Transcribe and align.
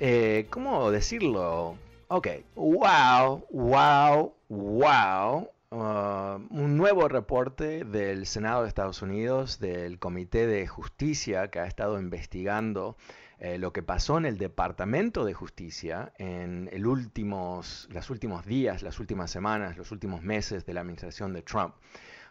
eh, 0.00 0.46
¿cómo 0.50 0.90
decirlo? 0.90 1.76
Ok, 2.08 2.28
wow, 2.54 3.44
wow, 3.50 4.34
wow. 4.48 5.48
Uh, 5.70 6.38
un 6.50 6.76
nuevo 6.76 7.08
reporte 7.08 7.84
del 7.84 8.26
Senado 8.26 8.62
de 8.62 8.68
Estados 8.68 9.02
Unidos, 9.02 9.58
del 9.58 9.98
Comité 9.98 10.46
de 10.46 10.66
Justicia, 10.68 11.48
que 11.50 11.58
ha 11.58 11.66
estado 11.66 11.98
investigando 11.98 12.96
eh, 13.40 13.58
lo 13.58 13.72
que 13.72 13.82
pasó 13.82 14.16
en 14.16 14.26
el 14.26 14.38
Departamento 14.38 15.24
de 15.24 15.34
Justicia 15.34 16.12
en 16.18 16.68
el 16.72 16.86
últimos, 16.86 17.88
los 17.90 18.08
últimos 18.10 18.46
días, 18.46 18.82
las 18.82 19.00
últimas 19.00 19.30
semanas, 19.30 19.76
los 19.76 19.90
últimos 19.90 20.22
meses 20.22 20.64
de 20.64 20.74
la 20.74 20.82
administración 20.82 21.32
de 21.32 21.42
Trump 21.42 21.74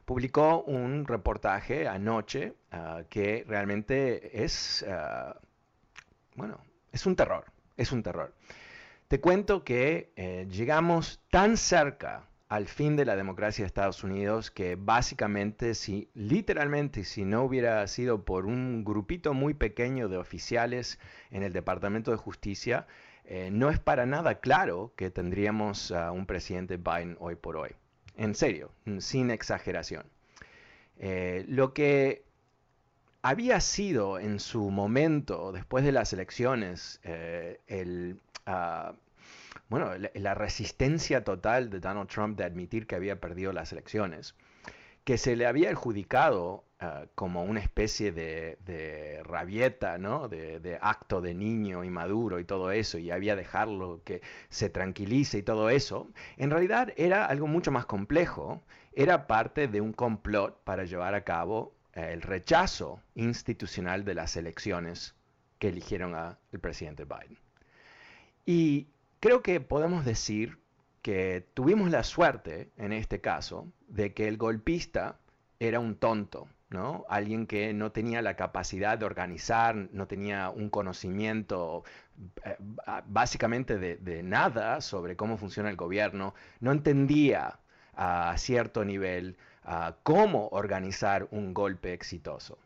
publicó 0.05 0.63
un 0.63 1.05
reportaje 1.05 1.87
anoche 1.87 2.55
ah, 2.71 3.03
que 3.09 3.45
realmente 3.47 4.43
es, 4.43 4.85
ah, 4.87 5.39
bueno, 6.35 6.59
es 6.91 7.05
un 7.05 7.15
terror, 7.15 7.45
es 7.77 7.91
un 7.91 8.03
terror. 8.03 8.33
Te 9.07 9.19
cuento 9.19 9.63
que 9.63 10.11
eh, 10.15 10.47
llegamos 10.49 11.21
tan 11.29 11.57
cerca 11.57 12.27
al 12.49 12.67
fin 12.67 12.95
de 12.95 13.05
la 13.05 13.15
democracia 13.15 13.63
de 13.63 13.67
Estados 13.67 14.03
Unidos 14.03 14.51
que 14.51 14.75
básicamente, 14.75 15.73
si 15.73 16.09
literalmente, 16.13 17.03
si 17.03 17.25
no 17.25 17.43
hubiera 17.43 17.85
sido 17.87 18.25
por 18.25 18.45
un 18.45 18.83
grupito 18.83 19.33
muy 19.33 19.53
pequeño 19.53 20.07
de 20.07 20.17
oficiales 20.17 20.99
en 21.31 21.43
el 21.43 21.51
Departamento 21.51 22.11
de 22.11 22.17
Justicia, 22.17 22.85
eh, 23.25 23.49
no 23.51 23.69
es 23.69 23.79
para 23.79 24.05
nada 24.05 24.39
claro 24.39 24.93
que 24.95 25.09
tendríamos 25.09 25.91
a 25.91 26.11
un 26.11 26.25
presidente 26.25 26.77
Biden 26.77 27.17
hoy 27.19 27.35
por 27.35 27.57
hoy. 27.57 27.71
En 28.17 28.35
serio, 28.35 28.71
sin 28.99 29.31
exageración. 29.31 30.05
Eh, 30.99 31.45
lo 31.47 31.73
que 31.73 32.23
había 33.23 33.61
sido 33.61 34.19
en 34.19 34.39
su 34.39 34.69
momento, 34.69 35.53
después 35.53 35.85
de 35.85 35.93
las 35.93 36.11
elecciones, 36.11 36.99
eh, 37.03 38.15
ah, 38.45 38.93
bueno, 39.69 39.91
la, 40.13 40.33
resistencia 40.35 41.23
total 41.23 41.69
de 41.69 41.79
Donald 41.79 42.09
Trump 42.09 42.37
de 42.37 42.43
admitir 42.43 42.85
que 42.85 42.95
había 42.95 43.21
perdido 43.21 43.53
las 43.53 43.71
elecciones, 43.71 44.35
que 45.05 45.17
se 45.17 45.37
le 45.37 45.45
había 45.47 45.69
adjudicado 45.69 46.65
ah, 46.81 47.05
como 47.15 47.43
una 47.45 47.61
especie 47.61 48.11
de, 48.11 49.21
rabieta, 49.23 49.97
¿no? 49.97 50.27
De, 50.27 50.77
acto 50.81 51.21
de 51.21 51.33
niño 51.33 51.85
inmaduro 51.85 52.39
y 52.39 52.43
todo 52.43 52.71
eso, 52.71 52.97
y 52.97 53.09
había 53.09 53.37
dejarlo 53.37 54.01
que 54.03 54.21
se 54.49 54.69
tranquilice 54.69 55.37
y 55.37 55.43
todo 55.43 55.69
eso, 55.69 56.09
en 56.35 56.51
realidad 56.51 56.93
era 56.97 57.25
algo 57.25 57.47
mucho 57.47 57.71
más 57.71 57.85
complejo, 57.85 58.61
era 58.91 59.27
parte 59.27 59.69
de 59.69 59.79
un 59.79 59.93
complot 59.93 60.61
para 60.65 60.83
llevar 60.83 61.15
a 61.15 61.23
cabo 61.23 61.73
el 61.93 62.21
rechazo 62.21 63.01
institucional 63.15 64.03
de 64.03 64.15
las 64.15 64.35
elecciones 64.35 65.15
que 65.59 65.69
eligieron 65.69 66.15
al 66.15 66.37
presidente 66.61 67.05
Biden. 67.05 67.37
Y 68.45 68.87
creo 69.19 69.41
que 69.41 69.61
podemos 69.61 70.03
decir 70.03 70.59
que 71.01 71.45
tuvimos 71.53 71.91
la 71.91 72.03
suerte, 72.03 72.71
en 72.77 72.93
este 72.93 73.21
caso, 73.21 73.67
de 73.87 74.13
que 74.13 74.27
el 74.27 74.37
golpista 74.37 75.19
era 75.59 75.79
un 75.79 75.95
tonto, 75.95 76.47
¿no? 76.69 77.05
Alguien 77.07 77.45
que 77.45 77.73
no 77.73 77.91
tenía 77.91 78.21
la 78.21 78.35
capacidad 78.35 78.97
de 78.97 79.05
organizar, 79.05 79.75
no 79.91 80.07
tenía 80.07 80.49
un 80.49 80.69
conocimiento 80.69 81.83
eh, 82.45 82.57
básicamente 83.05 83.77
de, 83.77 84.23
nada 84.23 84.81
sobre 84.81 85.15
cómo 85.15 85.37
funciona 85.37 85.69
el 85.69 85.75
gobierno, 85.75 86.33
no 86.59 86.71
entendía 86.71 87.59
a 87.95 88.35
cierto 88.37 88.83
nivel 88.83 89.37
cómo 90.03 90.49
organizar 90.49 91.27
un 91.31 91.53
golpe 91.53 91.93
exitoso. 91.93 92.57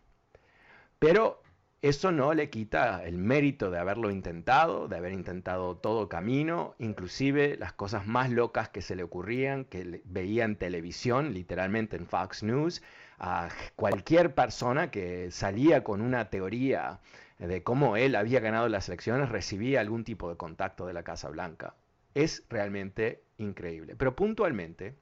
Pero 0.99 1.41
eso 1.83 2.11
no 2.11 2.33
le 2.33 2.49
quita 2.49 3.05
el 3.05 3.17
mérito 3.19 3.69
de 3.69 3.77
haberlo 3.77 4.09
intentado, 4.09 4.87
de 4.87 4.97
haber 4.97 5.11
intentado 5.11 5.77
todo 5.77 6.09
camino, 6.09 6.73
inclusive 6.79 7.55
las 7.57 7.71
cosas 7.73 8.07
más 8.07 8.31
locas 8.31 8.69
que 8.69 8.81
se 8.81 8.95
le 8.95 9.03
ocurrían, 9.03 9.63
que 9.65 10.01
veía 10.05 10.45
en 10.45 10.55
televisión, 10.55 11.33
literalmente 11.33 11.95
en 11.95 12.07
Fox 12.07 12.41
News, 12.41 12.81
a 13.19 13.49
cualquier 13.75 14.33
persona 14.33 14.89
que 14.89 15.29
salía 15.29 15.83
con 15.83 16.01
una 16.01 16.29
teoría 16.31 16.99
de 17.37 17.61
cómo 17.61 17.95
él 17.95 18.15
había 18.15 18.39
ganado 18.39 18.67
las 18.69 18.89
elecciones 18.89 19.29
recibía 19.29 19.79
algún 19.79 20.03
tipo 20.03 20.29
de 20.29 20.37
contacto 20.37 20.87
de 20.87 20.93
la 20.93 21.03
Casa 21.03 21.29
Blanca. 21.29 21.75
Es 22.15 22.43
realmente 22.49 23.23
increíble. 23.37 23.95
Pero 23.95 24.15
puntualmente, 24.15 24.95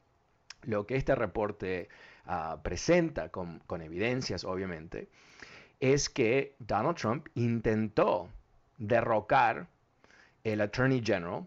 lo 0.65 0.85
que 0.85 0.95
este 0.95 1.15
reporte 1.15 1.89
ah, 2.25 2.59
presenta 2.63 3.29
con 3.29 3.81
evidencias, 3.81 4.43
obviamente, 4.43 5.09
es 5.79 6.09
que 6.09 6.55
Donald 6.59 6.97
Trump 6.97 7.27
intentó 7.35 8.29
derrocar 8.77 9.67
el 10.43 10.61
Attorney 10.61 11.01
General 11.03 11.45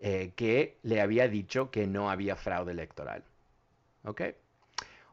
eh, 0.00 0.32
que 0.34 0.78
le 0.82 1.00
había 1.00 1.28
dicho 1.28 1.70
que 1.70 1.86
no 1.86 2.10
había 2.10 2.36
fraude 2.36 2.72
electoral. 2.72 3.22
¿Ok? 4.04 4.22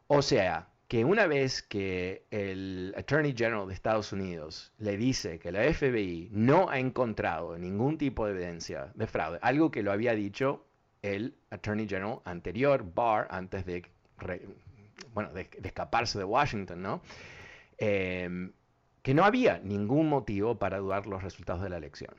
O 0.08 0.24
sea, 0.24 0.68
que 0.88 1.06
una 1.06 1.28
vez 1.28 1.62
que 1.62 2.26
el 2.32 2.96
Attorney 2.98 3.36
General 3.38 3.68
de 3.68 3.76
Estados 3.76 4.12
Unidos 4.12 4.74
le 4.80 4.98
dice 4.98 5.38
que 5.38 5.52
la 5.52 5.62
FBI 5.72 6.30
no 6.32 6.70
ha 6.70 6.80
encontrado 6.80 7.56
ningún 7.60 8.00
tipo 8.00 8.26
de 8.26 8.32
evidencia 8.32 8.92
de 8.96 9.06
fraude, 9.06 9.38
algo 9.44 9.70
que 9.70 9.84
lo 9.84 9.92
había 9.92 10.16
dicho 10.16 10.66
el 11.02 11.36
Attorney 11.50 11.88
General 11.88 12.20
anterior, 12.26 12.86
Barr, 12.94 13.28
antes 13.30 13.66
de, 13.66 13.86
bueno, 15.14 15.32
de 15.34 15.50
escaparse 15.64 16.18
de 16.18 16.26
Washington, 16.26 16.82
¿no? 16.82 17.02
Em, 17.78 18.52
que 19.02 19.14
no 19.14 19.24
había 19.24 19.60
ningún 19.60 20.10
motivo 20.10 20.60
para 20.60 20.80
dudar 20.80 21.08
los 21.08 21.24
resultados 21.24 21.62
de 21.62 21.70
la 21.70 21.78
elección. 21.78 22.14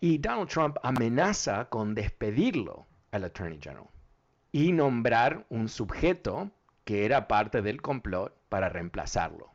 Y 0.00 0.18
Donald 0.18 0.48
Trump 0.48 0.76
amenaza 0.82 1.66
con 1.66 1.94
despedirlo 1.94 2.86
al 3.10 3.24
Attorney 3.24 3.58
General 3.60 3.88
y 4.52 4.72
nombrar 4.72 5.44
un 5.50 5.68
sujeto 5.68 6.50
que 6.84 7.04
era 7.04 7.28
parte 7.28 7.60
del 7.60 7.82
complot 7.82 8.34
para 8.48 8.70
reemplazarlo. 8.70 9.52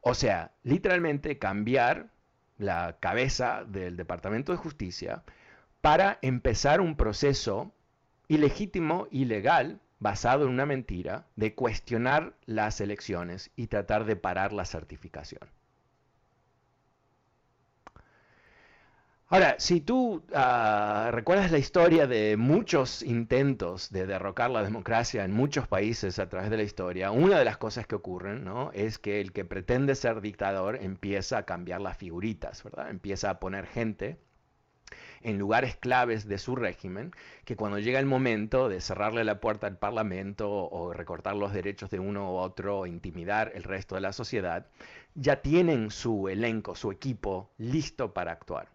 O 0.00 0.14
sea, 0.14 0.52
literalmente 0.62 1.38
cambiar 1.38 2.10
la 2.56 2.98
cabeza 3.00 3.64
del 3.64 3.96
Departamento 3.96 4.52
de 4.52 4.58
Justicia 4.58 5.24
para 5.80 6.18
empezar 6.22 6.80
un 6.80 6.96
proceso 6.96 7.72
ilegítimo, 8.28 9.08
ilegal, 9.10 9.80
basado 9.98 10.44
en 10.44 10.50
una 10.50 10.66
mentira 10.66 11.26
de 11.36 11.54
cuestionar 11.54 12.34
las 12.46 12.80
elecciones 12.80 13.50
y 13.56 13.66
tratar 13.66 14.04
de 14.04 14.16
parar 14.16 14.52
la 14.52 14.64
certificación. 14.64 15.48
Ahora, 19.32 19.54
si 19.60 19.80
tú 19.80 20.24
ah, 20.34 21.10
recuerdas 21.12 21.52
la 21.52 21.58
historia 21.58 22.08
de 22.08 22.36
muchos 22.36 23.00
intentos 23.02 23.88
de 23.90 24.04
derrocar 24.04 24.50
la 24.50 24.64
democracia 24.64 25.24
en 25.24 25.30
muchos 25.30 25.68
países 25.68 26.18
a 26.18 26.28
través 26.28 26.50
de 26.50 26.56
la 26.56 26.64
historia, 26.64 27.12
una 27.12 27.38
de 27.38 27.44
las 27.44 27.56
cosas 27.56 27.86
que 27.86 27.94
ocurren 27.94 28.44
¿no? 28.44 28.72
es 28.72 28.98
que 28.98 29.20
el 29.20 29.32
que 29.32 29.44
pretende 29.44 29.94
ser 29.94 30.20
dictador 30.20 30.82
empieza 30.82 31.38
a 31.38 31.42
cambiar 31.44 31.80
las 31.80 31.96
figuritas, 31.96 32.64
¿verdad? 32.64 32.90
Empieza 32.90 33.30
a 33.30 33.38
poner 33.38 33.66
gente 33.66 34.18
en 35.22 35.38
lugares 35.38 35.76
claves 35.76 36.26
de 36.26 36.38
su 36.38 36.56
régimen, 36.56 37.12
que 37.44 37.56
cuando 37.56 37.78
llega 37.78 37.98
el 37.98 38.06
momento 38.06 38.68
de 38.68 38.80
cerrarle 38.80 39.24
la 39.24 39.40
puerta 39.40 39.66
al 39.66 39.78
Parlamento 39.78 40.50
o 40.50 40.92
recortar 40.92 41.36
los 41.36 41.52
derechos 41.52 41.90
de 41.90 41.98
uno 41.98 42.32
u 42.32 42.36
otro 42.36 42.80
o 42.80 42.86
intimidar 42.86 43.52
el 43.54 43.64
resto 43.64 43.94
de 43.94 44.00
la 44.00 44.12
sociedad, 44.12 44.66
ya 45.14 45.42
tienen 45.42 45.90
su 45.90 46.28
elenco, 46.28 46.74
su 46.74 46.90
equipo 46.90 47.50
listo 47.58 48.14
para 48.14 48.32
actuar. 48.32 48.68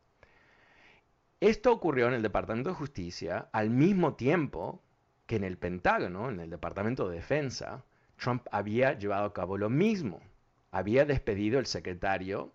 Esto 1.39 1.71
ocurrió 1.71 2.07
en 2.07 2.13
el 2.13 2.21
Departamento 2.21 2.69
de 2.69 2.75
Justicia 2.75 3.49
al 3.51 3.69
mismo 3.69 4.13
tiempo 4.15 4.81
que 5.25 5.35
en 5.35 5.43
el 5.43 5.57
Pentágono, 5.57 6.29
en 6.29 6.39
el 6.39 6.49
Departamento 6.49 7.09
de 7.09 7.17
Defensa, 7.17 7.83
Trump 8.17 8.47
había 8.51 8.97
llevado 8.97 9.25
a 9.25 9.33
cabo 9.33 9.57
lo 9.57 9.69
mismo. 9.69 10.21
Había 10.71 11.05
despedido 11.05 11.59
el 11.59 11.65
secretario 11.65 12.53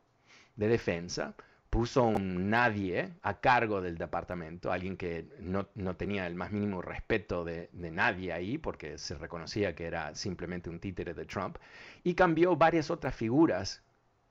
de 0.56 0.68
Defensa, 0.68 1.34
puso 1.70 2.02
un 2.02 2.50
nadie 2.50 3.12
a 3.22 3.40
cargo 3.40 3.80
del 3.80 3.96
departamento, 3.96 4.72
alguien 4.72 4.96
que 4.96 5.26
no, 5.38 5.64
tenía 5.96 6.26
el 6.26 6.34
más 6.34 6.50
mínimo 6.50 6.82
respeto 6.82 7.44
de, 7.44 7.70
de, 7.72 7.90
nadie 7.90 8.32
ahí, 8.32 8.58
porque 8.58 8.98
se 8.98 9.16
reconocía 9.16 9.74
que 9.74 9.86
era 9.86 10.14
simplemente 10.14 10.68
un 10.68 10.80
títere 10.80 11.14
de 11.14 11.24
Trump, 11.24 11.58
y 12.02 12.14
cambió 12.14 12.56
varias 12.56 12.90
otras 12.90 13.14
figuras 13.14 13.82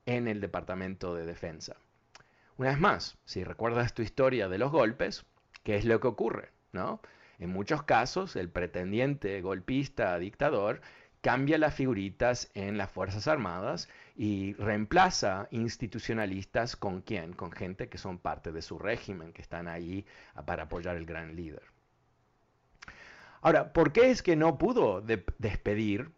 en 0.04 0.28
el 0.28 0.40
Departamento 0.40 1.14
de 1.14 1.24
Defensa. 1.24 1.76
Una 2.58 2.70
vez 2.70 2.78
más, 2.78 3.16
si 3.24 3.42
recuerdas 3.42 3.94
tu 3.94 4.02
historia 4.02 4.48
de 4.48 4.58
los 4.58 4.70
golpes, 4.70 5.24
¿qué 5.62 5.76
es 5.76 5.86
lo 5.86 5.98
que 5.98 6.08
ocurre? 6.08 6.50
¿no? 6.72 7.00
En 7.38 7.50
muchos 7.50 7.82
casos, 7.84 8.36
el 8.36 8.50
pretendiente 8.50 9.40
golpista 9.40 10.18
dictador 10.18 10.82
cambia 11.20 11.58
las 11.58 11.74
figuritas 11.74 12.50
en 12.54 12.78
las 12.78 12.90
Fuerzas 12.90 13.28
Armadas 13.28 13.88
y 14.22 14.52
reemplaza 14.52 15.48
institucionalistas 15.50 16.76
con 16.76 17.00
quién? 17.00 17.32
Con 17.32 17.52
gente 17.52 17.88
que 17.88 17.96
son 17.96 18.18
parte 18.18 18.52
de 18.52 18.60
su 18.60 18.78
régimen, 18.78 19.32
que 19.32 19.40
están 19.40 19.66
ahí 19.66 20.04
para 20.44 20.64
apoyar 20.64 20.98
el 20.98 21.06
gran 21.06 21.36
líder. 21.36 21.62
Ahora, 23.40 23.72
¿por 23.72 23.92
qué 23.92 24.10
es 24.10 24.22
que 24.22 24.36
no 24.36 24.58
pudo 24.58 25.00
despedir 25.00 26.10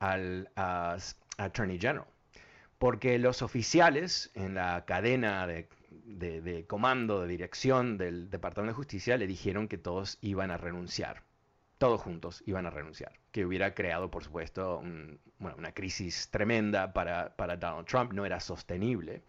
al 0.00 0.50
Attorney 1.38 1.78
General? 1.80 2.04
Porque 2.78 3.18
los 3.18 3.40
oficiales 3.40 4.30
en 4.34 4.54
la 4.54 4.84
cadena 4.84 5.46
de 5.46 5.70
de, 6.04 6.66
comando, 6.68 7.22
de 7.22 7.28
dirección 7.28 7.96
del 7.96 8.28
Departamento 8.28 8.72
de 8.72 8.76
Justicia 8.76 9.16
le 9.16 9.26
dijeron 9.26 9.66
que 9.66 9.78
todos 9.78 10.18
iban 10.20 10.50
a 10.50 10.58
renunciar. 10.58 11.25
Todos 11.78 12.00
juntos 12.00 12.42
iban 12.46 12.66
a 12.66 12.70
renunciar. 12.70 13.12
Que 13.32 13.44
hubiera 13.44 13.74
creado, 13.74 14.10
por 14.10 14.24
supuesto, 14.24 14.82
una 15.38 15.72
crisis 15.72 16.30
tremenda 16.30 16.92
para, 16.92 17.36
para 17.36 17.56
Donald 17.56 17.86
Trump. 17.86 18.12
No 18.12 18.24
era 18.24 18.40
sostenible 18.40 19.22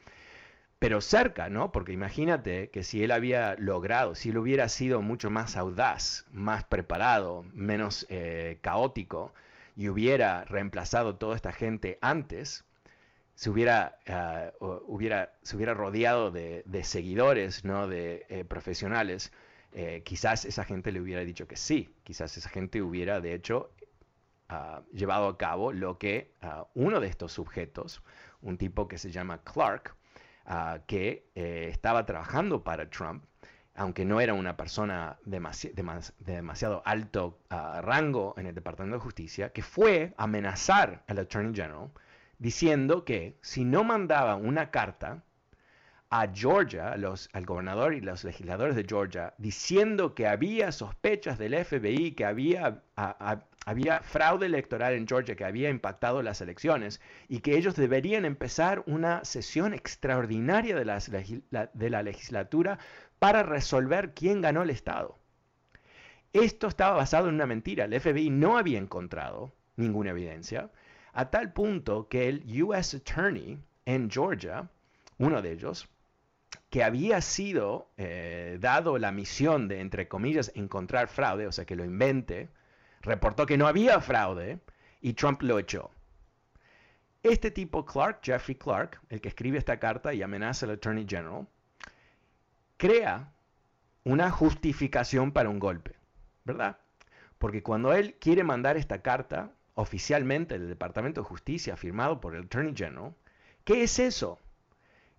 pero 0.79 1.01
cerca, 1.01 1.49
¿no? 1.49 1.71
Porque 1.71 1.91
imagínate 1.91 2.69
que 2.69 2.83
si 2.83 3.03
él 3.03 3.11
había 3.11 3.55
logrado, 3.57 4.15
si 4.15 4.29
él 4.29 4.37
hubiera 4.37 4.69
sido 4.69 5.01
mucho 5.01 5.29
más 5.29 5.57
audaz, 5.57 6.25
más 6.31 6.63
preparado, 6.65 7.45
menos 7.53 8.05
eh, 8.09 8.59
caótico, 8.61 9.33
y 9.75 9.89
hubiera 9.89 10.43
reemplazado 10.45 11.15
toda 11.15 11.35
esta 11.35 11.51
gente 11.51 11.97
antes, 12.01 12.65
se 13.35 13.49
hubiera, 13.49 13.99
ah, 14.07 14.51
hubiera, 14.59 15.33
se 15.43 15.55
hubiera 15.55 15.73
rodeado 15.73 16.31
de, 16.31 16.63
seguidores, 16.83 17.63
¿no? 17.65 17.87
de 17.87 18.25
eh, 18.29 18.45
profesionales, 18.45 19.31
eh, 19.73 20.01
quizás 20.03 20.45
esa 20.45 20.63
gente 20.63 20.91
le 20.91 21.01
hubiera 21.01 21.21
dicho 21.21 21.47
que 21.47 21.55
sí, 21.55 21.93
quizás 22.03 22.35
esa 22.37 22.49
gente 22.49 22.81
hubiera 22.81 23.21
de 23.21 23.33
hecho 23.33 23.71
ah, 24.49 24.81
llevado 24.91 25.27
a 25.27 25.37
cabo 25.37 25.71
lo 25.71 25.97
que 25.97 26.33
ah, 26.41 26.67
uno 26.73 26.99
de 26.99 27.07
estos 27.07 27.33
sujetos, 27.33 28.01
un 28.41 28.57
tipo 28.57 28.87
que 28.87 28.97
se 28.97 29.11
llama 29.11 29.41
Clark, 29.43 29.95
que 30.87 31.29
eh, 31.35 31.67
estaba 31.69 32.05
trabajando 32.05 32.63
para 32.63 32.89
Trump, 32.89 33.25
aunque 33.75 34.05
no 34.05 34.21
era 34.21 34.33
una 34.33 34.55
persona 34.55 35.19
de 35.25 35.41
demasiado 36.19 36.81
alto 36.85 37.37
rango 37.49 38.33
en 38.37 38.47
el 38.47 38.55
Departamento 38.55 38.95
de 38.95 39.03
Justicia, 39.03 39.51
que 39.51 39.61
fue 39.61 40.13
amenazar 40.15 41.03
al 41.07 41.19
Attorney 41.19 41.53
General, 41.53 41.91
diciendo 42.39 43.03
que 43.03 43.37
si 43.41 43.65
no 43.65 43.83
mandaba 43.83 44.35
una 44.35 44.71
carta 44.71 45.21
a 46.09 46.27
Georgia, 46.33 46.95
los, 46.95 47.29
al 47.33 47.45
gobernador 47.45 47.93
y 47.93 48.01
los 48.01 48.23
legisladores 48.23 48.75
de 48.75 48.85
Georgia, 48.87 49.33
diciendo 49.37 50.15
que 50.15 50.27
había 50.27 50.71
sospechas 50.71 51.37
del 51.37 51.53
FBI, 51.65 52.11
que 52.13 52.25
había, 52.25 52.81
fraude 54.03 54.45
electoral 54.45 54.93
en 54.93 55.07
Georgia, 55.07 55.35
que 55.35 55.43
había 55.43 55.69
impactado 55.69 56.21
las 56.21 56.39
elecciones, 56.39 57.01
y 57.27 57.39
que 57.39 57.57
ellos 57.57 57.75
deberían 57.75 58.25
empezar 58.25 58.83
una 58.85 59.25
sesión 59.25 59.73
extraordinaria 59.73 60.75
de, 60.75 61.41
de 61.73 61.89
la 61.89 62.03
legislatura 62.03 62.79
para 63.19 63.43
resolver 63.43 64.13
quién 64.13 64.41
ganó 64.41 64.63
el 64.63 64.69
Estado. 64.69 65.17
Esto 66.31 66.67
estaba 66.67 66.95
basado 66.95 67.29
en 67.29 67.35
una 67.35 67.45
mentira. 67.45 67.85
El 67.85 67.99
FBI 67.99 68.29
no 68.29 68.57
había 68.57 68.77
encontrado 68.77 69.53
ninguna 69.75 70.11
evidencia 70.11 70.69
a 71.13 71.31
tal 71.31 71.51
punto 71.51 72.07
que 72.07 72.29
el 72.29 72.63
US 72.63 72.93
Attorney 72.93 73.59
en 73.85 74.09
Georgia, 74.09 74.69
uno 75.17 75.41
de 75.41 75.51
ellos, 75.53 75.89
que 76.69 76.83
había 76.83 77.21
sido 77.21 77.89
eh, 77.97 78.57
dado 78.59 78.97
la 78.97 79.11
misión 79.11 79.67
de, 79.67 79.79
entre 79.79 80.07
comillas, 80.07 80.51
encontrar 80.55 81.07
fraude, 81.07 81.47
o 81.47 81.51
sea, 81.51 81.65
que 81.65 81.75
lo 81.75 81.85
invente, 81.85 82.49
reportó 83.01 83.45
que 83.45 83.57
no 83.57 83.67
había 83.67 84.01
fraude 84.01 84.59
y 85.01 85.13
Trump 85.13 85.41
lo 85.43 85.59
echó. 85.59 85.91
Este 87.23 87.51
tipo, 87.51 87.85
Clark, 87.85 88.19
Jeffrey 88.21 88.55
Clark, 88.55 88.99
el 89.09 89.21
que 89.21 89.29
escribe 89.29 89.57
esta 89.57 89.79
carta 89.79 90.13
y 90.13 90.21
amenaza 90.21 90.65
al 90.65 90.73
Attorney 90.73 91.05
General, 91.07 91.47
crea 92.77 93.31
una 94.03 94.29
justificación 94.29 95.31
para 95.31 95.49
un 95.49 95.59
golpe, 95.59 95.95
¿verdad? 96.45 96.77
Porque 97.37 97.63
cuando 97.63 97.93
él 97.93 98.15
quiere 98.19 98.43
mandar 98.43 98.77
esta 98.77 99.01
carta 99.01 99.51
oficialmente 99.75 100.57
del 100.57 100.69
Departamento 100.69 101.21
de 101.21 101.27
Justicia 101.27 101.75
firmado 101.75 102.19
por 102.19 102.35
el 102.35 102.45
Attorney 102.45 102.73
General, 102.75 103.13
¿qué 103.63 103.83
es 103.83 103.99
eso? 103.99 104.39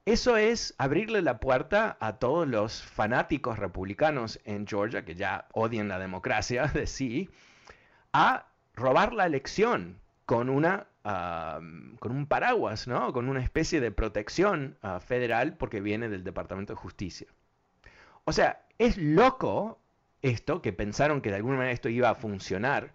Eso 0.05 0.37
es 0.37 0.75
abrirle 0.79 1.23
la 1.23 1.39
puerta 1.39 1.97
a 2.01 2.19
todos 2.19 2.49
los 2.49 2.83
fanáticos 2.83 3.59
republicanos 3.59 4.41
en 4.45 4.67
Georgia, 4.67 5.05
que 5.05 5.15
ya 5.15 5.49
odian 5.53 5.89
la 5.89 5.99
democracia 5.99 6.67
de 6.67 6.87
sí, 6.87 7.29
a 8.13 8.47
robar 8.75 9.13
la 9.13 9.27
elección 9.27 10.01
con, 10.25 10.49
una, 10.49 10.87
con 11.03 12.13
un 12.13 12.27
paraguas, 12.27 12.87
¿no? 12.87 13.13
con 13.13 13.29
una 13.29 13.43
especie 13.43 13.81
de 13.81 13.91
protección 13.91 14.77
ah, 14.83 15.01
federal 15.01 15.57
porque 15.57 15.81
viene 15.81 16.09
del 16.09 16.25
Departamento 16.25 16.75
de 16.75 16.79
Justicia. 16.79 17.27
O 18.25 18.33
sea, 18.33 18.63
es 18.79 18.97
loco 18.99 19.81
esto, 20.23 20.63
que 20.63 20.73
pensaron 20.73 21.21
que 21.21 21.31
de 21.31 21.37
alguna 21.37 21.57
manera 21.57 21.73
esto 21.73 21.89
iba 21.89 22.11
a 22.11 22.15
funcionar 22.15 22.93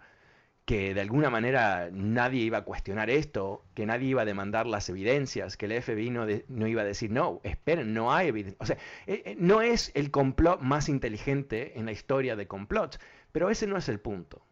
que 0.64 0.94
de 0.94 1.00
alguna 1.00 1.28
manera 1.28 1.90
nadie 1.92 2.42
iba 2.42 2.58
a 2.58 2.64
cuestionar 2.64 3.10
esto, 3.10 3.64
que 3.74 3.84
nadie 3.84 4.08
iba 4.08 4.22
a 4.22 4.24
demandar 4.24 4.66
las 4.66 4.88
evidencias, 4.88 5.56
que 5.56 5.66
el 5.66 5.82
FBI 5.82 6.10
no, 6.10 6.66
iba 6.66 6.82
a 6.82 6.84
decir, 6.86 7.10
no, 7.10 7.40
esperen, 7.42 7.92
no 7.92 8.12
hay 8.12 8.28
evidencia. 8.28 8.56
O 8.60 8.66
sea, 8.66 8.76
eh, 9.06 9.22
eh, 9.26 9.36
no 9.38 9.60
es 9.60 9.92
el 9.94 10.10
complot 10.10 10.60
más 10.60 10.88
inteligente 10.88 11.78
en 11.78 11.86
la 11.86 11.92
historia 11.92 12.34
de 12.34 12.46
complots, 12.46 12.98
pero 13.30 13.50
ese 13.50 13.66
no 13.66 13.76
es 13.76 13.88
el 13.88 14.00
punto. 14.00 14.42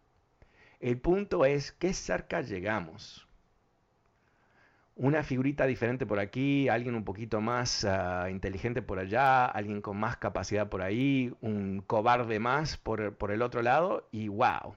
El 0.81 0.99
punto 0.99 1.47
es 1.47 1.73
qué 1.73 1.95
cerca 1.95 2.43
llegamos. 2.43 3.27
Una 4.95 5.23
figurita 5.23 5.67
diferente 5.67 6.05
por 6.05 6.19
aquí, 6.19 6.69
alguien 6.69 6.95
un 6.95 7.05
poquito 7.05 7.41
más 7.41 7.87
ah, 7.87 8.29
inteligente 8.31 8.83
por 8.83 8.99
allá, 8.99 9.47
alguien 9.47 9.81
con 9.81 9.97
más 9.97 10.19
capacidad 10.19 10.69
por 10.69 10.83
ahí, 10.83 11.33
un 11.41 11.83
cobarde 11.87 12.39
más 12.39 12.77
por, 12.77 13.17
por 13.17 13.31
el 13.33 13.41
otro 13.41 13.63
lado 13.63 14.09
y 14.13 14.29
wow 14.29 14.77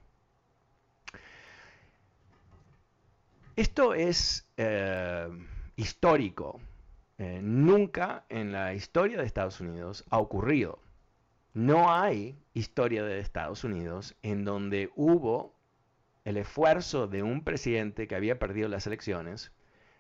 Esto 3.55 3.93
es 3.93 4.45
eh, 4.57 5.29
histórico. 5.77 6.59
Eh, 7.17 7.39
nunca 7.41 8.25
en 8.27 8.51
la 8.51 8.73
historia 8.73 9.17
de 9.17 9.25
Estados 9.25 9.61
Unidos 9.61 10.03
ha 10.09 10.19
ocurrido. 10.19 10.79
No 11.53 11.93
hay 11.93 12.37
historia 12.53 13.03
de 13.03 13.19
Estados 13.19 13.63
Unidos 13.63 14.17
en 14.23 14.43
donde 14.43 14.91
hubo 14.97 15.55
el 16.25 16.35
esfuerzo 16.35 17.07
de 17.07 17.23
un 17.23 17.45
presidente 17.45 18.09
que 18.09 18.15
había 18.15 18.39
perdido 18.39 18.67
las 18.67 18.87
elecciones 18.87 19.53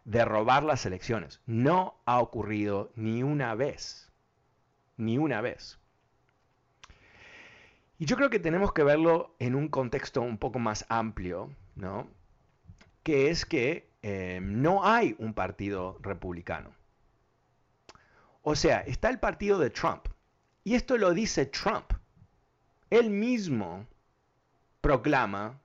de 0.03 0.25
robar 0.25 0.65
las 0.65 0.85
elecciones. 0.85 1.39
No 1.45 1.95
ha 2.05 2.19
ocurrido 2.19 2.91
ni 2.95 3.23
una 3.23 3.55
vez. 3.55 4.11
Ni 4.97 5.17
una 5.17 5.39
vez. 5.39 5.79
Y 7.99 8.05
yo 8.05 8.17
creo 8.17 8.29
que 8.29 8.39
tenemos 8.39 8.73
que 8.73 8.83
verlo 8.83 9.33
en 9.39 9.55
un 9.55 9.69
contexto 9.69 10.21
un 10.21 10.37
poco 10.37 10.59
más 10.59 10.85
amplio, 10.89 11.53
¿no? 11.75 12.09
Que 13.05 13.29
es 13.29 13.45
que 13.45 13.87
eh, 14.01 14.39
no 14.41 14.83
hay 14.83 15.15
un 15.19 15.35
partido 15.35 15.99
republicano. 16.01 16.73
O 18.41 18.55
sea, 18.55 18.79
está 18.79 19.09
el 19.09 19.19
partido 19.19 19.59
de 19.59 19.69
Trump, 19.69 20.07
Y 20.63 20.73
esto 20.73 20.97
lo 20.97 21.13
dice 21.13 21.45
Trump. 21.45 21.93
Él 22.89 23.11
mismo 23.11 23.85
proclama 24.81 25.61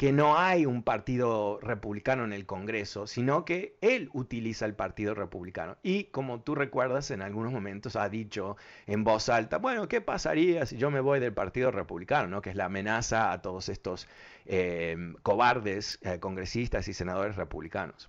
que 0.00 0.12
no 0.12 0.38
hay 0.38 0.64
un 0.64 0.82
partido 0.82 1.60
republicano 1.60 2.24
en 2.24 2.32
el 2.32 2.46
Congreso, 2.46 3.06
sino 3.06 3.44
que 3.44 3.76
él 3.82 4.08
utiliza 4.14 4.64
el 4.64 4.74
partido 4.74 5.14
republicano. 5.14 5.76
Y 5.82 6.04
como 6.04 6.40
tú 6.40 6.54
recuerdas, 6.54 7.10
en 7.10 7.20
algunos 7.20 7.52
momentos 7.52 7.96
ha 7.96 8.08
dicho 8.08 8.56
en 8.86 9.04
voz 9.04 9.28
alta, 9.28 9.58
bueno, 9.58 9.88
¿qué 9.88 10.00
pasaría 10.00 10.64
si 10.64 10.78
yo 10.78 10.90
me 10.90 11.00
voy 11.00 11.20
del 11.20 11.34
partido 11.34 11.70
republicano? 11.70 12.28
¿no? 12.28 12.40
Que 12.40 12.48
es 12.48 12.56
la 12.56 12.64
amenaza 12.64 13.30
a 13.30 13.42
todos 13.42 13.68
estos 13.68 14.08
eh, 14.46 14.96
cobardes 15.22 15.98
eh, 16.00 16.18
congresistas 16.18 16.88
y 16.88 16.94
senadores 16.94 17.36
republicanos. 17.36 18.08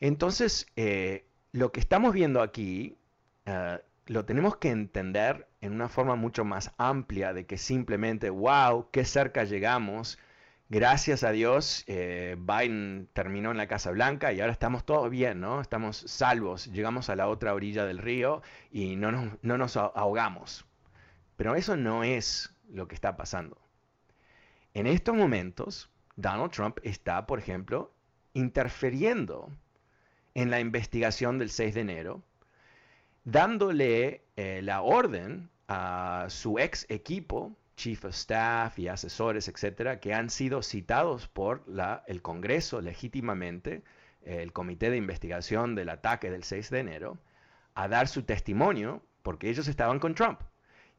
Entonces, 0.00 0.66
eh, 0.76 1.24
lo 1.52 1.72
que 1.72 1.80
estamos 1.80 2.12
viendo 2.12 2.42
aquí 2.42 2.98
lo 4.06 4.24
tenemos 4.24 4.56
que 4.56 4.70
entender 4.70 5.48
en 5.60 5.72
una 5.72 5.88
forma 5.88 6.14
mucho 6.14 6.44
más 6.44 6.72
amplia 6.78 7.32
de 7.32 7.46
que 7.46 7.58
simplemente, 7.58 8.30
wow, 8.30 8.88
qué 8.92 9.04
cerca 9.04 9.44
llegamos. 9.44 10.18
Gracias 10.68 11.22
a 11.24 11.30
Dios, 11.30 11.84
eh, 11.86 12.36
Biden 12.38 13.08
terminó 13.12 13.50
en 13.50 13.56
la 13.56 13.68
Casa 13.68 13.90
Blanca 13.90 14.32
y 14.32 14.40
ahora 14.40 14.52
estamos 14.52 14.84
todos 14.84 15.10
bien, 15.10 15.40
¿no? 15.40 15.60
Estamos 15.60 15.98
salvos, 16.06 16.66
llegamos 16.72 17.08
a 17.08 17.16
la 17.16 17.28
otra 17.28 17.54
orilla 17.54 17.84
del 17.84 17.98
río 17.98 18.42
y 18.70 18.96
no 18.96 19.12
nos, 19.12 19.32
no 19.42 19.58
nos 19.58 19.76
ahogamos. 19.76 20.66
Pero 21.36 21.54
eso 21.54 21.76
no 21.76 22.02
es 22.04 22.54
lo 22.68 22.88
que 22.88 22.94
está 22.94 23.16
pasando. 23.16 23.60
En 24.74 24.86
estos 24.86 25.14
momentos, 25.14 25.90
Donald 26.16 26.50
Trump 26.52 26.78
está, 26.82 27.26
por 27.26 27.38
ejemplo, 27.38 27.92
interfiriendo 28.34 29.50
en 30.34 30.50
la 30.50 30.60
investigación 30.60 31.38
del 31.38 31.50
6 31.50 31.74
de 31.74 31.80
enero 31.80 32.22
dándole 33.26 34.22
eh, 34.36 34.60
la 34.62 34.82
orden 34.82 35.50
a 35.66 36.26
su 36.28 36.60
ex 36.60 36.86
equipo, 36.88 37.56
chief 37.76 38.04
of 38.04 38.14
staff 38.14 38.78
y 38.78 38.86
asesores, 38.88 39.48
etcétera, 39.48 39.98
que 39.98 40.14
han 40.14 40.30
sido 40.30 40.62
citados 40.62 41.26
por 41.26 41.64
el 42.06 42.22
Congreso 42.22 42.80
legítimamente, 42.80 43.82
el 44.22 44.52
Comité 44.52 44.90
de 44.90 44.96
Investigación 44.96 45.74
del 45.74 45.88
ataque 45.88 46.30
del 46.30 46.44
6 46.44 46.70
de 46.70 46.78
enero, 46.78 47.18
a 47.74 47.88
dar 47.88 48.06
su 48.06 48.22
testimonio 48.22 49.02
porque 49.22 49.50
ellos 49.50 49.66
estaban 49.66 49.98
con 49.98 50.14
Trump. 50.14 50.40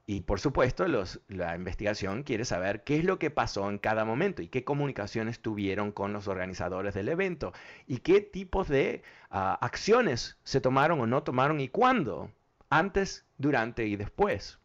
Y 0.09 0.21
por 0.21 0.39
supuesto, 0.39 0.85
la 1.27 1.55
investigación 1.57 2.23
quiere 2.23 2.45
saber 2.45 2.85
qué 2.85 2.97
es 2.97 3.03
lo 3.03 3.19
que 3.19 3.29
pasó 3.29 3.69
en 3.69 3.77
cada 3.77 4.05
momento 4.05 4.41
y 4.41 4.47
qué 4.47 4.63
comunicaciones 4.63 5.41
tuvieron 5.41 5.91
con 5.91 6.13
los 6.13 6.29
organizadores 6.29 6.93
del 6.93 7.09
evento 7.09 7.51
y 7.87 7.97
qué 7.97 8.21
tipos 8.21 8.69
de 8.69 9.03
ah, 9.29 9.57
acciones 9.59 10.37
se 10.45 10.61
tomaron 10.61 11.01
o 11.01 11.07
no 11.07 11.23
tomaron 11.23 11.59
y 11.59 11.67
cuándo, 11.67 12.31
antes, 12.69 13.25
durante 13.37 13.85
y 13.85 13.97
después. 13.97 14.59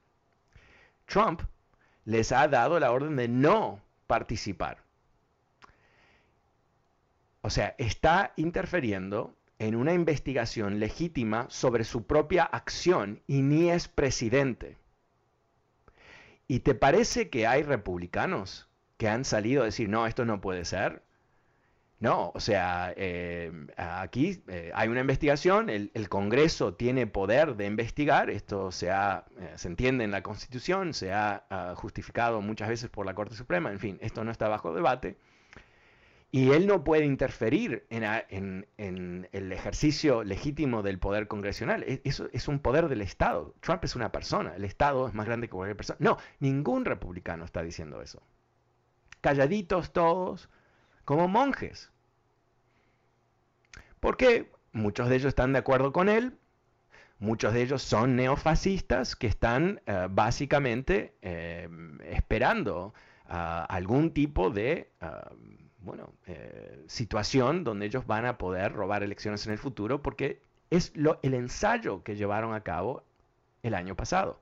Trump 1.06 1.42
les 2.04 2.30
ha 2.30 2.46
dado 2.46 2.78
la 2.78 2.92
orden 2.92 3.16
de 3.16 3.26
no 3.26 3.80
participar. 4.06 4.84
O 7.40 7.50
sea, 7.50 7.74
está 7.78 8.32
interfiriendo 8.36 9.34
en 9.58 9.74
una 9.74 9.92
investigación 9.92 10.78
legítima 10.78 11.46
sobre 11.50 11.82
su 11.82 12.06
propia 12.06 12.44
acción 12.44 13.20
y 13.26 13.42
ni 13.42 13.70
es 13.70 13.88
presidente. 13.88 14.76
¿Y 16.52 16.60
te 16.60 16.74
parece 16.74 17.30
que 17.30 17.46
hay 17.46 17.62
republicanos 17.62 18.68
que 18.98 19.08
han 19.08 19.24
salido 19.24 19.62
a 19.62 19.64
decir, 19.64 19.88
no, 19.88 20.06
esto 20.06 20.26
no 20.26 20.42
puede 20.42 20.66
ser? 20.66 21.02
No, 21.98 22.30
o 22.34 22.40
sea, 22.40 22.92
eh, 22.94 23.50
aquí 23.78 24.42
eh, 24.48 24.70
hay 24.74 24.90
una 24.90 25.00
investigación, 25.00 25.70
el, 25.70 26.08
Congreso 26.10 26.74
tiene 26.74 27.06
poder 27.06 27.56
de 27.56 27.64
investigar, 27.64 28.28
esto 28.28 28.70
se, 28.70 28.90
ha, 28.90 29.24
eh, 29.40 29.52
se 29.56 29.68
entiende 29.68 30.04
en 30.04 30.10
la 30.10 30.22
Constitución, 30.22 30.92
se 30.92 31.14
ha 31.14 31.72
justificado 31.76 32.42
muchas 32.42 32.68
veces 32.68 32.90
por 32.90 33.06
la 33.06 33.14
Corte 33.14 33.34
Suprema, 33.34 33.72
en 33.72 33.78
fin, 33.78 33.98
esto 34.02 34.22
no 34.22 34.30
está 34.30 34.48
bajo 34.48 34.74
debate. 34.74 35.16
Y 36.34 36.52
él 36.52 36.66
no 36.66 36.82
puede 36.82 37.04
interferir 37.04 37.86
en, 37.90 38.66
el 38.78 39.52
ejercicio 39.52 40.24
legítimo 40.24 40.82
del 40.82 40.98
poder 40.98 41.28
congresional. 41.28 41.82
E, 41.82 42.00
eso 42.04 42.30
es 42.32 42.48
un 42.48 42.58
poder 42.58 42.88
del 42.88 43.02
Estado. 43.02 43.54
Trump 43.60 43.84
es 43.84 43.94
una 43.96 44.10
persona. 44.12 44.56
El 44.56 44.64
Estado 44.64 45.06
es 45.06 45.12
más 45.12 45.26
grande 45.26 45.46
que 45.46 45.54
cualquier 45.54 45.76
persona. 45.76 45.98
No, 46.00 46.16
ningún 46.40 46.86
republicano 46.86 47.44
está 47.44 47.62
diciendo 47.62 48.00
eso. 48.00 48.22
Calladitos 49.20 49.92
todos, 49.92 50.48
como 51.04 51.28
monjes. 51.28 51.90
Porque 54.00 54.50
muchos 54.72 55.10
de 55.10 55.16
ellos 55.16 55.28
están 55.28 55.52
de 55.52 55.58
acuerdo 55.58 55.92
con 55.92 56.08
él. 56.08 56.38
Muchos 57.18 57.52
de 57.52 57.60
ellos 57.60 57.82
son 57.82 58.16
neofascistas 58.16 59.16
que 59.16 59.26
están 59.26 59.82
eh, 59.84 60.08
básicamente 60.10 61.14
eh, 61.20 61.68
esperando 62.06 62.94
ah, 63.28 63.66
algún 63.68 64.14
tipo 64.14 64.48
de... 64.48 64.90
Ah, 65.02 65.30
bueno, 65.82 66.12
eh, 66.26 66.84
situación 66.86 67.64
donde 67.64 67.86
ellos 67.86 68.06
van 68.06 68.26
a 68.26 68.38
poder 68.38 68.72
robar 68.72 69.02
elecciones 69.02 69.46
en 69.46 69.52
el 69.52 69.58
futuro 69.58 70.02
porque 70.02 70.40
es 70.70 70.92
el 70.94 71.34
ensayo 71.34 72.02
que 72.02 72.16
llevaron 72.16 72.54
a 72.54 72.62
cabo 72.62 73.04
el 73.62 73.74
año 73.74 73.94
pasado. 73.94 74.40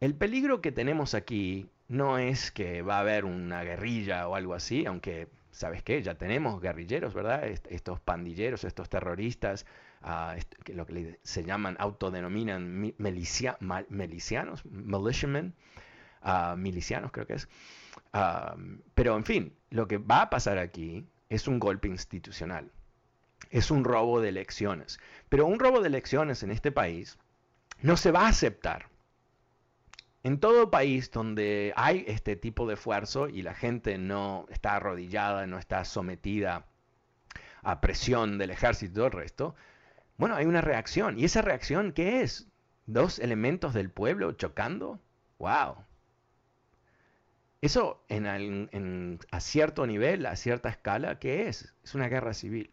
El 0.00 0.14
peligro 0.14 0.60
que 0.60 0.70
tenemos 0.70 1.14
aquí 1.14 1.70
no 1.88 2.18
es 2.18 2.50
que 2.52 2.82
va 2.82 2.98
a 2.98 3.00
haber 3.00 3.24
una 3.24 3.64
guerrilla 3.64 4.28
o 4.28 4.34
algo 4.34 4.54
así, 4.54 4.86
aunque, 4.86 5.28
¿sabes 5.50 5.82
qué? 5.82 6.02
Ya 6.02 6.14
tenemos 6.16 6.60
guerrilleros, 6.60 7.14
¿verdad? 7.14 7.46
estos 7.46 7.98
pandilleros, 8.00 8.64
estos 8.64 8.88
terroristas, 8.88 9.66
uh, 10.04 10.38
lo 10.72 10.86
que 10.86 11.18
se 11.22 11.44
llaman, 11.44 11.76
autodenominan 11.80 12.94
milicianos, 12.98 13.58
militiamen, 13.88 15.54
uh, 16.22 16.56
milicianos 16.56 17.10
creo 17.10 17.26
que 17.26 17.34
es 17.34 17.48
pero 18.94 19.16
en 19.16 19.24
fin, 19.24 19.56
lo 19.70 19.86
que 19.86 19.98
va 19.98 20.22
a 20.22 20.30
pasar 20.30 20.58
aquí 20.58 21.06
es 21.28 21.48
un 21.48 21.58
golpe 21.58 21.88
institucional. 21.88 22.70
Es 23.50 23.70
un 23.70 23.84
robo 23.84 24.20
de 24.20 24.30
elecciones. 24.30 24.98
Pero 25.28 25.46
un 25.46 25.58
robo 25.58 25.80
de 25.80 25.88
elecciones 25.88 26.42
en 26.42 26.50
este 26.50 26.72
país 26.72 27.18
no 27.80 27.96
se 27.96 28.10
va 28.10 28.26
a 28.26 28.28
aceptar. 28.28 28.88
En 30.24 30.40
todo 30.40 30.70
país 30.70 31.10
donde 31.10 31.72
hay 31.76 32.04
este 32.08 32.36
tipo 32.36 32.66
de 32.66 32.74
esfuerzo 32.74 33.28
y 33.28 33.42
la 33.42 33.54
gente 33.54 33.98
no 33.98 34.46
está 34.50 34.76
arrodillada, 34.76 35.46
no 35.46 35.58
está 35.58 35.84
sometida 35.84 36.66
a 37.62 37.80
presión 37.80 38.38
del 38.38 38.50
ejército 38.50 38.90
y 38.90 38.94
todo 38.94 39.06
el 39.06 39.12
resto, 39.12 39.54
bueno, 40.16 40.34
hay 40.34 40.46
una 40.46 40.60
reacción. 40.60 41.18
¿Y 41.18 41.24
esa 41.24 41.42
reacción 41.42 41.92
qué 41.92 42.22
es? 42.22 42.48
¿Dos 42.86 43.18
elementos 43.18 43.74
del 43.74 43.90
pueblo 43.90 44.32
chocando? 44.32 45.00
¡Wow! 45.38 45.84
Eso 47.60 48.04
en, 48.08 49.18
a 49.30 49.40
cierto 49.40 49.86
nivel, 49.86 50.26
a 50.26 50.36
cierta 50.36 50.68
escala, 50.68 51.18
¿qué 51.18 51.48
es? 51.48 51.74
Es 51.82 51.94
una 51.94 52.08
guerra 52.08 52.32
civil. 52.32 52.70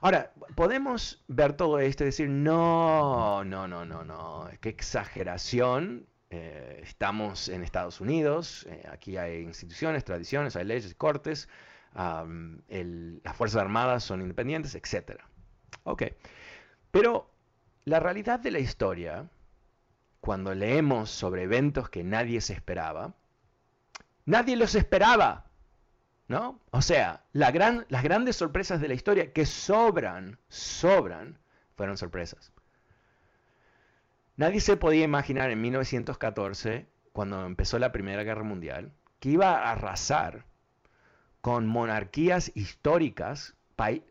Ahora, 0.00 0.32
podemos 0.56 1.22
ver 1.28 1.52
todo 1.52 1.78
esto 1.78 2.02
y 2.02 2.06
decir, 2.06 2.28
no, 2.28 3.44
no, 3.44 3.68
no, 3.68 3.84
no, 3.84 4.04
no, 4.04 4.48
qué 4.60 4.68
exageración. 4.70 6.06
Eh, 6.30 6.80
estamos 6.82 7.48
en 7.48 7.62
Estados 7.62 8.00
Unidos, 8.00 8.66
eh, 8.68 8.82
aquí 8.90 9.18
hay 9.18 9.42
instituciones, 9.42 10.02
tradiciones, 10.02 10.56
hay 10.56 10.64
leyes, 10.64 10.94
cortes, 10.94 11.48
las 11.94 13.36
Fuerzas 13.36 13.60
Armadas 13.60 14.02
son 14.02 14.22
independientes, 14.22 14.74
etc. 14.74 15.20
Ok, 15.84 16.04
pero 16.90 17.30
la 17.84 18.00
realidad 18.00 18.40
de 18.40 18.50
la 18.50 18.60
historia 18.60 19.28
cuando 20.22 20.54
leemos 20.54 21.10
sobre 21.10 21.42
eventos 21.42 21.90
que 21.90 22.04
nadie 22.04 22.40
se 22.40 22.52
esperaba, 22.52 23.16
nadie 24.24 24.56
los 24.56 24.76
esperaba. 24.76 25.46
¿No? 26.28 26.60
O 26.70 26.80
sea, 26.80 27.24
las 27.32 27.52
grandes 27.52 28.36
sorpresas 28.36 28.80
de 28.80 28.86
la 28.86 28.94
historia 28.94 29.32
que 29.32 29.44
sobran, 29.44 30.38
sobran, 30.48 31.38
fueron 31.76 31.98
sorpresas. 31.98 32.52
Nadie 34.36 34.60
se 34.60 34.76
podía 34.76 35.04
imaginar 35.04 35.50
en 35.50 35.60
1914, 35.60 36.86
cuando 37.12 37.44
empezó 37.44 37.80
la 37.80 37.90
Primera 37.90 38.22
Guerra 38.22 38.44
Mundial, 38.44 38.92
que 39.18 39.30
iba 39.30 39.58
a 39.58 39.72
arrasar 39.72 40.46
con 41.40 41.66
monarquías 41.66 42.52
históricas 42.54 43.56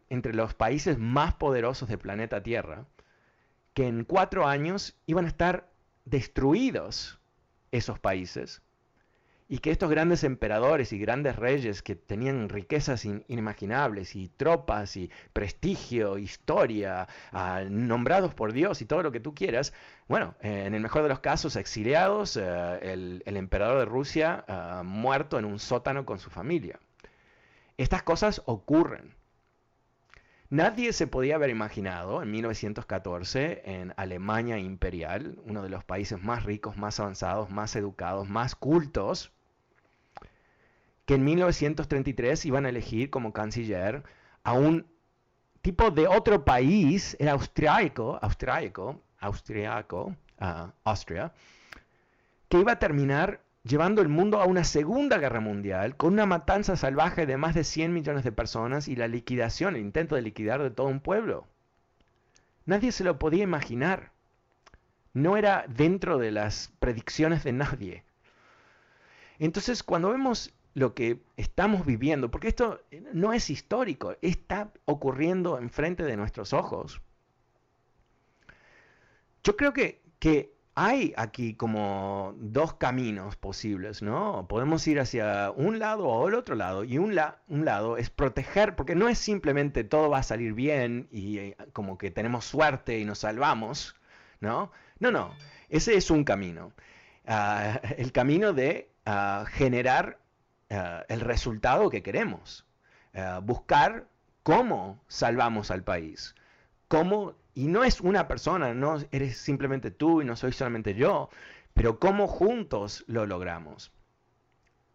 entre 0.10 0.34
los 0.34 0.54
países 0.54 0.98
más 0.98 1.36
poderosos 1.36 1.88
del 1.88 2.00
planeta 2.00 2.44
Tierra, 2.44 2.86
que 3.74 3.88
en 3.88 4.04
cuatro 4.04 4.46
años 4.46 4.98
iban 5.06 5.24
a 5.24 5.30
estar 5.30 5.71
destruidos 6.06 7.20
esos 7.72 8.00
países 8.00 8.62
y 9.52 9.58
que 9.58 9.72
estos 9.72 9.90
grandes 9.90 10.24
emperadores 10.24 10.94
y 10.94 10.98
grandes 10.98 11.36
reyes 11.36 11.82
que 11.82 11.98
tenían 11.98 12.48
riquezas 12.48 13.04
inimaginables 13.04 14.16
y 14.16 14.30
tropas 14.30 14.96
y 14.96 15.12
prestigio, 15.34 16.18
historia, 16.18 17.10
ah, 17.34 17.62
nombrados 17.70 18.34
por 18.34 18.54
Dios 18.54 18.82
y 18.82 18.86
todo 18.86 19.04
lo 19.04 19.12
que 19.12 19.20
tú 19.20 19.36
quieras, 19.36 19.74
bueno, 20.08 20.36
eh, 20.40 20.64
en 20.68 20.74
el 20.74 20.80
mejor 20.80 21.04
de 21.04 21.10
los 21.10 21.20
casos 21.20 21.58
exiliados, 21.58 22.38
eh, 22.38 22.80
el, 22.82 23.22
emperador 23.26 23.80
de 23.80 23.86
Rusia 23.86 24.46
ah, 24.48 24.84
muerto 24.86 25.38
en 25.38 25.44
un 25.44 25.60
sótano 25.60 26.06
con 26.06 26.18
su 26.18 26.30
familia. 26.30 26.80
Estas 27.76 28.04
cosas 28.04 28.42
ocurren. 28.46 29.16
Nadie 30.52 30.92
se 30.92 31.08
podía 31.08 31.36
haber 31.36 31.50
imaginado 31.50 32.22
en 32.22 32.30
1914 32.30 33.62
en 33.64 33.94
Alemania 33.96 34.60
imperial, 34.60 35.40
uno 35.46 35.64
de 35.64 35.70
los 35.70 35.86
países 35.86 36.22
más 36.22 36.44
ricos, 36.44 36.76
más 36.76 37.00
avanzados, 37.00 37.50
más 37.50 37.74
educados, 37.78 38.28
más 38.28 38.54
cultos, 38.56 39.32
que 41.06 41.14
en 41.14 41.24
1933 41.24 42.46
iban 42.46 42.66
a 42.66 42.70
elegir 42.70 43.10
como 43.10 43.32
canciller 43.32 44.04
a 44.44 44.52
un 44.52 44.86
tipo 45.62 45.90
de 45.90 46.10
otro 46.10 46.44
país, 46.44 47.16
era 47.18 47.32
austriaco, 47.32 48.20
austriaco, 48.22 49.02
austriaco, 49.20 50.14
uh, 50.42 50.70
Austria, 50.84 51.32
que 52.50 52.60
iba 52.60 52.74
a 52.74 52.80
terminar 52.80 53.40
llevando 53.64 54.02
el 54.02 54.08
mundo 54.08 54.42
a 54.42 54.46
una 54.46 54.64
segunda 54.64 55.18
guerra 55.18 55.40
mundial 55.40 55.96
con 55.96 56.14
una 56.14 56.26
matanza 56.26 56.76
salvaje 56.76 57.26
de 57.26 57.38
más 57.38 57.54
de 57.54 57.64
100 57.64 57.94
millones 57.94 58.24
de 58.24 58.32
personas 58.32 58.88
y 58.88 58.96
la 58.96 59.08
liquidación, 59.08 59.76
el 59.76 59.82
intento 59.82 60.16
de 60.16 60.24
liquidar 60.24 60.62
de 60.62 60.72
todo 60.72 60.88
un 60.88 61.00
pueblo. 61.00 61.48
Nadie 62.66 62.92
se 62.92 63.04
lo 63.04 63.20
podía 63.20 63.44
imaginar. 63.44 64.12
No 65.14 65.38
era 65.38 65.66
dentro 65.68 66.18
de 66.18 66.32
las 66.32 66.72
predicciones 66.80 67.44
de 67.44 67.52
nadie. 67.52 68.04
Entonces, 69.40 69.84
cuando 69.84 70.12
vemos 70.12 70.54
lo 70.74 70.94
que 70.94 71.20
estamos 71.36 71.86
viviendo, 71.86 72.32
porque 72.32 72.48
esto 72.48 72.82
no 73.14 73.34
es 73.34 73.50
histórico, 73.50 74.16
está 74.22 74.72
ocurriendo 74.86 75.58
enfrente 75.58 76.04
de 76.04 76.16
nuestros 76.16 76.54
ojos. 76.54 77.02
Yo 79.44 79.58
creo 79.58 79.74
que, 79.74 80.02
que 80.20 80.54
hay 80.84 81.14
aquí 81.16 81.54
como 81.54 82.34
dos 82.38 82.74
caminos 82.74 83.36
posibles, 83.36 84.02
¿no? 84.02 84.48
Podemos 84.48 84.88
ir 84.88 85.00
hacia 85.00 85.52
un 85.52 85.78
lado 85.78 86.08
o 86.08 86.28
el 86.28 86.34
otro 86.34 86.56
lado, 86.56 86.84
y 86.84 86.98
un, 86.98 87.14
lado 87.14 87.98
es 87.98 88.10
proteger, 88.10 88.76
porque 88.76 88.96
no 88.96 89.08
es 89.08 89.20
simplemente 89.20 89.84
todo 89.84 90.10
va 90.10 90.18
a 90.20 90.24
salir 90.24 90.54
bien 90.54 91.08
y 91.12 91.38
eh, 91.38 91.58
como 91.74 92.00
que 92.00 92.10
tenemos 92.10 92.46
suerte 92.46 92.98
y 92.98 93.06
nos 93.06 93.20
salvamos, 93.20 93.96
¿no? 94.40 94.72
No, 94.98 95.12
no, 95.12 95.36
ese 95.70 95.96
es 95.98 96.10
un 96.10 96.24
camino. 96.24 96.74
Ah, 97.28 97.80
el 97.98 98.12
camino 98.12 98.52
de 98.52 98.90
ah, 99.06 99.46
generar 99.48 100.18
ah, 100.72 101.06
el 101.10 101.20
resultado 101.20 101.92
que 101.92 102.02
queremos, 102.02 102.66
buscar 103.44 104.08
cómo 104.42 105.04
salvamos 105.08 105.70
al 105.70 105.84
país, 105.84 106.34
cómo 106.88 107.36
y 107.54 107.68
no 107.68 107.84
es 107.84 108.02
una 108.02 108.28
persona, 108.28 108.74
no 108.74 108.98
eres 109.12 109.38
simplemente 109.38 109.92
tú 109.92 110.22
y 110.22 110.26
no 110.26 110.36
soy 110.36 110.54
solamente 110.54 110.94
yo, 110.96 111.30
pero 111.74 112.00
cómo 112.00 112.28
juntos 112.28 113.04
lo 113.08 113.26
logramos. 113.26 113.92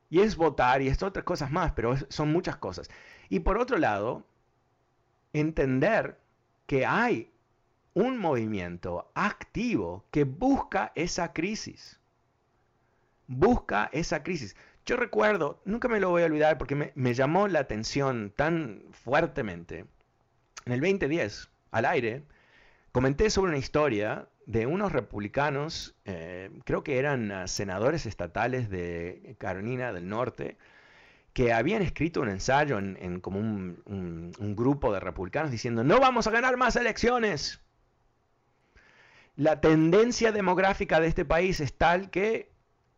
Y 0.08 0.20
es 0.20 0.36
votar 0.36 0.82
y 0.82 0.88
es 0.88 1.02
otras 1.02 1.24
cosas 1.24 1.50
más, 1.50 1.72
pero 1.72 1.96
son 2.08 2.32
muchas 2.32 2.56
cosas. 2.56 2.88
Y 3.28 3.40
por 3.40 3.58
otro 3.58 3.76
lado, 3.78 4.24
entender 5.32 6.18
que 6.66 6.86
hay 6.86 7.30
un 7.94 8.18
movimiento 8.18 9.10
activo 9.14 10.04
que 10.10 10.24
busca 10.24 10.92
esa 10.94 11.32
crisis. 11.32 11.98
Busca 13.26 13.90
esa 13.92 14.22
crisis. 14.22 14.54
Yo 14.84 14.96
recuerdo, 14.96 15.60
nunca 15.64 15.88
me 15.88 15.98
lo 15.98 16.10
voy 16.10 16.22
a 16.22 16.26
olvidar 16.26 16.58
porque 16.58 16.76
me, 16.76 16.92
me 16.94 17.14
llamó 17.14 17.48
la 17.48 17.60
atención 17.60 18.32
tan 18.36 18.84
fuertemente. 18.92 19.86
En 20.64 20.72
el 20.72 20.80
2010, 20.80 21.48
al 21.72 21.84
aire, 21.86 22.24
comenté 22.96 23.28
sobre 23.28 23.50
una 23.50 23.58
historia 23.58 24.26
de 24.46 24.64
unos 24.64 24.90
republicanos, 24.90 25.94
eh, 26.06 26.48
creo 26.64 26.82
que 26.82 26.98
eran 26.98 27.30
ah, 27.30 27.46
senadores 27.46 28.06
estatales 28.06 28.70
de 28.70 29.36
Carolina 29.38 29.92
del 29.92 30.08
Norte, 30.08 30.56
que 31.34 31.52
habían 31.52 31.82
escrito 31.82 32.22
un 32.22 32.30
ensayo 32.30 32.78
en, 32.78 33.20
como 33.20 33.38
un, 33.38 34.32
grupo 34.56 34.94
de 34.94 35.00
republicanos 35.00 35.50
diciendo, 35.50 35.84
no 35.84 36.00
vamos 36.00 36.26
a 36.26 36.30
ganar 36.30 36.56
más 36.56 36.74
elecciones. 36.74 37.60
La 39.34 39.60
tendencia 39.60 40.32
demográfica 40.32 40.98
de 40.98 41.08
este 41.08 41.26
país 41.26 41.60
es 41.60 41.76
tal 41.76 42.08
que 42.08 42.50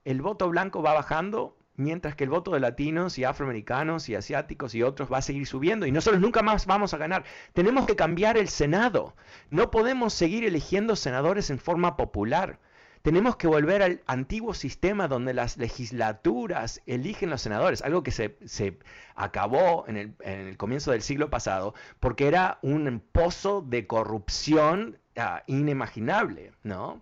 el 0.04 0.22
voto 0.22 0.48
blanco 0.48 0.80
va 0.80 0.94
bajando 0.94 1.57
mientras 1.78 2.16
que 2.16 2.24
el 2.24 2.30
voto 2.30 2.50
de 2.50 2.60
latinos 2.60 3.18
y 3.18 3.24
afroamericanos 3.24 4.08
y 4.08 4.16
asiáticos 4.16 4.74
y 4.74 4.82
otros 4.82 5.10
va 5.10 5.18
a 5.18 5.22
seguir 5.22 5.46
subiendo 5.46 5.86
y 5.86 5.92
nosotros 5.92 6.20
nunca 6.20 6.42
más 6.42 6.66
vamos 6.66 6.92
a 6.92 6.98
ganar. 6.98 7.24
Tenemos 7.54 7.86
que 7.86 7.96
cambiar 7.96 8.36
el 8.36 8.48
Senado. 8.48 9.14
No 9.50 9.70
podemos 9.70 10.12
seguir 10.12 10.44
eligiendo 10.44 10.96
senadores 10.96 11.50
en 11.50 11.58
forma 11.58 11.96
popular. 11.96 12.58
Tenemos 13.02 13.36
que 13.36 13.46
volver 13.46 13.82
al 13.82 14.02
antiguo 14.06 14.54
sistema 14.54 15.06
donde 15.06 15.32
las 15.32 15.56
legislaturas 15.56 16.82
eligen 16.86 17.30
los 17.30 17.40
senadores, 17.40 17.80
algo 17.82 18.02
que 18.02 18.10
se, 18.10 18.78
acabó 19.14 19.84
en 19.86 19.96
el, 19.96 20.14
en 20.20 20.48
el, 20.48 20.56
comienzo 20.56 20.90
del 20.90 21.02
siglo 21.02 21.30
pasado 21.30 21.74
porque 22.00 22.26
era 22.26 22.58
un 22.62 23.00
pozo 23.12 23.62
de 23.62 23.86
corrupción 23.86 24.98
ah, 25.16 25.44
inimaginable, 25.46 26.52
¿no? 26.64 27.00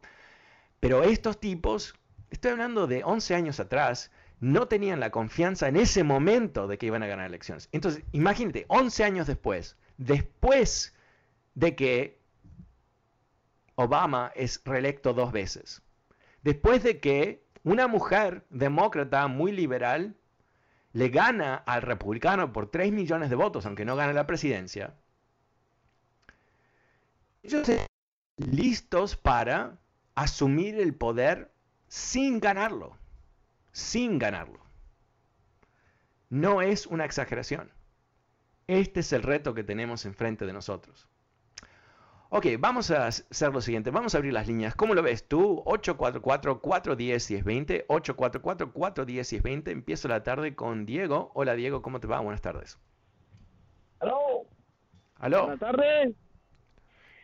Pero 0.80 1.02
estos 1.02 1.40
tipos, 1.40 1.94
estoy 2.30 2.50
hablando 2.52 2.86
de 2.86 3.02
11 3.02 3.34
años 3.34 3.58
atrás, 3.58 4.10
no 4.40 4.68
tenían 4.68 5.00
la 5.00 5.10
confianza 5.10 5.68
en 5.68 5.76
ese 5.76 6.04
momento 6.04 6.66
de 6.66 6.78
que 6.78 6.86
iban 6.86 7.02
a 7.02 7.06
ganar 7.06 7.26
elecciones. 7.26 7.68
Entonces, 7.72 8.04
imagínate, 8.12 8.66
11 8.68 9.04
años 9.04 9.26
después, 9.26 9.76
después 9.96 10.94
de 11.54 11.74
que 11.74 12.18
Obama 13.76 14.32
es 14.34 14.60
reelecto 14.64 15.14
dos 15.14 15.32
veces, 15.32 15.82
después 16.42 16.82
de 16.82 17.00
que 17.00 17.44
una 17.62 17.88
mujer 17.88 18.44
demócrata 18.50 19.26
muy 19.26 19.52
liberal 19.52 20.16
le 20.92 21.08
gana 21.08 21.54
al 21.54 21.82
republicano 21.82 22.52
por 22.52 22.70
3 22.70 22.92
millones 22.92 23.30
de 23.30 23.36
votos, 23.36 23.66
aunque 23.66 23.84
no 23.84 23.96
gane 23.96 24.12
la 24.12 24.26
presidencia, 24.26 24.94
ellos 27.42 27.68
están 27.68 27.86
listos 28.36 29.16
para 29.16 29.78
asumir 30.14 30.78
el 30.78 30.94
poder 30.94 31.52
sin 31.88 32.40
ganarlo 32.40 32.96
sin 33.76 34.18
ganarlo. 34.18 34.58
No 36.30 36.62
es 36.62 36.86
una 36.86 37.04
exageración. 37.04 37.70
Este 38.68 39.00
es 39.00 39.12
el 39.12 39.22
reto 39.22 39.52
que 39.52 39.64
tenemos 39.64 40.06
enfrente 40.06 40.46
de 40.46 40.54
nosotros. 40.54 41.10
Ok, 42.30 42.46
vamos 42.58 42.90
a 42.90 43.08
hacer 43.08 43.52
lo 43.52 43.60
siguiente. 43.60 43.90
Vamos 43.90 44.14
a 44.14 44.18
abrir 44.18 44.32
las 44.32 44.48
líneas. 44.48 44.74
¿Cómo 44.74 44.94
lo 44.94 45.02
ves 45.02 45.28
tú? 45.28 45.62
844-410-1020. 45.66 47.84
844-410-1020. 47.86 49.68
Empiezo 49.68 50.08
la 50.08 50.22
tarde 50.22 50.54
con 50.54 50.86
Diego. 50.86 51.30
Hola 51.34 51.54
Diego, 51.54 51.82
¿cómo 51.82 52.00
te 52.00 52.06
va? 52.06 52.20
Buenas 52.20 52.40
tardes. 52.40 52.78
Aló. 54.00 54.46
Aló. 55.16 55.42
Buenas 55.42 55.60
tardes. 55.60 56.14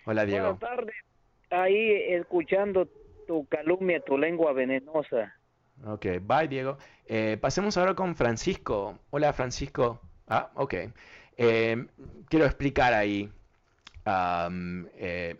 Hola 0.04 0.26
Diego. 0.26 0.56
Buenas 0.56 0.60
tardes. 0.60 0.96
Ahí 1.48 2.12
escuchando 2.12 2.86
tu 3.26 3.46
calumnia, 3.46 4.04
tu 4.04 4.18
lengua 4.18 4.52
venenosa. 4.52 5.34
Ok, 5.84 6.06
bye 6.22 6.46
Diego. 6.46 6.78
Eh, 7.06 7.38
pasemos 7.40 7.76
ahora 7.76 7.94
con 7.94 8.14
Francisco. 8.14 9.00
Hola 9.10 9.32
Francisco. 9.32 10.00
Ah, 10.28 10.50
ok. 10.54 10.74
Eh, 11.36 11.86
quiero 12.28 12.46
explicar 12.46 12.94
ahí. 12.94 13.28
Eh, 14.06 15.36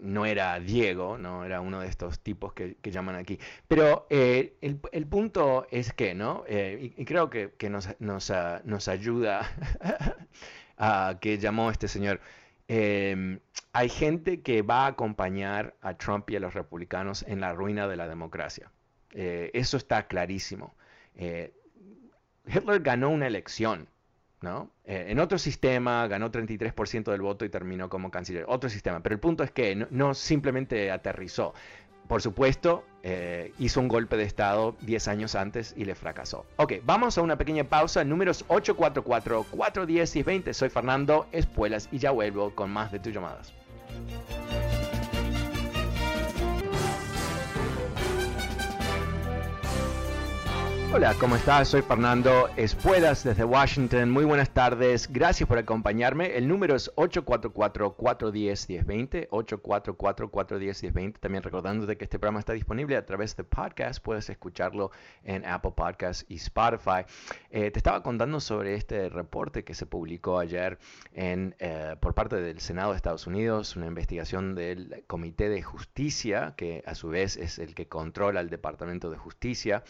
no 0.00 0.26
era 0.26 0.58
Diego, 0.60 1.16
no 1.16 1.44
era 1.44 1.60
uno 1.60 1.80
de 1.80 1.88
estos 1.88 2.20
tipos 2.20 2.52
que, 2.52 2.76
llaman 2.82 3.16
aquí. 3.16 3.38
Pero 3.66 4.06
el, 4.10 5.06
punto 5.08 5.66
es 5.70 5.92
que, 5.92 6.14
¿no? 6.14 6.44
Y, 6.48 7.04
creo 7.06 7.30
que, 7.30 7.52
nos, 7.70 7.88
nos, 7.98 8.30
ah, 8.30 8.60
nos, 8.64 8.88
ayuda 8.88 9.48
a 10.76 11.18
que 11.20 11.38
llamó 11.38 11.70
este 11.70 11.88
señor. 11.88 12.20
hay 12.68 13.88
gente 13.88 14.42
que 14.42 14.62
va 14.62 14.84
a 14.84 14.88
acompañar 14.88 15.74
a 15.80 15.94
Trump 15.96 16.28
y 16.30 16.36
a 16.36 16.40
los 16.40 16.52
republicanos 16.54 17.24
en 17.26 17.40
la 17.40 17.54
ruina 17.54 17.88
de 17.88 17.96
la 17.96 18.08
democracia. 18.08 18.70
Eh, 19.12 19.50
eso 19.54 19.76
está 19.76 20.06
clarísimo. 20.06 20.74
Eh, 21.16 21.52
Hitler 22.46 22.80
ganó 22.80 23.10
una 23.10 23.26
elección, 23.26 23.88
¿no? 24.40 24.70
Eh, 24.84 25.06
en 25.08 25.20
otro 25.20 25.38
sistema 25.38 26.06
ganó 26.08 26.30
33% 26.30 27.10
del 27.10 27.20
voto 27.20 27.44
y 27.44 27.48
terminó 27.48 27.88
como 27.88 28.10
canciller. 28.10 28.44
Otro 28.48 28.68
sistema. 28.68 29.02
Pero 29.02 29.14
el 29.14 29.20
punto 29.20 29.44
es 29.44 29.50
que 29.50 29.86
no, 29.90 30.14
simplemente 30.14 30.90
aterrizó. 30.90 31.54
Por 32.08 32.20
supuesto, 32.20 32.84
hizo 33.58 33.80
un 33.80 33.88
golpe 33.88 34.16
de 34.16 34.24
Estado 34.24 34.76
10 34.80 35.08
años 35.08 35.34
antes 35.34 35.72
y 35.76 35.84
le 35.84 35.94
fracasó. 35.94 36.44
Ok, 36.56 36.74
vamos 36.84 37.16
a 37.16 37.22
una 37.22 37.38
pequeña 37.38 37.64
pausa. 37.64 38.04
Números 38.04 38.44
844, 38.48 39.46
410 39.50 40.16
y 40.16 40.22
20. 40.22 40.52
Soy 40.52 40.68
Fernando 40.68 41.26
Espuelas 41.32 41.88
y 41.90 41.98
ya 41.98 42.10
vuelvo 42.10 42.54
con 42.54 42.70
más 42.70 42.92
de 42.92 42.98
tus 42.98 43.14
llamadas. 43.14 43.54
Hola, 50.94 51.14
¿cómo 51.18 51.36
estás? 51.36 51.68
Soy 51.68 51.80
Fernando 51.80 52.50
Espuelas 52.54 53.24
desde 53.24 53.44
Washington. 53.44 54.10
Muy 54.10 54.26
buenas 54.26 54.50
tardes. 54.50 55.10
Gracias 55.10 55.48
por 55.48 55.56
acompañarme. 55.56 56.36
El 56.36 56.46
número 56.46 56.76
es 56.76 56.94
844-410-1020. 56.96 59.30
844-410-1020. 59.30 61.18
También 61.18 61.42
recordándote 61.42 61.96
que 61.96 62.04
este 62.04 62.18
programa 62.18 62.40
está 62.40 62.52
disponible 62.52 62.96
a 62.96 63.06
través 63.06 63.34
de 63.36 63.44
podcast. 63.44 64.04
Puedes 64.04 64.28
escucharlo 64.28 64.90
en 65.24 65.46
Apple 65.46 65.72
Podcasts 65.74 66.26
y 66.28 66.34
Spotify. 66.34 67.06
Eh, 67.48 67.70
te 67.70 67.78
estaba 67.78 68.02
contando 68.02 68.38
sobre 68.38 68.74
este 68.74 69.08
reporte 69.08 69.64
que 69.64 69.72
se 69.72 69.86
publicó 69.86 70.38
ayer 70.38 70.78
en, 71.14 71.56
eh, 71.58 71.96
por 72.00 72.12
parte 72.12 72.36
del 72.36 72.60
Senado 72.60 72.90
de 72.90 72.96
Estados 72.96 73.26
Unidos, 73.26 73.76
una 73.76 73.86
investigación 73.86 74.54
del 74.54 75.04
Comité 75.06 75.48
de 75.48 75.62
Justicia, 75.62 76.52
que 76.54 76.84
a 76.86 76.94
su 76.94 77.08
vez 77.08 77.38
es 77.38 77.58
el 77.58 77.74
que 77.74 77.88
controla 77.88 78.40
el 78.40 78.50
Departamento 78.50 79.08
de 79.08 79.16
Justicia. 79.16 79.84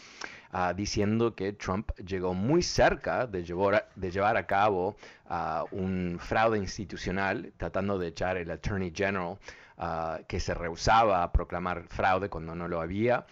Uh, 0.53 0.71
diciendo 0.75 1.33
que 1.33 1.51
Trump 1.53 1.89
llegó 2.05 2.35
muy 2.35 2.61
cerca 2.61 3.25
de 3.25 3.43
llevar, 3.43 3.89
de 3.95 4.11
llevar 4.11 4.37
a 4.37 4.45
cabo 4.45 4.95
uh, 5.27 5.65
un 5.71 6.19
fraude 6.19 6.59
institucional, 6.59 7.51
tratando 7.57 7.97
de 7.97 8.09
echar 8.09 8.37
el 8.37 8.51
Attorney 8.51 8.93
General, 8.95 9.39
uh, 9.79 10.23
que 10.27 10.39
se 10.39 10.53
rehusaba 10.53 11.23
a 11.23 11.31
proclamar 11.31 11.87
fraude 11.87 12.29
cuando 12.29 12.53
no 12.53 12.67
lo 12.67 12.81
había, 12.81 13.25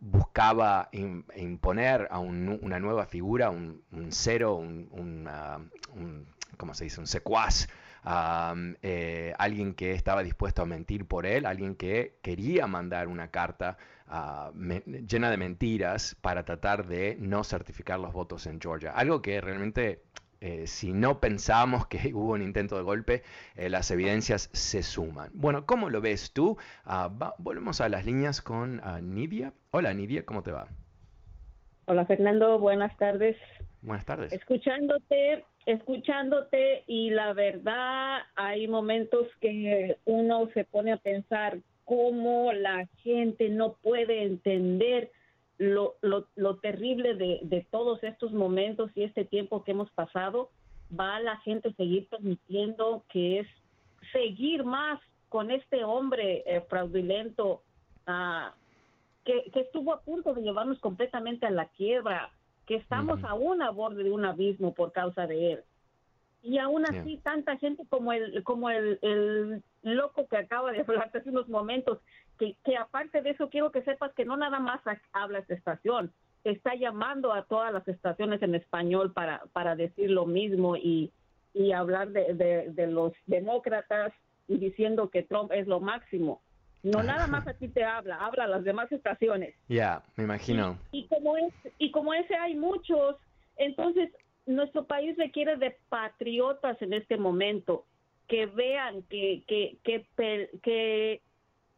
buscaba 0.00 0.90
in, 0.92 1.24
imponer 1.34 2.08
a 2.10 2.18
un, 2.18 2.58
una 2.60 2.78
nueva 2.78 3.06
figura, 3.06 3.48
un, 3.48 3.80
un 3.92 4.12
cero, 4.12 4.56
un, 4.56 4.86
un, 4.92 6.26
¿cómo 6.58 6.74
se 6.74 6.84
dice?, 6.84 7.00
un 7.00 7.06
secuaz. 7.06 7.68
Um, 8.04 8.74
alguien 9.38 9.72
que 9.72 9.94
estaba 9.94 10.22
dispuesto 10.22 10.60
a 10.60 10.66
mentir 10.66 11.06
por 11.06 11.24
él, 11.24 11.46
alguien 11.46 11.74
que 11.74 12.18
quería 12.20 12.66
mandar 12.66 13.08
una 13.08 13.28
carta 13.28 13.78
uh, 14.14 14.52
me, 14.54 14.80
llena 14.80 15.30
de 15.30 15.36
mentiras 15.36 16.16
para 16.20 16.44
tratar 16.44 16.86
de 16.86 17.16
no 17.18 17.44
certificar 17.44 17.98
los 17.98 18.12
votos 18.12 18.46
en 18.46 18.60
Georgia. 18.60 18.92
Algo 18.92 19.20
que 19.20 19.40
realmente, 19.40 20.02
eh, 20.40 20.66
si 20.66 20.92
no 20.92 21.20
pensábamos 21.20 21.86
que 21.86 21.98
hubo 22.14 22.32
un 22.32 22.42
intento 22.42 22.76
de 22.76 22.82
golpe, 22.82 23.22
eh, 23.56 23.68
las 23.68 23.90
evidencias 23.90 24.50
se 24.52 24.82
suman. 24.82 25.30
Bueno, 25.34 25.66
¿cómo 25.66 25.90
lo 25.90 26.00
ves 26.00 26.32
tú? 26.32 26.56
Uh, 26.86 27.18
va, 27.18 27.34
volvemos 27.38 27.80
a 27.80 27.88
las 27.88 28.04
líneas 28.04 28.40
con 28.40 28.80
uh, 28.80 29.00
Nidia. 29.02 29.52
Hola 29.70 29.92
Nidia, 29.92 30.24
¿cómo 30.24 30.42
te 30.42 30.52
va? 30.52 30.68
Hola 31.86 32.06
Fernando, 32.06 32.58
buenas 32.58 32.96
tardes. 32.96 33.36
Buenas 33.82 34.06
tardes. 34.06 34.32
Escuchándote, 34.32 35.44
escuchándote 35.66 36.84
y 36.86 37.10
la 37.10 37.34
verdad 37.34 38.20
hay 38.34 38.66
momentos 38.66 39.26
que 39.42 39.98
uno 40.06 40.48
se 40.54 40.64
pone 40.64 40.92
a 40.92 40.96
pensar 40.96 41.58
cómo 41.84 42.52
la 42.52 42.86
gente 43.02 43.48
no 43.48 43.74
puede 43.74 44.24
entender 44.24 45.10
lo, 45.58 45.94
lo, 46.00 46.26
lo 46.34 46.56
terrible 46.56 47.14
de, 47.14 47.40
de, 47.42 47.66
todos 47.70 48.02
estos 48.02 48.32
momentos 48.32 48.90
y 48.94 49.02
este 49.04 49.24
tiempo 49.24 49.62
que 49.62 49.70
hemos 49.70 49.90
pasado, 49.90 50.50
va 50.98 51.20
la 51.20 51.36
gente 51.38 51.72
seguir 51.74 52.08
permitiendo 52.08 53.04
que 53.08 53.40
es 53.40 53.48
seguir 54.12 54.64
más 54.64 55.00
con 55.28 55.50
este 55.50 55.84
hombre 55.84 56.42
eh, 56.46 56.60
fraudulento 56.68 57.62
uh, 58.06 58.50
que, 59.24 59.50
que, 59.52 59.60
estuvo 59.60 59.92
a 59.92 60.00
punto 60.00 60.34
de 60.34 60.42
llevarnos 60.42 60.78
completamente 60.80 61.46
a 61.46 61.50
la 61.50 61.66
quiebra, 61.66 62.30
que 62.66 62.76
estamos 62.76 63.20
uh 63.20 63.22
-huh. 63.22 63.30
aún 63.30 63.62
a 63.62 63.70
borde 63.70 64.04
de 64.04 64.12
un 64.12 64.24
abismo 64.24 64.74
por 64.74 64.92
causa 64.92 65.26
de 65.26 65.52
él. 65.52 65.64
Y 66.44 66.58
aún 66.58 66.84
así, 66.84 67.14
yeah. 67.14 67.22
tanta 67.22 67.56
gente 67.56 67.84
como 67.88 68.12
el, 68.12 68.44
como 68.44 68.68
el, 68.68 68.98
el 69.00 69.62
loco 69.82 70.28
que 70.28 70.36
acaba 70.36 70.72
de 70.72 70.82
hablarte 70.82 71.18
hace 71.18 71.30
unos 71.30 71.48
momentos, 71.48 72.00
que, 72.38 72.54
que 72.64 72.76
aparte 72.76 73.22
de 73.22 73.30
eso 73.30 73.48
quiero 73.48 73.72
que 73.72 73.82
sepas 73.82 74.12
que 74.12 74.26
no 74.26 74.36
nada 74.36 74.60
más 74.60 74.82
habla 75.14 75.38
esta 75.38 75.54
estación, 75.54 76.12
está 76.44 76.74
llamando 76.74 77.32
a 77.32 77.44
todas 77.46 77.72
las 77.72 77.88
estaciones 77.88 78.42
en 78.42 78.54
español 78.54 79.14
para, 79.14 79.42
para 79.54 79.74
decir 79.74 80.10
lo 80.10 80.26
mismo 80.26 80.76
y, 80.76 81.10
y 81.54 81.72
hablar 81.72 82.10
de, 82.10 82.34
de, 82.34 82.70
de 82.72 82.86
los 82.88 83.14
demócratas 83.24 84.12
y 84.46 84.58
diciendo 84.58 85.08
que 85.08 85.22
Trump 85.22 85.50
es 85.50 85.66
lo 85.66 85.80
máximo. 85.80 86.42
No 86.82 87.02
nada 87.02 87.26
más 87.26 87.48
a 87.48 87.54
ti 87.54 87.68
te 87.68 87.82
habla, 87.82 88.16
habla 88.16 88.44
a 88.44 88.48
las 88.48 88.64
demás 88.64 88.92
estaciones. 88.92 89.54
Ya, 89.68 89.74
yeah, 89.74 90.02
me 90.16 90.24
imagino. 90.24 90.76
Y, 90.92 90.98
y, 90.98 91.06
como 91.06 91.38
es, 91.38 91.54
y 91.78 91.90
como 91.90 92.12
ese 92.12 92.34
hay 92.34 92.54
muchos, 92.54 93.16
entonces 93.56 94.10
nuestro 94.46 94.84
país 94.84 95.16
requiere 95.16 95.56
de 95.56 95.76
patriotas 95.88 96.80
en 96.82 96.92
este 96.92 97.16
momento 97.16 97.84
que 98.28 98.46
vean, 98.46 99.02
que, 99.04 99.42
que, 99.46 99.78
que, 99.84 100.06
que 100.62 101.22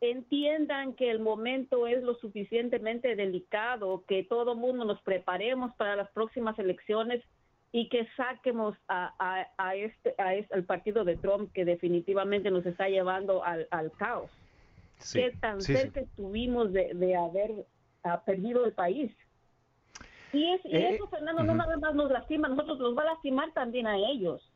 entiendan 0.01 0.95
que 0.95 1.11
el 1.11 1.21
momento 1.21 1.87
es 1.87 2.03
lo 2.03 2.15
suficientemente 2.17 3.17
delicado, 3.17 4.05
que 4.07 4.25
todo 4.25 4.55
mundo 4.55 4.85
nos 4.85 5.01
preparemos 5.03 5.75
para 5.77 5.97
las 5.97 6.11
próximas 6.11 6.59
elecciones 6.59 7.23
y 7.73 7.89
que 7.89 8.07
saquemos 8.17 8.77
a, 8.89 9.15
a, 9.19 9.49
a 9.59 9.75
este, 9.75 10.15
a 10.19 10.35
este, 10.35 10.55
al 10.55 10.65
partido 10.65 11.05
de 11.05 11.17
Trump 11.17 11.53
que 11.53 11.65
definitivamente 11.65 12.51
nos 12.51 12.65
está 12.65 12.89
llevando 12.89 13.45
al, 13.45 13.67
al 13.71 13.91
caos. 13.93 14.31
Sí, 14.99 15.21
Qué 15.21 15.31
tan 15.41 15.61
sí, 15.61 15.75
cerca 15.75 16.01
sí. 16.01 16.07
estuvimos 16.07 16.73
de, 16.73 16.95
de 16.95 17.17
haber 17.17 17.51
uh, 17.51 18.25
perdido 18.25 18.65
el 18.65 18.73
país. 18.73 19.13
Y, 20.37 20.53
es, 20.53 20.65
y 20.67 20.77
eh, 20.77 20.95
eso, 20.95 21.07
Fernando, 21.09 21.43
no 21.45 21.55
nada 21.55 21.77
más 21.79 21.95
nos 21.95 22.11
lastima, 22.11 22.49
nosotros 22.49 22.79
nos 22.79 22.97
va 22.97 23.03
a 23.03 23.07
lastimar 23.07 23.53
también 23.55 23.87
a 23.87 23.97
ellos. 23.97 24.53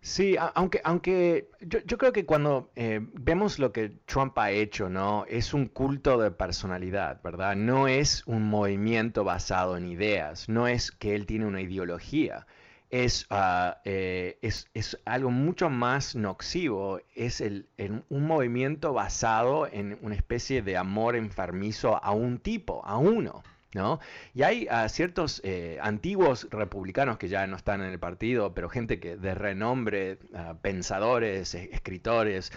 Sí, 0.00 0.36
aunque, 0.54 0.80
aunque 0.84 1.50
yo, 1.60 1.80
yo 1.80 1.98
creo 1.98 2.12
que 2.12 2.26
cuando 2.26 2.70
eh, 2.76 3.00
vemos 3.14 3.58
lo 3.58 3.72
que 3.72 3.88
Trump 4.04 4.38
ha 4.38 4.52
hecho, 4.52 4.88
¿no? 4.88 5.24
Es 5.28 5.52
un 5.52 5.66
culto 5.66 6.18
de 6.18 6.30
personalidad, 6.30 7.20
¿verdad? 7.24 7.56
No 7.56 7.88
es 7.88 8.24
un 8.26 8.44
movimiento 8.48 9.24
basado 9.24 9.76
en 9.76 9.86
ideas, 9.88 10.48
no 10.48 10.68
es 10.68 10.92
que 10.92 11.16
él 11.16 11.26
tiene 11.26 11.46
una 11.46 11.60
ideología. 11.60 12.46
Es, 12.90 13.26
uh, 13.32 13.74
eh, 13.84 14.38
es, 14.42 14.70
es, 14.74 14.96
algo 15.06 15.30
mucho 15.30 15.70
más 15.70 16.14
noxivo, 16.14 17.00
es 17.16 17.40
el, 17.40 17.68
el, 17.76 18.04
un 18.08 18.26
movimiento 18.26 18.92
basado 18.92 19.66
en 19.66 19.98
una 20.02 20.14
especie 20.14 20.62
de 20.62 20.76
amor 20.76 21.16
enfermizo 21.16 21.96
a 22.04 22.12
un 22.12 22.38
tipo, 22.38 22.80
a 22.84 22.96
uno, 22.96 23.42
¿No? 23.76 24.00
Y 24.32 24.42
hay 24.42 24.68
uh, 24.68 24.88
ciertos 24.88 25.42
eh, 25.44 25.78
antiguos 25.82 26.48
republicanos 26.50 27.18
que 27.18 27.28
ya 27.28 27.46
no 27.46 27.56
están 27.56 27.82
en 27.82 27.92
el 27.92 27.98
partido, 27.98 28.54
pero 28.54 28.70
gente 28.70 28.98
que 28.98 29.18
de 29.18 29.34
renombre, 29.34 30.18
uh, 30.32 30.56
pensadores, 30.62 31.54
escritores, 31.54 32.52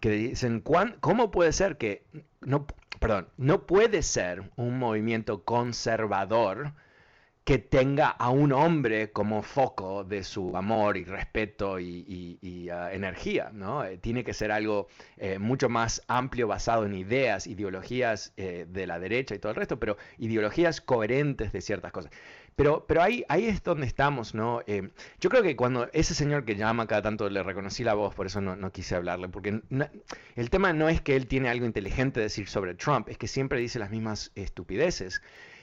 que 0.00 0.10
dicen, 0.10 0.62
¿cómo 1.00 1.30
puede 1.30 1.52
ser 1.52 1.76
que, 1.76 2.04
no, 2.40 2.66
perdón, 3.00 3.28
no 3.36 3.66
puede 3.66 4.00
ser 4.02 4.50
un 4.56 4.78
movimiento 4.78 5.44
conservador 5.44 6.72
que 7.50 7.58
tenga 7.58 8.10
a 8.10 8.30
un 8.30 8.52
hombre 8.52 9.10
como 9.10 9.42
foco 9.42 10.04
de 10.04 10.22
su 10.22 10.56
amor 10.56 10.96
y 10.96 11.02
respeto 11.02 11.80
y, 11.80 12.38
uh, 12.70 12.94
energía, 12.94 13.50
¿no? 13.52 13.82
Eh, 13.82 13.98
tiene 13.98 14.22
que 14.22 14.34
ser 14.34 14.52
algo 14.52 14.86
eh, 15.16 15.40
mucho 15.40 15.68
más 15.68 16.00
amplio, 16.06 16.46
basado 16.46 16.86
en 16.86 16.94
ideas, 16.94 17.48
ideologías 17.48 18.32
eh, 18.36 18.66
de 18.68 18.86
la 18.86 19.00
derecha 19.00 19.34
y 19.34 19.40
todo 19.40 19.50
el 19.50 19.56
resto, 19.56 19.80
pero 19.80 19.96
ideologías 20.18 20.80
coherentes 20.80 21.52
de 21.52 21.60
ciertas 21.60 21.90
cosas. 21.90 22.12
Pero, 22.54 22.84
pero 22.86 23.02
ahí, 23.02 23.24
es 23.28 23.64
donde 23.64 23.88
estamos, 23.88 24.32
¿no? 24.32 24.62
Yo 25.18 25.30
creo 25.30 25.42
que 25.42 25.56
cuando 25.56 25.88
ese 25.92 26.14
señor 26.14 26.44
que 26.44 26.54
llama 26.54 26.86
cada 26.86 27.02
tanto 27.02 27.28
le 27.30 27.42
reconocí 27.42 27.82
la 27.82 27.94
voz, 27.94 28.14
por 28.14 28.26
eso 28.26 28.40
no, 28.40 28.70
quise 28.70 28.94
hablarle, 28.94 29.28
porque 29.28 29.60
el 30.36 30.50
tema 30.50 30.72
no 30.72 30.88
es 30.88 31.00
que 31.00 31.16
él 31.16 31.26
tiene 31.26 31.48
algo 31.48 31.66
inteligente 31.66 32.20
decir 32.20 32.48
sobre 32.48 32.74
Trump, 32.74 33.08
es 33.08 33.18
que 33.18 33.26
siempre 33.26 33.58
dice 33.58 33.80
las 33.80 33.90
mismas 33.90 34.30
estupideces. 34.36 35.20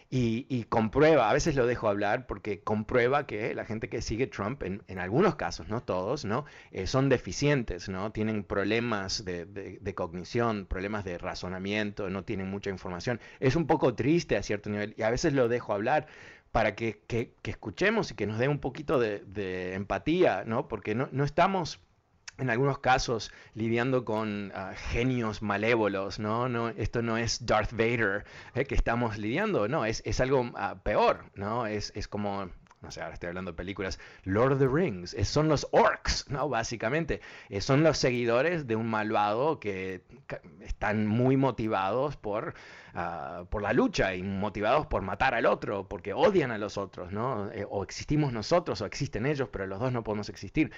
Y, 0.10 0.46
y, 0.48 0.64
comprueba, 0.64 1.30
a 1.30 1.34
veces 1.34 1.56
lo 1.56 1.68
dejo 1.68 1.90
hablar 1.90 2.28
porque 2.28 2.62
comprueba 2.62 3.28
que 3.28 3.54
la 3.54 3.66
gente 3.66 3.90
que 3.90 4.02
sigue 4.02 4.26
Trump, 4.28 4.64
en, 4.64 4.82
en 4.88 5.00
algunos 5.00 5.36
casos, 5.36 5.68
no 5.68 5.84
todos, 5.84 6.24
¿no? 6.24 6.46
Eh, 6.72 6.88
son 6.88 7.10
deficientes, 7.10 7.90
¿no? 7.90 8.14
Tienen 8.14 8.46
problemas 8.46 9.26
de, 9.26 9.46
de, 9.46 9.96
cognición, 9.96 10.66
problemas 10.66 11.04
de 11.04 11.18
razonamiento, 11.18 12.10
no 12.10 12.24
tienen 12.24 12.50
mucha 12.50 12.70
información. 12.70 13.20
Es 13.42 13.58
un 13.58 13.68
poco 13.68 13.96
triste 13.96 14.38
a 14.38 14.44
cierto 14.44 14.70
nivel 14.70 14.96
y 14.98 15.02
a 15.02 15.10
veces 15.10 15.34
lo 15.34 15.50
dejo 15.50 15.74
hablar 15.74 16.08
para 16.54 16.74
que, 16.74 17.02
que, 17.08 17.34
que 17.42 17.52
escuchemos 17.52 18.12
y 18.12 18.16
que 18.16 18.28
nos 18.28 18.40
dé 18.40 18.48
un 18.48 18.60
poquito 18.60 19.00
de, 19.00 19.20
de 19.26 19.74
empatía, 19.74 20.44
¿no? 20.46 20.70
Porque 20.70 20.96
no, 20.96 21.10
no 21.12 21.26
estamos 21.26 21.82
en 22.38 22.50
algunos 22.50 22.80
casos 22.80 23.32
lidiando 23.54 24.06
con 24.06 24.52
uh, 24.52 24.74
genios 24.92 25.42
malévolos, 25.42 26.20
¿no? 26.20 26.50
¿no? 26.50 26.70
Esto 26.70 27.02
no 27.02 27.18
es 27.18 27.46
Darth 27.46 27.72
Vader 27.72 28.26
eh, 28.56 28.66
que 28.66 28.76
estamos 28.76 29.18
lidiando, 29.18 29.68
no, 29.68 29.86
es, 29.86 30.02
es 30.06 30.20
algo 30.20 30.42
uh, 30.42 30.80
peor, 30.84 31.26
¿no? 31.36 31.66
Es, 31.66 31.92
es 31.96 32.08
como, 32.08 32.50
no 32.82 32.92
sé, 32.92 33.02
ahora 33.02 33.16
estoy 33.16 33.30
hablando 33.30 33.52
de 33.52 33.58
películas, 33.58 34.00
Lord 34.24 34.54
of 34.54 34.60
the 34.60 34.68
Rings, 34.68 35.16
son 35.24 35.48
los 35.48 35.68
orcs, 35.72 36.30
¿no? 36.30 36.48
Básicamente, 36.48 37.22
eh, 37.50 37.60
son 37.60 37.84
los 37.84 37.98
seguidores 37.98 38.68
de 38.68 38.76
un 38.76 38.88
malvado 38.88 39.60
que 39.60 40.04
están 40.62 41.08
muy 41.08 41.38
motivados 41.38 42.18
por, 42.18 42.54
uh, 42.94 43.46
por 43.46 43.64
la 43.64 43.74
lucha 43.74 44.14
y 44.14 44.22
motivados 44.22 44.86
por 44.86 45.02
matar 45.02 45.34
al 45.34 45.48
otro, 45.48 45.88
porque 45.88 46.14
odian 46.14 46.52
a 46.52 46.58
los 46.58 46.78
otros, 46.78 47.12
¿no? 47.12 47.52
Eh, 47.52 47.66
o 47.68 47.84
existimos 47.84 48.32
nosotros 48.32 48.80
o 48.82 48.86
existen 48.86 49.26
ellos, 49.26 49.50
pero 49.52 49.66
los 49.66 49.80
dos 49.80 49.92
no 49.92 50.04
podemos 50.04 50.30
existir. 50.30 50.72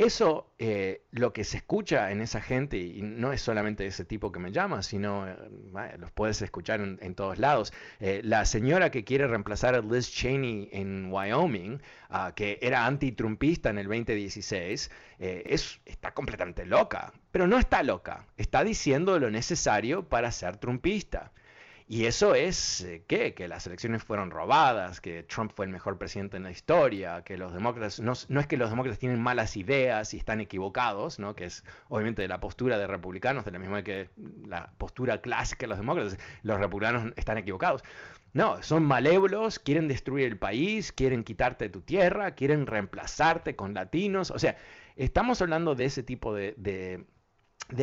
Eso, 0.00 0.50
eh, 0.58 1.02
lo 1.10 1.34
que 1.34 1.44
se 1.44 1.58
escucha 1.58 2.10
en 2.10 2.22
esa 2.22 2.40
gente, 2.40 2.78
y 2.78 3.02
no 3.02 3.34
es 3.34 3.42
solamente 3.42 3.86
ese 3.86 4.06
tipo 4.06 4.32
que 4.32 4.38
me 4.38 4.50
llama, 4.50 4.82
sino 4.82 5.28
eh, 5.28 5.36
los 5.98 6.10
puedes 6.10 6.40
escuchar 6.40 6.80
en, 6.80 7.14
todos 7.14 7.38
lados. 7.38 7.72
Eh, 8.00 8.22
la 8.24 8.46
señora 8.46 8.90
que 8.90 9.04
quiere 9.04 9.26
reemplazar 9.26 9.74
a 9.74 9.80
Liz 9.80 10.10
Cheney 10.10 10.70
en 10.72 11.12
Wyoming, 11.12 11.82
ah, 12.08 12.32
que 12.34 12.58
era 12.62 12.86
antitrumpista 12.86 13.68
en 13.68 13.78
el 13.78 13.88
2016, 13.88 14.90
es, 15.18 15.80
está 15.84 16.14
completamente 16.14 16.64
loca, 16.64 17.12
pero 17.30 17.46
no 17.46 17.58
está 17.58 17.82
loca, 17.82 18.26
está 18.38 18.64
diciendo 18.64 19.18
lo 19.18 19.30
necesario 19.30 20.08
para 20.08 20.32
ser 20.32 20.56
trumpista. 20.56 21.30
Y 21.92 22.06
eso 22.06 22.36
es, 22.36 22.82
eh. 22.82 23.02
Que 23.08 23.48
las 23.48 23.66
elecciones 23.66 24.04
fueron 24.04 24.30
robadas, 24.30 25.00
que 25.00 25.24
Trump 25.24 25.50
fue 25.52 25.66
el 25.66 25.72
mejor 25.72 25.98
presidente 25.98 26.36
en 26.36 26.44
la 26.44 26.52
historia, 26.52 27.24
que 27.24 27.36
los 27.36 27.52
demócratas, 27.52 27.98
no, 27.98 28.12
es 28.12 28.46
que 28.46 28.56
los 28.56 28.70
demócratas 28.70 29.00
tienen 29.00 29.20
malas 29.20 29.56
ideas 29.56 30.14
y 30.14 30.18
están 30.18 30.40
equivocados, 30.40 31.18
¿no? 31.18 31.34
Que 31.34 31.46
es 31.46 31.64
obviamente 31.88 32.28
la 32.28 32.38
postura 32.38 32.78
de 32.78 32.86
republicanos, 32.86 33.44
de 33.44 33.50
la 33.50 33.58
misma 33.58 33.82
que 33.82 34.08
la 34.46 34.70
postura 34.78 35.20
clásica 35.20 35.64
de 35.64 35.66
los 35.66 35.78
demócratas, 35.78 36.16
los 36.44 36.60
republicanos 36.60 37.12
están 37.16 37.38
equivocados. 37.38 37.82
No, 38.34 38.62
son 38.62 38.84
malévolos, 38.84 39.58
quieren 39.58 39.88
destruir 39.88 40.28
el 40.28 40.38
país, 40.38 40.92
quieren 40.92 41.24
quitarte 41.24 41.70
tu 41.70 41.80
tierra, 41.80 42.36
quieren 42.36 42.68
reemplazarte 42.68 43.56
con 43.56 43.74
latinos. 43.74 44.30
O 44.30 44.38
sea, 44.38 44.56
estamos 44.94 45.42
hablando 45.42 45.74
de 45.74 45.86
ese 45.86 46.04
tipo 46.04 46.32
de 46.34 46.54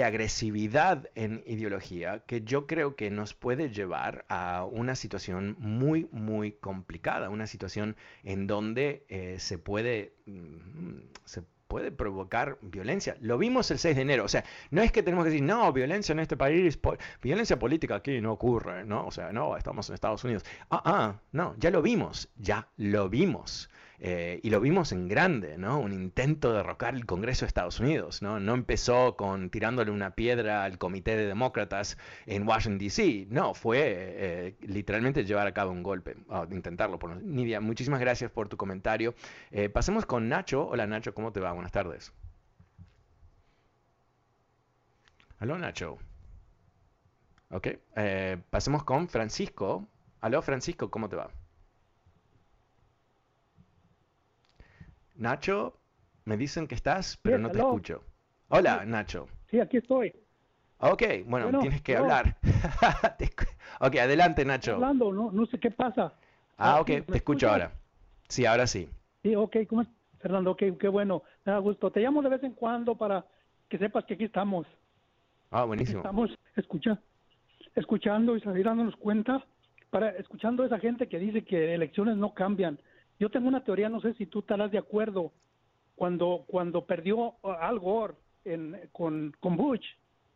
agresividad 0.04 1.10
en 1.15 1.43
ideología 1.45 2.23
que 2.26 2.41
yo 2.41 2.67
creo 2.67 2.95
que 2.95 3.10
nos 3.10 3.34
puede 3.34 3.69
llevar 3.69 4.26
a 4.30 4.65
una 4.65 4.95
situación 4.95 5.56
muy, 5.60 6.08
muy 6.12 6.54
complicada, 6.54 7.30
una 7.30 7.47
situación 7.47 7.95
en 8.23 8.47
donde 8.47 9.06
eh, 9.10 9.38
se 9.39 9.58
puede... 9.58 10.13
Mm, 10.26 11.00
se 11.26 11.43
puede 11.67 11.91
provocar 11.91 12.58
violencia. 12.62 13.17
Lo 13.19 13.38
vimos 13.38 13.69
el 13.71 13.80
6 13.80 13.95
de 13.95 14.02
enero. 14.02 14.23
O 14.23 14.28
sea, 14.28 14.43
no 14.71 14.82
es 14.82 14.91
que 14.91 15.04
tenemos 15.04 15.26
que 15.26 15.32
decir, 15.32 15.45
no, 15.45 15.71
violencia 15.73 16.13
en 16.13 16.19
este 16.19 16.38
país, 16.38 16.80
violencia 17.21 17.60
política 17.60 17.95
aquí 17.95 18.21
no 18.21 18.32
ocurre, 18.32 18.86
¿no? 18.86 19.06
O 19.06 19.12
sea, 19.12 19.32
no, 19.32 19.58
estamos 19.58 19.89
en 19.89 19.95
Estados 19.95 20.23
Unidos. 20.23 20.45
Ah, 20.69 20.82
ah, 20.86 21.21
no, 21.32 21.56
ya 21.58 21.69
lo 21.69 21.82
vimos, 21.82 22.30
ya 22.38 22.69
lo 22.78 23.10
vimos. 23.10 23.69
Eh, 23.99 24.39
y 24.43 24.51
lo 24.51 24.60
vimos 24.60 24.91
en 24.91 25.07
grande, 25.07 25.57
¿no? 25.57 25.79
Un 25.79 25.91
intento 25.91 26.51
de 26.51 26.57
derrocar 26.57 26.93
el 26.93 27.05
Congreso 27.07 27.45
de 27.45 27.47
Estados 27.47 27.79
Unidos, 27.79 28.21
¿no? 28.21 28.39
No 28.39 28.53
empezó 28.53 29.15
con 29.15 29.49
tirándole 29.49 29.89
una 29.89 30.12
piedra 30.12 30.63
al 30.63 30.77
Comité 30.77 31.15
de 31.15 31.25
Demócratas 31.25 31.97
en 32.27 32.47
Washington, 32.47 32.77
D.C., 32.77 33.25
no, 33.29 33.55
fue 33.55 33.79
eh, 33.79 34.55
literalmente 34.62 35.25
llevar 35.25 35.47
a 35.47 35.53
cabo 35.53 35.71
un 35.71 35.81
golpe, 35.81 36.15
intentarlo. 36.51 36.99
Por... 36.99 37.21
Nidia, 37.23 37.60
muchísimas 37.60 37.99
gracias 37.99 38.29
por 38.29 38.49
tu 38.49 38.57
comentario. 38.57 39.15
Eh, 39.51 39.69
pasemos 39.69 40.05
con 40.05 40.29
Nacho. 40.29 40.67
Hola 40.67 40.86
Nacho, 40.86 41.13
¿cómo 41.15 41.31
te 41.33 41.39
va? 41.39 41.51
Buenas 41.53 41.71
tardes. 41.71 42.13
Hola 45.39 45.57
Nacho. 45.57 45.97
Ok, 47.49 47.67
pasemos 48.49 48.83
con 48.83 49.07
Francisco. 49.07 49.88
Aló 50.21 50.41
Francisco, 50.41 50.91
¿cómo 50.91 51.10
te 51.10 51.15
va? 51.15 51.29
Nacho, 55.17 55.80
me 56.25 56.38
dicen 56.38 56.67
que 56.67 56.75
estás, 56.75 57.17
pero 57.21 57.39
no 57.39 57.49
te 57.49 57.58
escucho. 57.58 58.03
Hola, 58.49 58.86
Nacho. 58.86 59.27
Sí, 59.49 59.60
aquí 59.60 59.77
estoy. 59.77 60.13
Ok, 60.80 61.03
bueno, 61.25 61.60
tienes 61.60 61.82
que 61.82 61.97
hablar. 61.97 62.38
ok, 63.80 63.95
adelante, 63.95 64.45
Nacho. 64.45 64.75
Hablando, 64.75 65.12
no, 65.12 65.32
no 65.32 65.45
sé 65.47 65.60
qué 65.60 65.71
pasa. 65.71 66.13
Ah, 66.58 66.80
ok, 66.80 66.88
te 67.08 67.17
escucho 67.17 67.49
ahora. 67.49 67.71
Sí, 68.30 68.45
ahora 68.45 68.67
sí. 68.67 68.89
Sí, 69.23 69.36
ok, 69.36 69.58
¿cómo 69.67 69.82
es? 69.82 69.88
Fernando, 70.19 70.51
ok, 70.51 70.63
qué 70.80 70.88
bueno, 70.88 71.23
me 71.45 71.51
da 71.51 71.60
gusto. 71.60 71.91
Te 71.91 71.99
llamo 71.99 72.21
de 72.21 72.30
vez 72.30 72.43
en 72.43 72.53
cuando 72.53 72.95
para 72.95 73.25
que 73.69 73.77
sepas 73.77 74.06
que 74.06 74.13
aquí 74.13 74.25
estamos. 74.25 74.67
Ah, 75.49 75.63
buenísimo. 75.63 75.99
estamos 75.99 76.32
escucha, 76.56 76.99
escuchando 77.75 78.36
y 78.36 78.63
dándonos 78.63 78.95
cuenta, 78.97 79.45
para 79.89 80.10
escuchando 80.12 80.63
a 80.63 80.67
esa 80.67 80.80
gente 80.80 81.08
que 81.08 81.19
dice 81.19 81.43
que 81.43 81.73
elecciones 81.73 82.17
no 82.17 82.34
cambian. 82.34 82.80
Yo 83.19 83.30
tengo 83.30 83.47
una 83.47 83.63
teoría, 83.63 83.89
no 83.89 83.99
sé 84.01 84.13
si 84.13 84.25
tú 84.25 84.39
estarás 84.39 84.71
de 84.71 84.77
acuerdo, 84.77 85.34
cuando, 85.95 86.45
cuando 86.47 86.86
perdió 86.86 87.36
Al 87.43 87.80
Gore 87.80 88.13
en, 88.45 88.80
con, 88.91 89.36
con 89.39 89.58
Bush, 89.58 89.86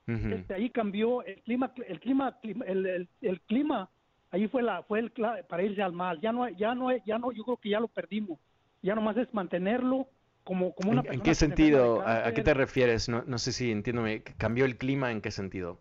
este, 0.08 0.56
ahí 0.56 0.70
cambió 0.70 1.24
el 1.24 1.42
clima, 1.44 1.72
el 1.88 2.00
clima, 2.02 2.38
el, 2.44 3.08
el, 3.22 3.42
clima, 3.42 3.90
ahí 4.32 4.48
fue 4.50 4.62
la, 4.62 4.84
fue 4.84 5.00
el 5.00 5.12
para 5.48 5.64
irse 5.64 5.82
al 5.82 5.94
mal. 5.94 6.20
Ya 6.20 6.34
no, 6.34 6.50
ya 6.50 6.76
no, 6.76 6.92
ya 7.06 7.18
no, 7.18 7.32
yo 7.32 7.44
creo 7.46 7.58
que 7.58 7.70
ya 7.70 7.80
lo 7.80 7.88
perdimos. 7.88 8.38
Ya 8.82 8.94
nomás 8.94 9.16
es 9.16 9.34
mantenerlo 9.34 10.10
como, 10.44 10.74
como 10.74 10.92
una 10.92 11.02
¿En, 11.02 11.14
¿En 11.14 11.22
qué 11.22 11.34
sentido? 11.34 12.02
¿A, 12.06 12.34
qué 12.34 12.42
te 12.42 12.54
refieres? 12.54 13.08
No, 13.08 13.24
no 13.26 13.38
sé 13.38 13.54
si 13.54 13.72
entiendo, 13.72 14.04
¿cambió 14.38 14.66
el 14.66 14.78
clima 14.78 15.12
en 15.12 15.22
qué 15.22 15.32
sentido? 15.32 15.80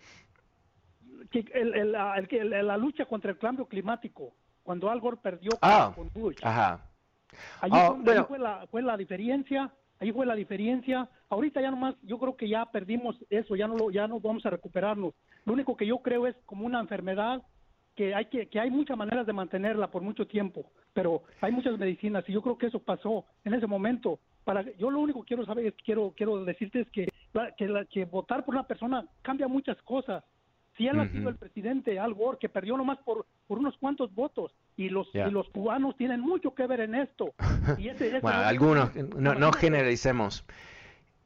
Que 1.30 1.44
el, 1.54 1.74
el, 1.74 2.66
la 2.66 2.76
lucha 2.76 3.06
contra 3.06 3.32
el 3.32 3.38
cambio 3.38 3.66
climático, 3.66 4.34
cuando 4.62 4.90
Al 4.90 5.00
Gore 5.00 5.16
perdió 5.16 5.52
ah, 5.62 5.92
con 5.96 6.08
Bush. 6.12 6.36
Ajá. 6.42 6.89
Allí, 7.60 7.74
ah, 7.74 7.96
fue, 8.26 8.38
la, 8.38 8.66
fue 8.70 8.82
la 8.82 8.96
diferencia, 8.96 9.70
ahí 9.98 10.12
fue 10.12 10.26
la 10.26 10.34
diferencia. 10.34 11.08
Ahorita 11.28 11.60
ya 11.60 11.70
nomás, 11.70 11.94
yo 12.02 12.18
creo 12.18 12.36
que 12.36 12.48
ya 12.48 12.66
perdimos 12.66 13.16
eso, 13.30 13.56
ya 13.56 13.68
no 13.68 13.76
lo, 13.76 13.90
ya 13.90 14.06
no 14.06 14.20
vamos 14.20 14.44
a 14.46 14.50
recuperarnos. 14.50 15.14
Lo 15.44 15.52
único 15.52 15.76
que 15.76 15.86
yo 15.86 15.98
creo 15.98 16.26
es 16.26 16.36
como 16.46 16.66
una 16.66 16.80
enfermedad 16.80 17.42
que 17.96 18.14
hay 18.14 18.26
que, 18.26 18.48
que 18.48 18.60
hay 18.60 18.70
muchas 18.70 18.96
maneras 18.96 19.26
de 19.26 19.32
mantenerla 19.32 19.90
por 19.90 20.02
mucho 20.02 20.26
tiempo, 20.26 20.64
pero 20.92 21.22
hay 21.40 21.52
muchas 21.52 21.78
medicinas 21.78 22.24
y 22.28 22.32
yo 22.32 22.42
creo 22.42 22.56
que 22.56 22.66
eso 22.66 22.78
pasó 22.78 23.24
en 23.44 23.54
ese 23.54 23.66
momento. 23.66 24.18
Para 24.44 24.62
yo 24.76 24.90
lo 24.90 25.00
único 25.00 25.20
que 25.22 25.28
quiero 25.28 25.44
saber 25.44 25.66
es 25.66 25.74
quiero 25.84 26.14
quiero 26.16 26.44
decirte 26.44 26.80
es 26.80 26.90
que 26.90 27.08
que, 27.56 27.86
que 27.90 28.04
votar 28.06 28.44
por 28.44 28.54
una 28.54 28.66
persona 28.66 29.04
cambia 29.22 29.48
muchas 29.48 29.80
cosas 29.82 30.24
si 30.76 30.86
él 30.86 30.98
ha 30.98 31.08
sido 31.08 31.28
el 31.28 31.36
presidente 31.36 31.98
Al 31.98 32.14
Gore, 32.14 32.38
que 32.38 32.48
perdió 32.48 32.76
nomás 32.76 32.98
por, 32.98 33.26
por 33.46 33.58
unos 33.58 33.76
cuantos 33.78 34.14
votos, 34.14 34.52
y 34.76 34.88
los, 34.88 35.08
y 35.14 35.30
los 35.30 35.48
cubanos 35.50 35.96
tienen 35.96 36.20
mucho 36.20 36.54
que 36.54 36.66
ver 36.66 36.80
en 36.80 36.94
esto. 36.94 37.34
bueno, 38.22 38.38
algunos, 38.38 38.94
no, 38.96 39.34
no 39.34 39.52
generalicemos. 39.52 40.44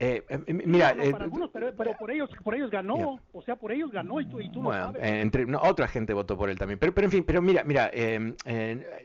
Eh, 0.01 0.25
eh, 0.29 0.53
mira, 0.53 0.91
eh, 0.99 1.15
pero, 1.53 1.97
por 1.97 2.11
ellos, 2.11 2.29
por 2.43 2.55
ellos 2.57 2.69
ganó, 2.69 3.21
o 3.33 3.43
sea, 3.43 3.55
por 3.55 3.71
ellos 3.71 3.93
ganó 3.93 4.21
y 4.21 4.27
tú, 4.27 4.41
y 4.41 4.51
tú 4.51 4.61
bueno, 4.61 4.87
sabes. 4.87 5.01
Entre, 5.03 5.47
otra 5.55 5.87
gente 5.87 6.13
votó 6.13 6.37
por 6.37 6.51
él 6.51 6.59
también, 6.59 6.81
pero, 6.81 6.93
pero 6.93 7.07
en 7.07 7.13
fin, 7.13 7.25
pero 7.25 7.41
mira, 7.41 7.63
mira, 7.63 7.91
em, 7.93 8.35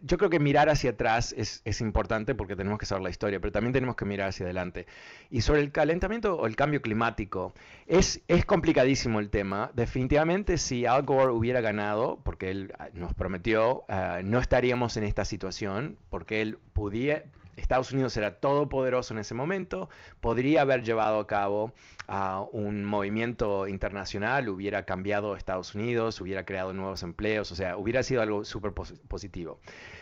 yo 0.02 0.17
creo 0.17 0.32
que 0.32 0.39
mirar 0.39 0.67
hacia 0.67 0.91
atrás 0.91 1.34
es, 1.38 1.62
es, 1.63 1.82
importante 1.82 2.34
porque 2.34 2.56
tenemos 2.56 2.80
que 2.80 2.88
saber 2.88 3.04
la 3.04 3.12
historia, 3.12 3.39
pero 3.39 3.52
también 3.52 3.71
tenemos 3.71 3.95
que 3.95 4.06
mirar 4.06 4.30
hacia 4.30 4.45
adelante. 4.45 4.88
Y 5.30 5.41
sobre 5.41 5.62
el 5.62 5.71
calentamiento 5.71 6.36
o 6.36 6.47
el 6.47 6.56
cambio 6.56 6.82
climático, 6.82 7.54
es, 7.86 8.21
es 8.28 8.45
complicadísimo 8.45 9.19
el 9.19 9.30
tema. 9.30 9.71
Definitivamente, 9.75 10.58
si 10.58 10.88
Al 10.88 11.04
Gore 11.04 11.32
hubiera 11.32 11.62
ganado, 11.62 12.19
porque 12.23 12.49
él 12.49 12.73
ah, 12.80 12.89
nos 12.93 13.13
prometió, 13.13 13.84
ah, 13.89 14.21
no 14.23 14.39
estaríamos 14.39 14.97
en 14.97 15.04
esta 15.04 15.23
situación, 15.23 15.97
porque 16.10 16.41
él 16.41 16.58
pudiera, 16.73 17.23
Estados 17.60 17.91
Unidos 17.91 18.15
era 18.17 18.39
todopoderoso 18.39 19.13
en 19.13 19.19
ese 19.19 19.34
momento, 19.34 19.89
podría 20.22 20.62
haber 20.62 20.84
llevado 20.84 21.19
a 21.19 21.28
cabo 21.28 21.74
a 22.08 22.41
un 22.52 22.86
movimiento 22.86 23.67
internacional, 23.67 24.50
hubiera 24.50 24.86
cambiado 24.86 25.36
Estados 25.36 25.76
Unidos, 25.76 26.19
hubiera 26.22 26.45
creado 26.45 26.74
nuevos 26.74 27.04
empleos, 27.04 27.52
o 27.52 27.56
sea, 27.56 27.78
hubiera 27.78 28.04
sido 28.04 28.22
algo 28.22 28.43
súper 28.45 28.74
positivo. 28.74 29.60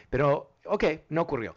Pero, 0.09 0.51
ok, 0.65 0.83
no 1.09 1.21
ocurrió. 1.21 1.55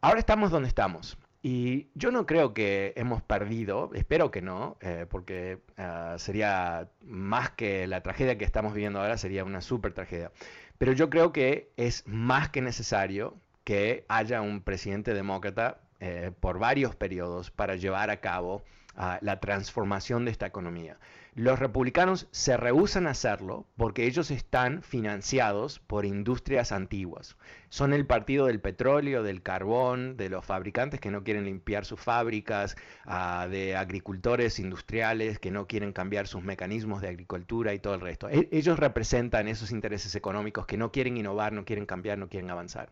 Ahora 0.00 0.20
estamos 0.20 0.50
donde 0.50 0.68
estamos. 0.68 1.18
Y 1.42 1.88
yo 1.94 2.10
no 2.10 2.26
creo 2.26 2.52
que 2.52 2.92
hemos 2.96 3.22
perdido, 3.22 3.90
espero 3.94 4.30
que 4.30 4.42
no, 4.42 4.76
eh, 4.82 5.06
porque 5.08 5.58
ah, 5.78 6.16
sería 6.18 6.90
más 7.02 7.50
que 7.50 7.86
la 7.86 8.02
tragedia 8.02 8.36
que 8.36 8.44
estamos 8.44 8.74
viviendo 8.74 9.00
ahora, 9.00 9.16
sería 9.16 9.44
una 9.44 9.62
súper 9.62 9.94
tragedia. 9.94 10.32
Pero 10.76 10.92
yo 10.92 11.08
creo 11.08 11.32
que 11.32 11.72
es 11.76 12.06
más 12.06 12.50
que 12.50 12.60
necesario 12.60 13.36
que 13.70 14.04
haya 14.08 14.42
un 14.42 14.62
presidente 14.62 15.14
demócrata 15.14 15.78
eh, 16.00 16.32
por 16.40 16.58
varios 16.58 16.96
periodos 16.96 17.52
para 17.52 17.76
llevar 17.76 18.10
a 18.10 18.20
cabo 18.20 18.64
ah, 18.96 19.20
la 19.22 19.38
transformación 19.38 20.24
de 20.24 20.32
esta 20.32 20.46
economía. 20.46 20.98
Los 21.36 21.60
republicanos 21.60 22.26
se 22.32 22.56
rehúsan 22.56 23.06
a 23.06 23.10
hacerlo 23.10 23.68
porque 23.76 24.06
ellos 24.06 24.32
están 24.32 24.82
financiados 24.82 25.78
por 25.78 26.04
industrias 26.04 26.72
antiguas. 26.72 27.36
Son 27.68 27.92
el 27.92 28.06
partido 28.06 28.46
del 28.46 28.58
petróleo, 28.58 29.22
del 29.22 29.40
carbón, 29.40 30.16
de 30.16 30.30
los 30.30 30.44
fabricantes 30.44 30.98
que 30.98 31.12
no 31.12 31.22
quieren 31.22 31.44
limpiar 31.44 31.84
sus 31.84 32.00
fábricas, 32.00 32.74
ah, 33.06 33.46
de 33.48 33.76
agricultores 33.76 34.58
industriales 34.58 35.38
que 35.38 35.52
no 35.52 35.68
quieren 35.68 35.92
cambiar 35.92 36.26
sus 36.26 36.42
mecanismos 36.42 37.02
de 37.02 37.08
agricultura 37.10 37.72
y 37.72 37.78
todo 37.78 37.94
el 37.94 38.00
resto. 38.00 38.28
E-, 38.28 38.48
ellos 38.50 38.80
representan 38.80 39.46
esos 39.46 39.70
intereses 39.70 40.16
económicos 40.16 40.66
que 40.66 40.76
no 40.76 40.90
quieren 40.90 41.16
innovar, 41.16 41.52
no 41.52 41.64
quieren 41.64 41.86
cambiar, 41.86 42.18
no 42.18 42.28
quieren 42.28 42.50
avanzar. 42.50 42.90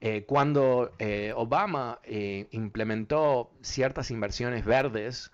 Eh, 0.00 0.24
cuando 0.26 0.92
eh, 0.98 1.32
Obama 1.36 1.98
eh, 2.04 2.46
implementó 2.52 3.50
ciertas 3.60 4.10
inversiones 4.10 4.64
verdes, 4.64 5.30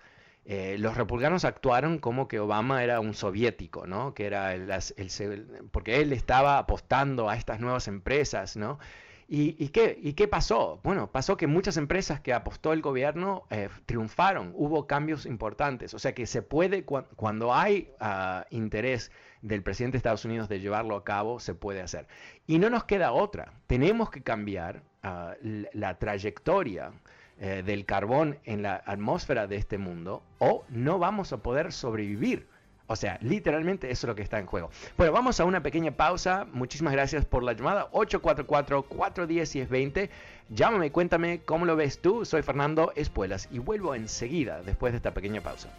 los 0.77 0.95
republicanos 0.95 1.43
actuaron 1.43 1.99
como 1.99 2.29
que 2.29 2.39
Obama 2.39 2.81
era 2.81 3.01
un 3.01 3.13
soviético, 3.13 3.85
¿no? 3.85 4.13
Que 4.13 4.27
era 4.27 4.53
el, 4.53 4.69
porque 5.71 5.99
él 5.99 6.13
estaba 6.13 6.57
apostando 6.57 7.29
a 7.29 7.35
estas 7.35 7.59
nuevas 7.59 7.89
empresas, 7.89 8.55
¿no? 8.55 8.79
¿Y, 9.29 9.69
qué, 9.69 9.99
¿Y, 10.01 10.13
qué, 10.13 10.29
pasó? 10.29 10.79
Bueno, 10.83 11.11
pasó 11.11 11.35
que 11.35 11.47
muchas 11.47 11.75
empresas 11.75 12.21
que 12.21 12.31
apostó 12.33 12.71
el 12.71 12.81
gobierno 12.81 13.43
eh, 13.49 13.67
triunfaron, 13.85 14.53
hubo 14.55 14.87
cambios 14.87 15.25
importantes, 15.25 15.93
o 15.93 15.99
sea 15.99 16.15
que 16.15 16.25
se 16.25 16.41
puede, 16.41 16.85
cuando 16.85 17.53
hay 17.53 17.91
ah, 17.99 18.45
interés 18.51 19.11
del 19.41 19.63
presidente 19.63 19.93
de 19.93 19.99
Estados 19.99 20.25
Unidos 20.25 20.49
de 20.49 20.59
llevarlo 20.59 20.95
a 20.95 21.03
cabo, 21.03 21.39
se 21.39 21.53
puede 21.53 21.81
hacer. 21.81 22.07
Y 22.47 22.59
no 22.59 22.69
nos 22.69 22.83
queda 22.83 23.11
otra, 23.11 23.53
tenemos 23.67 24.09
que 24.09 24.21
cambiar 24.21 24.81
ah, 25.03 25.35
la 25.41 25.97
trayectoria 25.97 26.91
eh, 27.39 27.61
del 27.63 27.85
carbón 27.85 28.39
en 28.45 28.63
la 28.63 28.81
atmósfera 28.85 29.45
de 29.45 29.57
este 29.57 29.77
mundo 29.77 30.23
o 30.39 30.65
no 30.69 30.97
vamos 30.97 31.33
a 31.33 31.37
poder 31.37 31.71
sobrevivir. 31.71 32.47
O 32.87 32.95
sea, 32.95 33.19
literalmente 33.21 33.91
eso 33.91 34.07
es 34.07 34.09
lo 34.09 34.15
que 34.15 34.23
está 34.23 34.39
en 34.39 34.47
juego. 34.47 34.71
Bueno, 34.97 35.13
vamos 35.13 35.39
a 35.39 35.45
una 35.45 35.61
pequeña 35.61 35.91
pausa. 35.91 36.47
Muchísimas 36.51 36.93
gracias 36.93 37.25
por 37.25 37.43
la 37.43 37.53
llamada. 37.53 37.91
844-410-1020. 37.91 40.09
Llámame, 40.49 40.91
cuéntame 40.91 41.41
cómo 41.45 41.65
lo 41.65 41.75
ves 41.75 42.01
tú. 42.01 42.25
Soy 42.25 42.41
Fernando 42.41 42.91
Espuelas 42.95 43.47
y 43.51 43.59
vuelvo 43.59 43.93
enseguida 43.93 44.63
después 44.63 44.93
de 44.93 44.97
esta 44.97 45.13
pequeña 45.13 45.41
pausa. 45.41 45.69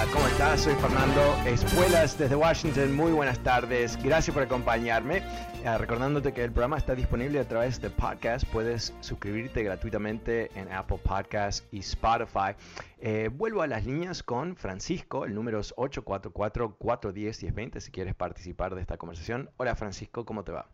Hola, 0.00 0.12
¿cómo 0.12 0.28
estás? 0.28 0.60
Soy 0.60 0.74
Fernando 0.74 1.20
Espuelas 1.44 2.16
desde 2.16 2.36
Washington. 2.36 2.94
Muy 2.94 3.10
buenas 3.10 3.42
tardes. 3.42 4.00
Gracias 4.00 4.32
por 4.32 4.44
acompañarme. 4.44 5.24
Eh, 5.64 5.76
recordándote 5.76 6.32
que 6.32 6.44
el 6.44 6.52
programa 6.52 6.78
está 6.78 6.94
disponible 6.94 7.40
a 7.40 7.48
través 7.48 7.80
de 7.80 7.90
podcast. 7.90 8.46
Puedes 8.52 8.94
suscribirte 9.00 9.64
gratuitamente 9.64 10.52
en 10.54 10.72
Apple 10.72 10.98
Podcasts 11.02 11.66
y 11.72 11.80
Spotify. 11.80 12.54
Eh, 13.00 13.28
vuelvo 13.32 13.62
a 13.62 13.66
las 13.66 13.86
líneas 13.86 14.22
con 14.22 14.54
Francisco. 14.54 15.24
El 15.24 15.34
número 15.34 15.58
es 15.58 15.74
844-410-1020 15.74 17.80
si 17.80 17.90
quieres 17.90 18.14
participar 18.14 18.76
de 18.76 18.82
esta 18.82 18.98
conversación. 18.98 19.50
Hola 19.56 19.74
Francisco, 19.74 20.24
¿cómo 20.24 20.44
te 20.44 20.52
va? 20.52 20.68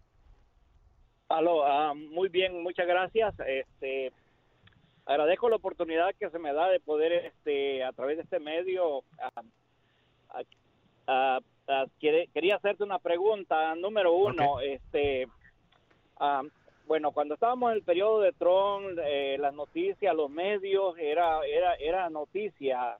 Aló, 1.30 1.64
ah, 1.64 1.94
muy 1.94 2.28
bien, 2.28 2.62
muchas 2.62 2.86
gracias. 2.86 3.34
Este, 3.46 4.12
agradezco 5.06 5.48
la 5.48 5.56
oportunidad 5.56 6.14
que 6.18 6.30
se 6.30 6.38
me 6.38 6.52
da 6.52 6.68
de 6.68 6.80
poder, 6.80 7.12
este, 7.12 7.84
a 7.84 7.92
través 7.92 8.16
de 8.16 8.22
este 8.22 8.40
medio, 8.40 9.02
quería 12.32 12.56
hacerte 12.56 12.84
una 12.84 12.98
pregunta. 12.98 13.74
Número 13.74 14.12
uno, 14.14 14.60
este, 14.60 15.28
bueno, 16.86 17.12
cuando 17.12 17.34
estábamos 17.34 17.70
en 17.70 17.78
el 17.78 17.82
periodo 17.82 18.20
de 18.20 18.32
Trump, 18.32 18.98
eh, 19.04 19.36
las 19.38 19.54
noticias, 19.54 20.14
los 20.14 20.30
medios, 20.30 20.96
era, 20.98 21.40
era, 21.46 21.74
era 21.74 22.10
noticia 22.10 22.96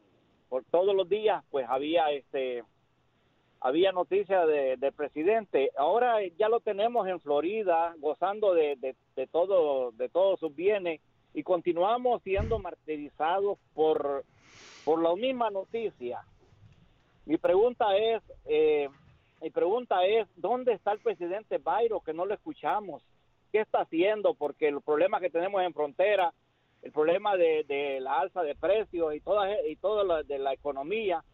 por 0.48 0.64
todos 0.64 0.94
los 0.94 1.08
días, 1.08 1.42
pues 1.50 1.66
había, 1.68 2.10
este, 2.10 2.62
había 3.60 3.92
noticias 3.92 4.46
de, 4.46 4.76
del 4.76 4.92
presidente. 4.92 5.70
Ahora 5.76 6.18
ya 6.38 6.48
lo 6.48 6.60
tenemos 6.60 7.08
en 7.08 7.18
Florida, 7.20 7.94
gozando 7.98 8.54
de, 8.54 8.76
de, 8.76 8.94
de 9.16 9.26
todo, 9.26 9.90
de 9.92 10.08
todos 10.08 10.38
sus 10.38 10.54
bienes 10.54 11.00
y 11.34 11.42
continuamos 11.42 12.22
siendo 12.22 12.60
martirizados 12.60 13.58
por, 13.74 14.24
por 14.84 15.02
la 15.02 15.14
misma 15.16 15.50
noticia. 15.50 16.22
Mi 17.26 17.36
pregunta 17.38 17.96
es, 17.96 18.22
eh, 18.46 18.88
mi 19.42 19.50
pregunta 19.50 20.06
es, 20.06 20.28
¿dónde 20.36 20.72
está 20.72 20.92
el 20.92 21.00
presidente 21.00 21.58
Byron 21.58 22.00
que 22.04 22.14
no 22.14 22.24
lo 22.24 22.34
escuchamos? 22.34 23.02
¿Qué 23.50 23.60
está 23.60 23.80
haciendo? 23.80 24.34
Porque 24.34 24.68
el 24.68 24.80
problema 24.80 25.20
que 25.20 25.30
tenemos 25.30 25.60
en 25.62 25.74
frontera, 25.74 26.32
el 26.82 26.92
problema 26.92 27.36
de, 27.36 27.98
la 28.00 28.20
alza 28.20 28.42
de 28.42 28.54
precios 28.54 29.14
y 29.14 29.20
toda 29.20 29.48
y 29.66 29.74
todo 29.76 30.04
lo 30.04 30.22
de 30.22 30.38
la 30.38 30.52
economía, 30.52 31.24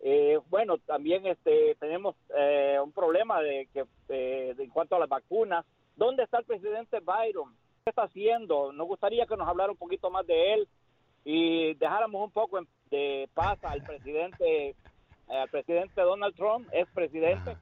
eh, 0.00 0.38
bueno, 0.48 0.78
también 0.78 1.26
este 1.26 1.76
tenemos 1.76 2.16
eh, 2.36 2.78
un 2.82 2.92
problema 2.92 3.40
de 3.40 3.68
que 3.72 3.84
en 4.08 4.70
cuanto 4.70 4.96
a 4.96 4.98
las 4.98 5.08
vacunas. 5.08 5.64
¿Dónde 5.94 6.22
está 6.22 6.38
el 6.38 6.44
presidente 6.44 7.00
Byron? 7.00 7.54
¿Qué 7.84 7.90
está 7.90 8.04
haciendo? 8.04 8.70
Nos 8.70 8.86
gustaría 8.86 9.26
que 9.26 9.36
nos 9.36 9.48
hablara 9.48 9.72
un 9.72 9.76
poquito 9.76 10.08
más 10.08 10.24
de 10.24 10.54
él 10.54 10.68
y 11.24 11.74
dejáramos 11.74 12.22
un 12.22 12.30
poco 12.30 12.60
de 12.90 13.28
paz 13.34 13.58
al 13.64 13.82
presidente, 13.82 14.68
eh, 14.68 14.74
al 15.28 15.48
presidente 15.48 16.00
Donald 16.00 16.36
Trump, 16.36 16.68
es 16.70 16.86
presidente. 16.94 17.56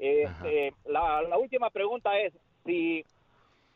Este, 0.00 0.74
la, 0.84 1.38
última 1.38 1.70
pregunta 1.70 2.18
es 2.18 2.32
si 2.64 3.04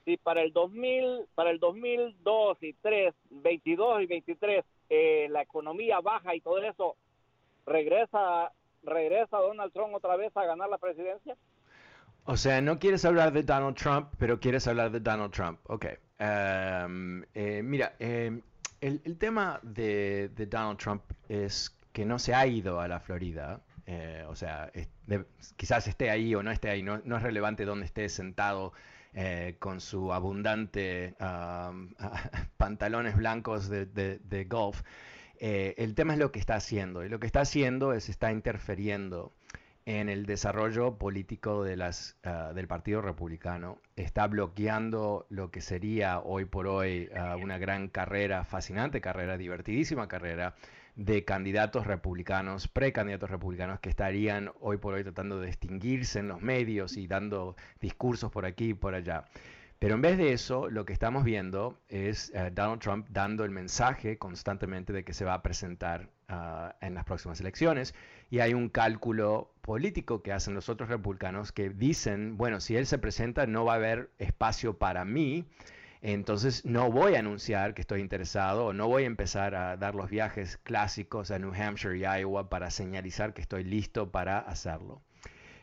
si 0.05 0.17
para 0.17 0.43
el 0.43 0.53
2000, 0.53 1.29
para 1.37 1.51
el 1.51 1.61
2002 1.61 2.63
y 2.65 2.73
3, 2.73 3.15
22 3.31 4.03
y 4.03 4.07
23 4.07 4.65
eh, 4.91 5.29
la 5.31 5.43
economía 5.43 6.01
baja 6.01 6.35
y 6.35 6.41
todo 6.41 6.59
eso 6.59 6.97
regresa 7.65 8.51
regresa 8.83 9.39
Donald 9.39 9.73
Trump 9.73 9.95
otra 9.95 10.17
vez 10.17 10.37
a 10.37 10.47
ganar 10.47 10.69
la 10.69 10.79
presidencia. 10.79 11.37
O 12.29 12.37
sea, 12.37 12.61
no 12.61 12.81
quieres 12.81 13.05
hablar 13.05 13.33
de 13.33 13.45
Donald 13.45 13.77
Trump, 13.77 14.09
pero 14.19 14.41
quieres 14.41 14.67
hablar 14.67 14.91
de 14.91 14.99
Donald 14.99 15.33
Trump. 15.33 15.61
Ok. 15.65 15.87
Em, 16.19 17.25
eh, 17.35 17.63
mira, 17.63 17.95
em, 18.01 18.43
el, 18.81 19.17
tema 19.17 19.61
de, 19.63 20.29
Donald 20.51 20.79
Trump 20.79 21.03
es 21.29 21.77
que 21.93 22.05
no 22.05 22.19
se 22.19 22.35
ha 22.35 22.45
ido 22.47 22.81
a 22.81 22.89
la 22.89 22.99
Florida. 22.99 23.61
Eh, 23.87 24.25
o 24.29 24.35
sea, 24.35 24.73
quizás 25.57 25.87
esté 25.87 26.11
ahí 26.11 26.35
o 26.35 26.43
no 26.43 26.51
esté 26.51 26.69
ahí. 26.69 26.83
No, 26.83 26.97
es 26.97 27.23
relevante 27.23 27.65
dónde 27.65 27.87
esté 27.87 28.09
sentado 28.09 28.73
eh, 29.15 29.55
con 29.61 29.81
su 29.81 30.13
abundante 30.13 31.15
pantalones 32.57 33.17
blancos 33.17 33.69
de, 33.69 33.87
de 33.87 34.45
golf. 34.47 34.83
el 35.39 35.95
tema 35.95 36.15
es 36.15 36.19
lo 36.19 36.33
que 36.33 36.41
está 36.41 36.57
haciendo. 36.57 37.05
Y 37.05 37.09
lo 37.09 37.21
que 37.21 37.27
está 37.27 37.43
haciendo 37.43 37.93
es 37.93 38.09
está 38.09 38.33
interfiriendo 38.33 39.33
en 39.87 40.09
el 40.09 40.27
desarrollo 40.27 40.99
político 40.99 41.65
ah, 42.25 42.53
del 42.53 42.69
Partido 42.69 43.01
Republicano. 43.01 43.81
Está 43.95 44.27
bloqueando 44.27 45.27
lo 45.31 45.51
que 45.51 45.61
sería 45.61 46.19
hoy 46.19 46.45
por 46.45 46.67
hoy 46.67 47.09
ah, 47.17 47.37
una 47.37 47.57
gran 47.57 47.89
carrera, 47.89 48.45
fascinante 48.45 49.01
carrera, 49.01 49.39
divertidísima 49.39 50.09
carrera 50.09 50.57
de 50.97 51.25
candidatos 51.25 51.87
republicanos, 51.87 52.69
precandidatos 52.69 53.31
republicanos 53.31 53.81
que 53.81 53.91
estarían 53.91 54.51
hoy 54.61 54.79
por 54.79 54.95
hoy 54.95 55.05
tratando 55.05 55.39
de 55.41 55.47
distinguirse 55.47 56.19
en 56.19 56.29
los 56.29 56.43
medios 56.43 56.97
y 56.97 57.07
dando 57.07 57.55
discursos 57.81 58.33
por 58.33 58.45
aquí 58.45 58.71
y 58.71 58.75
por 58.75 58.95
allá. 58.95 59.25
Pero 59.79 59.95
en 59.95 60.01
vez 60.01 60.17
de 60.17 60.33
eso, 60.33 60.69
lo 60.71 60.87
que 60.87 60.95
estamos 60.95 61.23
viendo 61.23 61.79
es 61.89 62.33
eh, 62.35 62.51
Donald 62.53 62.81
Trump 62.81 63.07
dando 63.11 63.45
el 63.45 63.51
mensaje 63.51 64.19
constantemente 64.19 64.93
de 64.93 65.05
que 65.05 65.13
se 65.13 65.27
va 65.27 65.35
a 65.35 65.43
presentar 65.43 66.09
ah, 66.29 66.77
en 66.81 66.95
las 66.95 67.05
próximas 67.05 67.41
elecciones. 67.41 67.95
Y 68.31 68.41
hay 68.41 68.55
un 68.55 68.69
cálculo 68.69 69.55
político 69.61 70.23
que 70.23 70.33
hacen 70.33 70.55
los 70.55 70.69
otros 70.69 70.89
republicanos 70.89 71.53
que 71.53 71.71
dicen, 71.71 72.37
bueno, 72.37 72.61
si 72.61 72.77
él 72.77 72.87
se 72.87 72.99
presenta 72.99 73.47
no 73.47 73.65
va 73.65 73.75
a 73.75 73.77
haber 73.77 74.11
espacio 74.19 74.79
para 74.79 75.05
mí, 75.05 75.47
entonces 76.03 76.65
no 76.65 76.91
voy 76.91 77.15
a 77.15 77.21
anunciar 77.21 77.75
que 77.75 77.81
estoy 77.81 78.01
interesado 78.01 78.73
no 78.73 78.87
voy 78.87 79.05
a 79.05 79.07
empezar 79.07 79.55
a 79.55 79.77
dar 79.77 79.95
los 79.95 80.11
viajes 80.11 80.59
clásicos 80.59 81.31
a 81.31 81.39
New 81.39 81.53
Hampshire 81.53 81.99
y 81.99 82.03
Iowa 82.03 82.49
para 82.49 82.71
señalizar 82.71 83.35
que 83.35 83.41
estoy 83.41 83.65
listo 83.65 84.11
para 84.13 84.39
hacerlo. 84.39 85.03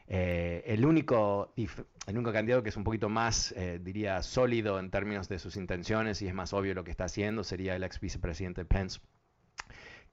Eh, 0.07 0.63
el, 0.67 0.85
único, 0.85 1.53
el 1.55 2.17
único 2.17 2.33
candidato 2.33 2.61
que 2.61 2.69
es 2.69 2.77
un 2.77 2.83
poquito 2.83 3.07
más, 3.07 3.53
eh, 3.53 3.79
diría, 3.81 4.21
sólido 4.21 4.79
en 4.79 4.91
términos 4.91 5.29
de 5.29 5.39
sus 5.39 5.55
intenciones 5.55 6.21
y 6.21 6.27
es 6.27 6.33
más 6.33 6.53
obvio 6.53 6.73
lo 6.73 6.83
que 6.83 6.91
está 6.91 7.05
haciendo 7.05 7.43
sería 7.43 7.75
el 7.75 7.83
ex 7.83 7.99
vicepresidente 7.99 8.65
Pence 8.65 8.99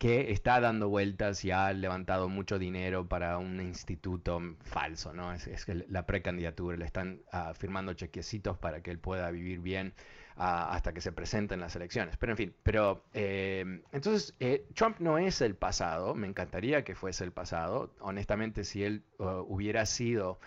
que 0.00 0.32
está 0.32 0.60
dando 0.60 0.88
vueltas 0.88 1.44
y 1.44 1.50
ha 1.50 1.70
levantado 1.74 2.30
mucho 2.30 2.58
dinero 2.58 3.06
para 3.06 3.36
un 3.36 3.60
instituto 3.60 4.40
falso, 4.62 5.12
¿no? 5.12 5.30
Es, 5.34 5.46
es 5.46 5.66
la 5.90 6.06
precandidatura, 6.06 6.78
le 6.78 6.86
están 6.86 7.20
ah, 7.32 7.52
firmando 7.52 7.92
chequecitos 7.92 8.56
para 8.56 8.82
que 8.82 8.90
él 8.90 8.98
pueda 8.98 9.30
vivir 9.30 9.60
bien 9.60 9.92
ah, 10.36 10.72
hasta 10.72 10.94
que 10.94 11.02
se 11.02 11.12
presenten 11.12 11.60
las 11.60 11.76
elecciones. 11.76 12.16
Pero 12.16 12.32
en 12.32 12.36
fin, 12.38 12.54
pero 12.62 13.04
eh, 13.12 13.82
entonces 13.92 14.34
eh, 14.40 14.64
Trump 14.74 15.00
no 15.00 15.18
es 15.18 15.42
el 15.42 15.54
pasado, 15.54 16.14
me 16.14 16.26
encantaría 16.26 16.82
que 16.82 16.94
fuese 16.94 17.24
el 17.24 17.32
pasado, 17.32 17.92
honestamente 18.00 18.64
si 18.64 18.82
él 18.82 19.02
uh, 19.18 19.44
hubiera 19.48 19.84
sido 19.84 20.40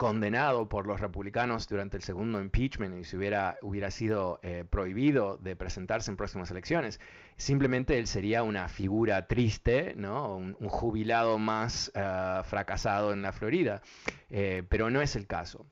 condenado 0.00 0.66
por 0.66 0.86
los 0.86 0.98
republicanos 0.98 1.68
durante 1.68 1.98
el 1.98 2.02
segundo 2.02 2.40
impeachment 2.40 2.98
y 2.98 3.04
si 3.04 3.18
hubiera, 3.18 3.58
hubiera 3.60 3.90
sido 3.90 4.40
eh, 4.42 4.64
prohibido 4.64 5.36
de 5.36 5.56
presentarse 5.56 6.10
en 6.10 6.16
próximas 6.16 6.50
elecciones, 6.50 7.00
simplemente 7.36 7.98
él 7.98 8.06
sería 8.06 8.42
una 8.42 8.70
figura 8.70 9.26
triste, 9.26 9.92
¿no? 9.98 10.38
un, 10.38 10.54
jubilado 10.54 11.36
más 11.36 11.92
eh, 11.94 12.40
fracasado 12.44 13.12
en 13.12 13.20
la 13.20 13.32
Florida, 13.32 13.82
eh, 14.30 14.62
pero 14.70 14.88
no 14.88 15.02
es 15.02 15.16
el 15.16 15.26
caso. 15.26 15.66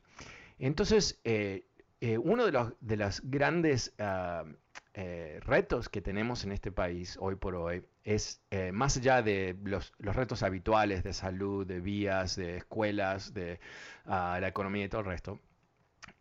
Entonces, 0.59 1.23
uno 2.03 2.45
de 2.45 2.53
los 2.53 2.75
de 2.81 3.11
grandes 3.23 3.95
ah, 4.99 5.41
retos 5.41 5.89
que 5.89 6.01
tenemos 6.01 6.45
en 6.45 6.53
este 6.53 6.73
país 6.73 7.17
hoy 7.21 7.37
por 7.37 7.55
hoy 7.55 7.85
es, 8.05 8.43
eh, 8.51 8.73
más 8.73 8.97
allá 8.97 9.23
de 9.23 9.57
los, 9.65 9.93
retos 9.99 10.43
habituales 10.43 11.05
de 11.05 11.13
salud, 11.13 11.67
de 11.67 11.81
vías, 11.81 12.37
de 12.37 12.57
escuelas, 12.57 13.33
de 13.35 13.61
ah, 14.07 14.39
la 14.41 14.49
economía 14.49 14.85
y 14.85 14.89
todo 14.89 15.03
el 15.03 15.07
resto, 15.07 15.41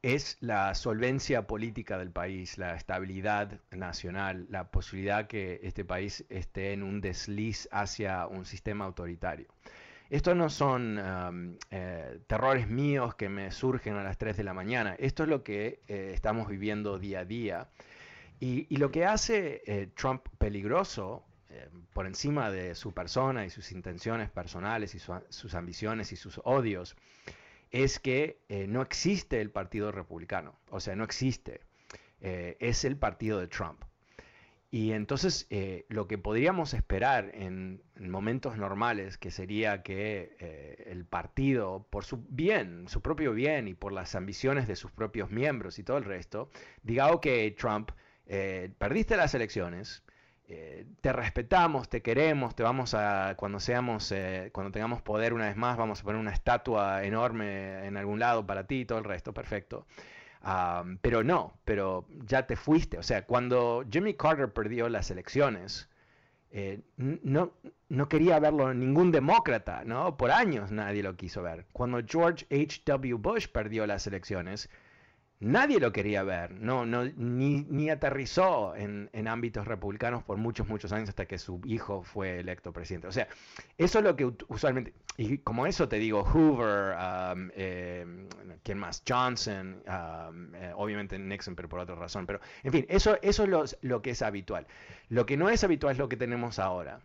es 0.02 0.38
la 0.42 0.76
solvencia 0.76 1.48
política 1.48 1.98
del 1.98 2.12
país, 2.12 2.58
la 2.58 2.76
estabilidad 2.76 3.60
nacional, 3.72 4.48
la 4.50 4.70
posibilidad 4.70 5.28
que 5.28 5.60
este 5.64 5.86
país 5.86 6.26
esté 6.30 6.74
en 6.74 6.84
un 6.84 7.02
desliz 7.02 7.68
hacia 7.72 8.28
un 8.28 8.46
sistema 8.46 8.86
autoritario. 8.86 9.48
Estos 10.10 10.38
no 10.38 10.50
son 10.50 10.98
um, 11.00 11.58
eh, 11.70 12.20
terrores 12.28 12.68
míos 12.68 13.16
que 13.16 13.28
me 13.28 13.52
surgen 13.52 13.96
a 13.96 14.04
las 14.04 14.18
3 14.18 14.38
de 14.38 14.44
la 14.44 14.54
mañana. 14.54 14.96
Esto 15.00 15.24
es 15.24 15.30
lo 15.30 15.44
que 15.44 15.82
eh, 15.88 16.12
estamos 16.14 16.48
viviendo 16.48 16.98
día 16.98 17.22
a 17.22 17.26
día. 17.26 17.68
Y, 18.40 18.76
lo 18.78 18.92
que 18.92 19.06
hace 19.06 19.64
eh, 19.66 19.90
Trump 19.96 20.28
peligroso 20.38 21.24
por 21.92 22.06
encima 22.06 22.52
de 22.52 22.76
su 22.76 22.94
persona 22.94 23.44
y 23.46 23.50
sus 23.50 23.72
intenciones 23.72 24.30
personales 24.30 24.94
y 24.94 25.00
sus 25.00 25.56
ambiciones 25.56 26.12
y 26.12 26.16
sus 26.16 26.40
odios 26.44 26.96
es 27.72 28.00
que 28.00 28.40
no 28.70 28.84
existe 28.84 29.42
el 29.42 29.50
Partido 29.50 29.92
Republicano. 29.92 30.60
O 30.70 30.80
sea, 30.80 30.96
no 30.96 31.04
existe. 31.04 31.62
es 32.22 32.86
el 32.86 32.98
partido 32.98 33.40
de 33.40 33.48
Trump. 33.48 33.82
Y 34.70 34.92
entonces 34.92 35.48
eh, 35.50 35.86
lo 35.88 36.08
que 36.08 36.18
podríamos 36.18 36.74
esperar 36.74 37.32
en, 37.34 37.82
momentos 38.00 38.58
normales, 38.58 39.18
que 39.18 39.32
sería 39.32 39.82
que 39.82 40.36
eh, 40.40 40.84
el 40.88 41.06
partido, 41.06 41.88
por 41.90 42.04
su 42.04 42.26
bien, 42.30 42.88
su 42.90 43.02
propio 43.02 43.34
bien 43.34 43.68
y 43.70 43.74
por 43.74 43.94
las 43.94 44.14
ambiciones 44.16 44.68
de 44.68 44.76
sus 44.76 44.92
propios 44.92 45.32
miembros 45.32 45.80
y 45.80 45.84
todo 45.84 45.98
el 45.98 46.04
resto, 46.04 46.50
diga, 46.84 47.12
ok, 47.12 47.28
Trump, 47.58 47.92
eh, 48.28 48.72
perdiste 48.78 49.18
las 49.18 49.34
elecciones, 49.34 50.04
te 51.02 51.12
respetamos, 51.12 51.90
te 51.90 52.02
queremos, 52.02 52.56
te 52.56 52.64
vamos 52.64 52.94
a, 52.94 53.36
cuando 53.36 53.60
seamos, 53.60 54.14
cuando 54.54 54.72
tengamos 54.72 55.02
poder 55.02 55.34
una 55.34 55.48
vez 55.48 55.58
más, 55.58 55.76
vamos 55.76 56.00
a 56.00 56.04
poner 56.04 56.22
una 56.22 56.32
estatua 56.32 57.04
enorme 57.04 57.86
en 57.86 57.98
algún 57.98 58.20
lado 58.20 58.48
para 58.48 58.66
ti 58.66 58.80
y 58.80 58.86
todo 58.86 58.98
el 58.98 59.04
resto, 59.04 59.34
perfecto 59.34 59.86
pero 61.02 61.24
no, 61.24 61.54
pero 61.66 62.06
ya 62.26 62.46
te 62.48 62.56
fuiste. 62.56 62.98
O 62.98 63.04
sea, 63.04 63.26
cuando 63.26 63.86
Jimmy 63.90 64.14
Carter 64.14 64.52
perdió 64.52 64.90
las 64.90 65.12
elecciones, 65.12 65.90
eh, 66.52 66.80
no, 66.96 67.52
no 67.90 68.10
quería 68.10 68.40
verlo 68.40 68.74
ningún 68.74 69.12
demócrata, 69.12 69.84
¿no? 69.84 70.16
Por 70.18 70.32
años 70.32 70.72
nadie 70.72 71.04
lo 71.04 71.16
quiso 71.16 71.42
ver. 71.44 71.66
Cuando 71.74 72.00
George 72.06 72.46
H.W. 72.50 73.16
Bush 73.16 73.48
perdió 73.48 73.86
las 73.86 74.08
elecciones, 74.08 74.70
nadie 75.40 75.80
lo 75.80 75.92
quería 75.92 76.24
ver, 76.24 76.52
no, 76.52 76.86
no, 76.86 77.06
ni, 77.06 77.64
ni 77.70 77.90
aterrizó 77.90 78.76
en, 78.76 79.10
en, 79.14 79.28
ámbitos 79.28 79.68
republicanos 79.68 80.24
por 80.24 80.38
muchos, 80.38 80.68
muchos 80.68 80.92
años 80.92 81.10
hasta 81.10 81.26
que 81.26 81.38
su 81.38 81.62
hijo 81.66 82.02
fue 82.02 82.40
electo 82.40 82.74
presidente. 82.74 83.08
O 83.08 83.12
sea, 83.12 83.28
eso 83.78 84.00
es 84.00 84.04
lo 84.04 84.16
que 84.16 84.26
usualmente, 84.48 84.94
y 85.18 85.38
como 85.40 85.68
eso 85.68 85.88
te 85.88 85.98
digo, 85.98 86.24
Hoover, 86.24 86.96
um, 86.96 87.50
eh, 87.56 88.28
¿quién 88.64 88.80
más? 88.80 89.04
Johnson, 89.08 89.84
um, 89.88 90.56
eh, 90.56 90.72
obviamente 90.76 91.20
Nixon, 91.20 91.56
pero 91.56 91.70
por 91.70 91.80
otra 91.80 91.96
razón, 91.96 92.26
pero 92.26 92.40
en 92.64 92.72
fin, 92.72 92.86
eso, 92.90 93.18
eso 93.22 93.44
es 93.44 93.50
lo, 93.50 93.66
lo, 93.82 94.02
que 94.02 94.12
es 94.12 94.22
habitual. 94.22 94.66
Lo 95.10 95.26
que 95.26 95.38
no 95.38 95.50
es 95.50 95.64
habitual 95.64 95.94
es 95.94 96.00
lo 96.00 96.10
que 96.10 96.18
tenemos 96.18 96.58
ahora. 96.58 97.02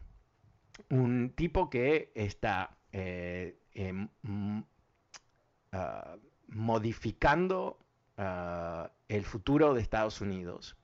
Un 0.89 1.31
tipo 1.35 1.69
que 1.69 2.13
está 2.15 2.77
eh, 2.93 3.59
em, 3.75 4.09
uh, 4.25 4.63
modificando 6.49 7.79
Ah, 8.19 8.91
el 9.09 9.25
futuro 9.25 9.75
de 9.75 9.81
Estados 9.81 10.21
Unidos 10.21 10.77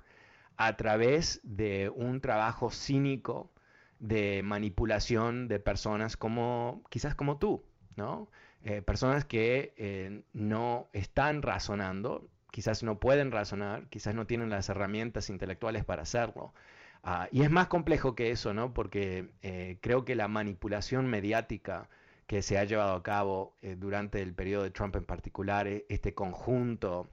a 0.57 0.76
través 0.76 1.41
de 1.45 1.91
un 1.95 2.20
trabajo 2.20 2.70
cínico 2.70 3.53
de 3.99 4.43
manipulación 4.43 5.49
de 5.49 5.61
personas 5.61 6.16
como 6.16 6.83
quizás 6.91 7.14
como 7.14 7.39
tú, 7.39 7.64
¿no? 7.97 8.31
Eh, 8.62 8.83
personas 8.83 9.24
que 9.24 9.74
eh, 9.76 10.22
no 10.33 10.89
están 10.93 11.43
razonando, 11.43 12.29
quizás 12.51 12.83
no 12.83 12.99
pueden 12.99 13.31
razonar, 13.31 13.89
quizás 13.89 14.14
no 14.14 14.26
tienen 14.26 14.51
las 14.51 14.68
herramientas 14.68 15.31
intelectuales 15.31 15.85
para 15.85 16.03
hacerlo. 16.03 16.55
Ah, 17.03 17.29
y 17.31 17.43
es 17.43 17.51
más 17.51 17.68
complejo 17.68 18.14
que 18.14 18.31
eso, 18.31 18.55
¿no? 18.55 18.74
Porque 18.74 19.31
eh, 19.43 19.79
creo 19.81 20.05
que 20.05 20.16
la 20.16 20.29
manipulación 20.29 21.07
mediática 21.09 21.89
que 22.26 22.43
se 22.43 22.59
ha 22.59 22.64
llevado 22.64 22.95
a 22.95 23.03
cabo 23.03 23.57
durante 23.79 24.20
el 24.22 24.35
periodo 24.35 24.64
de 24.64 24.70
Trump 24.70 24.97
en 24.97 25.05
particular, 25.05 25.66
este 25.89 26.14
conjunto 26.14 27.09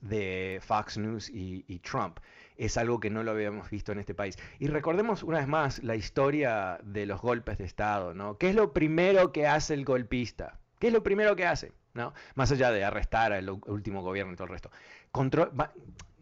de 0.00 0.60
Fox 0.62 0.98
News 0.98 1.30
y, 1.30 1.78
Trump. 1.80 2.18
Es 2.56 2.76
algo 2.76 3.00
que 3.00 3.10
no 3.10 3.22
lo 3.22 3.32
habíamos 3.32 3.70
visto 3.70 3.92
en 3.92 3.98
este 3.98 4.14
país. 4.14 4.38
Y 4.58 4.68
recordemos 4.68 5.22
una 5.22 5.38
vez 5.38 5.48
más 5.48 5.82
la 5.82 5.96
historia 5.96 6.78
de 6.84 7.06
los 7.06 7.20
golpes 7.20 7.58
de 7.58 7.64
Estado, 7.64 8.14
¿no? 8.14 8.38
¿Qué 8.38 8.50
es 8.50 8.54
lo 8.54 8.72
primero 8.72 9.32
que 9.32 9.46
hace 9.46 9.74
el 9.74 9.84
golpista? 9.84 10.58
¿Qué 10.78 10.88
es 10.88 10.92
lo 10.92 11.02
primero 11.02 11.34
que 11.36 11.46
hace? 11.46 11.72
¿No? 11.94 12.12
Más 12.34 12.50
allá 12.50 12.72
de 12.72 12.84
arrestar 12.84 13.32
al 13.32 13.48
último 13.48 14.02
gobierno 14.02 14.32
y 14.32 14.36
todo 14.36 14.46
el 14.46 14.52
resto. 14.52 14.70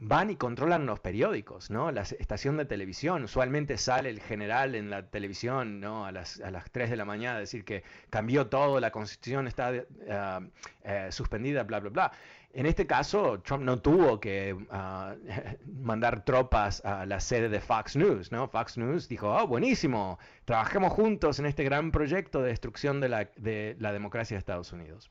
van 0.05 0.31
y 0.31 0.37
controlan 0.37 0.85
los 0.85 1.01
periódicos, 1.01 1.71
¿no? 1.71 1.91
La 1.93 2.03
estación 2.03 2.57
de 2.57 2.65
televisión. 2.65 3.25
Usualmente 3.25 3.79
sale 3.79 4.11
el 4.11 4.21
general 4.21 4.75
en 4.75 4.91
la 4.91 5.07
televisión, 5.09 5.81
¿no? 5.81 6.05
A 6.05 6.13
las, 6.13 6.41
a 6.41 6.51
las 6.51 6.71
3 6.71 6.91
de 6.91 6.97
la 6.97 7.05
mañana 7.05 7.37
a 7.37 7.41
decir 7.41 7.65
que 7.65 7.85
cambió 8.11 8.49
todo, 8.49 8.81
la 8.81 8.91
constitución 8.91 9.47
está 9.47 9.73
uh, 9.73 10.45
uh, 10.45 11.11
suspendida, 11.13 11.63
bla, 11.63 11.81
bla, 11.81 11.91
bla. 11.91 12.13
En 12.55 12.67
este 12.67 12.87
caso, 12.87 13.41
Trump 13.41 13.65
no 13.65 13.81
tuvo 13.81 14.21
que 14.21 14.57
ah, 14.71 15.15
mandar 15.67 16.25
tropas 16.25 16.85
a 16.85 17.07
la 17.07 17.19
sede 17.19 17.49
de 17.49 17.61
Fox 17.61 17.97
News, 17.97 18.31
¿no? 18.31 18.47
Fox 18.49 18.77
News 18.77 19.09
dijo, 19.09 19.35
oh, 19.35 19.47
buenísimo, 19.47 20.19
trabajemos 20.45 20.93
juntos 20.93 21.39
en 21.39 21.47
este 21.47 21.65
gran 21.65 21.91
proyecto 21.91 22.43
de 22.43 22.49
destrucción 22.49 23.01
de 23.01 23.09
la, 23.09 23.93
democracia 23.93 24.35
de 24.35 24.39
Estados 24.39 24.73
Unidos. 24.73 25.11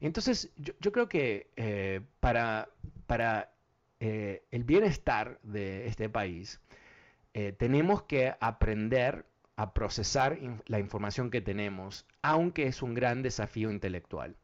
Entonces, 0.00 0.52
yo, 0.56 0.92
creo 0.92 1.08
que 1.08 1.50
eh, 1.56 2.02
para, 2.20 2.68
para 3.06 3.50
eh, 3.98 4.44
el 4.52 4.62
bienestar 4.62 5.40
de 5.42 5.88
este 5.88 6.08
país, 6.08 6.60
eh, 7.34 7.52
tenemos 7.52 8.02
que 8.02 8.34
aprender 8.40 9.26
a 9.56 9.72
procesar 9.72 10.38
la 10.66 10.78
información 10.78 11.30
que 11.30 11.40
tenemos, 11.40 12.06
aunque 12.22 12.66
es 12.66 12.82
un 12.82 12.94
gran 12.94 13.22
desafío 13.22 13.70
intelectual. 13.70 14.36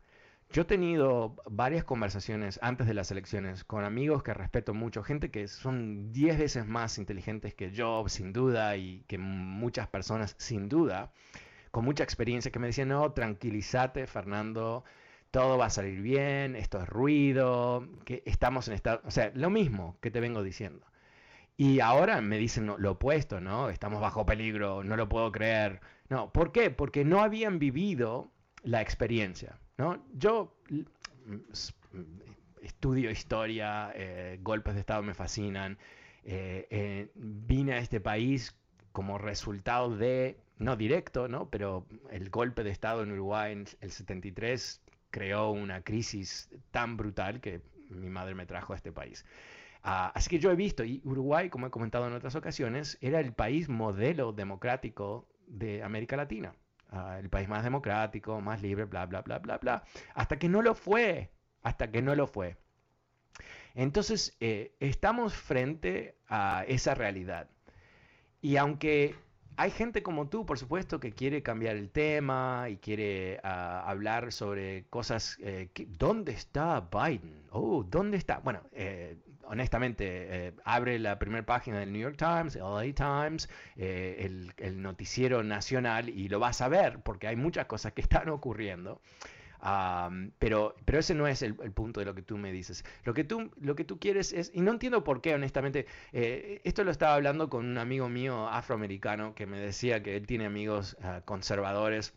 Yo 0.52 0.62
he 0.62 0.64
tenido 0.66 1.34
varias 1.46 1.82
conversaciones 1.82 2.60
antes 2.62 2.86
de 2.86 2.92
las 2.92 3.10
elecciones 3.10 3.64
con 3.64 3.84
amigos 3.84 4.22
que 4.22 4.34
respeto 4.34 4.74
mucho, 4.74 5.02
gente 5.02 5.30
que 5.30 5.48
son 5.48 6.12
10 6.12 6.38
veces 6.38 6.66
más 6.66 6.98
inteligentes 6.98 7.54
que 7.54 7.70
yo, 7.70 8.04
sin 8.08 8.34
duda, 8.34 8.76
y 8.76 9.02
que 9.08 9.16
muchas 9.16 9.88
personas, 9.88 10.34
sin 10.38 10.68
duda, 10.68 11.10
con 11.70 11.86
mucha 11.86 12.04
experiencia, 12.04 12.52
que 12.52 12.58
me 12.58 12.66
decían, 12.66 12.88
no, 12.88 13.12
tranquilízate, 13.12 14.06
Fernando, 14.06 14.84
todo 15.30 15.56
va 15.56 15.66
a 15.66 15.70
salir 15.70 16.02
bien, 16.02 16.54
esto 16.54 16.82
es 16.82 16.88
ruido, 16.88 17.88
que 18.04 18.22
estamos 18.26 18.68
en 18.68 18.74
estado, 18.74 19.00
o 19.06 19.10
sea, 19.10 19.32
lo 19.34 19.48
mismo 19.48 19.96
que 20.02 20.10
te 20.10 20.20
vengo 20.20 20.42
diciendo. 20.42 20.86
Y 21.56 21.80
ahora 21.80 22.20
me 22.20 22.36
dicen 22.36 22.66
lo 22.66 22.90
opuesto, 22.90 23.40
¿no? 23.40 23.70
Estamos 23.70 24.02
bajo 24.02 24.26
peligro, 24.26 24.84
no 24.84 24.96
lo 24.96 25.08
puedo 25.08 25.32
creer. 25.32 25.80
No, 26.10 26.30
¿por 26.30 26.52
qué? 26.52 26.70
Porque 26.70 27.06
no 27.06 27.22
habían 27.22 27.58
vivido 27.58 28.30
la 28.62 28.82
experiencia. 28.82 29.58
Yo 30.14 30.54
estudio 32.62 33.10
historia, 33.10 33.92
eh, 33.94 34.38
golpes 34.42 34.74
de 34.74 34.80
Estado 34.80 35.02
me 35.02 35.14
fascinan. 35.14 35.78
Eh, 36.24 36.66
eh, 36.70 37.10
vine 37.14 37.74
a 37.74 37.78
este 37.78 38.00
país 38.00 38.56
como 38.92 39.18
resultado 39.18 39.96
de, 39.96 40.38
no 40.58 40.76
directo, 40.76 41.26
¿no? 41.26 41.50
pero 41.50 41.86
el 42.10 42.30
golpe 42.30 42.62
de 42.62 42.70
Estado 42.70 43.02
en 43.02 43.12
Uruguay 43.12 43.52
en 43.52 43.66
el 43.80 43.90
73 43.90 44.80
creó 45.10 45.50
una 45.50 45.82
crisis 45.82 46.48
tan 46.70 46.96
brutal 46.96 47.40
que 47.40 47.60
mi 47.88 48.08
madre 48.08 48.34
me 48.34 48.46
trajo 48.46 48.72
a 48.72 48.76
este 48.76 48.92
país. 48.92 49.24
Ah, 49.82 50.12
así 50.14 50.30
que 50.30 50.38
yo 50.38 50.52
he 50.52 50.54
visto, 50.54 50.84
y 50.84 51.02
Uruguay, 51.04 51.50
como 51.50 51.66
he 51.66 51.70
comentado 51.70 52.06
en 52.06 52.12
otras 52.12 52.36
ocasiones, 52.36 52.98
era 53.00 53.18
el 53.18 53.32
país 53.32 53.68
modelo 53.68 54.32
democrático 54.32 55.26
de 55.48 55.82
América 55.82 56.16
Latina 56.16 56.54
el 57.20 57.30
país 57.30 57.48
más 57.48 57.64
democrático, 57.64 58.40
más 58.40 58.62
libre, 58.62 58.84
bla, 58.84 59.06
bla, 59.06 59.22
bla, 59.22 59.38
bla, 59.38 59.58
bla, 59.58 59.84
hasta 60.14 60.38
que 60.38 60.48
no 60.48 60.62
lo 60.62 60.74
fue, 60.74 61.30
hasta 61.62 61.90
que 61.90 62.02
no 62.02 62.14
lo 62.14 62.26
fue. 62.26 62.56
Entonces, 63.74 64.36
eh, 64.40 64.74
estamos 64.80 65.34
frente 65.34 66.18
a 66.28 66.64
esa 66.68 66.94
realidad. 66.94 67.48
Y 68.40 68.56
aunque 68.56 69.14
hay 69.56 69.70
gente 69.70 70.02
como 70.02 70.28
tú, 70.28 70.46
por 70.46 70.58
supuesto, 70.58 71.00
que 71.00 71.12
quiere 71.12 71.42
cambiar 71.42 71.76
el 71.76 71.90
tema 71.90 72.66
y 72.68 72.76
quiere 72.78 73.40
ah, 73.42 73.84
hablar 73.86 74.32
sobre 74.32 74.86
cosas. 74.88 75.36
Eh, 75.40 75.70
¿Dónde 75.88 76.32
está 76.32 76.80
Biden? 76.80 77.44
Oh, 77.50 77.84
¿dónde 77.84 78.16
está? 78.16 78.38
Bueno, 78.38 78.62
eh, 78.72 79.16
honestamente, 79.52 80.48
eh, 80.48 80.52
abre 80.64 80.98
la 80.98 81.18
primera 81.18 81.44
página 81.46 81.78
del 81.78 81.92
New 81.92 82.02
York 82.02 82.16
Times, 82.16 82.56
LA 82.56 82.92
Times, 82.94 83.48
el, 83.76 84.52
el, 84.56 84.82
noticiero 84.82 85.42
nacional 85.42 86.08
y 86.08 86.28
lo 86.28 86.40
vas 86.40 86.60
a 86.60 86.68
ver 86.68 87.00
porque 87.00 87.28
hay 87.28 87.36
muchas 87.36 87.66
cosas 87.66 87.92
que 87.92 88.00
están 88.08 88.28
ocurriendo 88.28 89.00
pero, 90.38 90.74
pero 90.84 90.98
ese 90.98 91.14
no 91.14 91.26
es 91.26 91.42
el, 91.42 91.54
punto 91.54 92.00
de 92.00 92.06
lo 92.06 92.14
que 92.14 92.22
tú 92.22 92.36
me 92.36 92.52
dices. 92.52 92.84
Lo 93.04 93.14
que 93.14 93.24
tú, 93.24 93.50
lo 93.60 93.76
que 93.76 93.84
tú 93.84 93.98
quieres 93.98 94.32
es, 94.32 94.50
y 94.54 94.60
no 94.60 94.72
entiendo 94.72 95.04
por 95.04 95.20
qué, 95.20 95.34
honestamente, 95.34 95.86
eh, 96.12 96.60
esto 96.64 96.82
lo 96.84 96.90
estaba 96.90 97.14
hablando 97.14 97.48
con 97.48 97.66
un 97.66 97.78
amigo 97.78 98.08
mío 98.08 98.48
afroamericano 98.48 99.34
que 99.34 99.46
me 99.46 99.60
decía 99.60 100.02
que 100.02 100.16
él 100.16 100.26
tiene 100.26 100.46
amigos 100.46 100.96
ah, 101.02 101.22
conservadores 101.24 102.14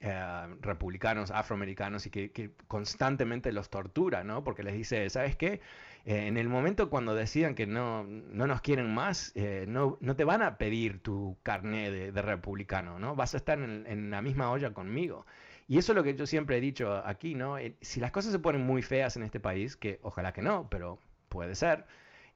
eh, 0.00 0.56
republicanos 0.60 1.30
afroamericanos 1.30 2.06
y 2.06 2.10
que, 2.10 2.52
constantemente 2.68 3.50
los 3.52 3.70
tortura, 3.70 4.22
¿no? 4.22 4.44
Porque 4.44 4.62
les 4.62 4.74
dice, 4.74 5.08
¿sabes 5.08 5.36
qué? 5.36 5.60
Eh, 6.08 6.26
en 6.26 6.38
el 6.38 6.48
momento 6.48 6.88
cuando 6.88 7.14
decidan 7.14 7.54
que 7.54 7.66
no, 7.66 8.02
no 8.04 8.46
nos 8.46 8.62
quieren 8.62 8.94
más, 8.94 9.30
eh, 9.34 9.66
no, 9.68 9.98
no, 10.00 10.16
te 10.16 10.24
van 10.24 10.40
a 10.40 10.56
pedir 10.56 11.02
tu 11.02 11.36
carné 11.42 11.90
de, 11.90 12.22
republicano, 12.22 12.98
¿no? 12.98 13.14
Vas 13.14 13.34
a 13.34 13.36
estar 13.36 13.58
en, 13.60 14.10
la 14.10 14.22
misma 14.22 14.50
olla 14.50 14.72
conmigo. 14.72 15.26
Y 15.66 15.76
eso 15.76 15.92
es 15.92 15.96
lo 15.96 16.02
que 16.02 16.14
yo 16.16 16.26
siempre 16.26 16.56
he 16.56 16.60
dicho 16.62 16.94
aquí, 17.04 17.34
¿no? 17.34 17.56
Si 17.82 18.00
las 18.00 18.10
cosas 18.10 18.32
se 18.32 18.38
ponen 18.38 18.62
muy 18.64 18.80
feas 18.80 19.18
en 19.18 19.22
este 19.22 19.38
país, 19.38 19.76
que 19.76 20.00
ojalá 20.02 20.32
que 20.32 20.40
no, 20.40 20.70
pero 20.70 20.98
puede 21.28 21.54
ser, 21.54 21.84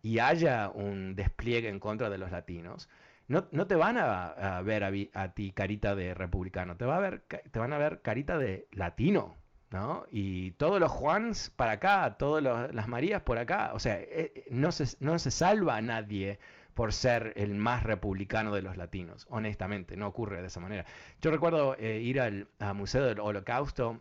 y 0.02 0.18
haya 0.18 0.68
un 0.68 1.14
despliegue 1.16 1.70
en 1.70 1.80
contra 1.80 2.10
de 2.10 2.18
los 2.18 2.30
latinos, 2.30 2.90
no, 3.26 3.48
no 3.52 3.66
te 3.66 3.74
van 3.76 3.96
a, 3.96 4.60
ver 4.62 4.84
a, 4.84 5.32
ti 5.32 5.50
carita 5.52 5.94
de 5.94 6.12
republicano, 6.12 6.76
te, 6.76 6.84
va 6.84 6.98
a 6.98 7.00
ver, 7.00 7.22
te 7.50 7.58
van 7.58 7.72
a 7.72 7.78
ver 7.78 8.02
carita 8.02 8.36
de 8.36 8.68
latino, 8.72 9.34
¿no? 9.72 10.04
Y 10.10 10.52
todos 10.52 10.78
los 10.80 10.90
Juans 10.90 11.50
para 11.50 11.72
acá, 11.72 12.16
todas 12.18 12.72
las 12.72 12.88
Marías 12.88 13.22
por 13.22 13.38
acá, 13.38 13.70
o 13.74 13.78
sea, 13.78 13.98
eh, 14.00 14.44
no, 14.50 14.70
se, 14.70 14.96
no 15.00 15.18
se 15.18 15.30
salva 15.30 15.76
a 15.76 15.80
nadie 15.80 16.38
por 16.74 16.92
ser 16.92 17.32
el 17.36 17.54
más 17.54 17.82
republicano 17.82 18.54
de 18.54 18.62
los 18.62 18.76
latinos, 18.76 19.26
honestamente, 19.30 19.96
no 19.96 20.06
ocurre 20.06 20.40
de 20.40 20.46
esa 20.48 20.60
manera. 20.60 20.84
Yo 21.20 21.30
recuerdo 21.30 21.76
eh, 21.78 22.00
ir 22.00 22.20
al, 22.20 22.48
Museo 22.74 23.04
del 23.04 23.20
Holocausto 23.20 24.00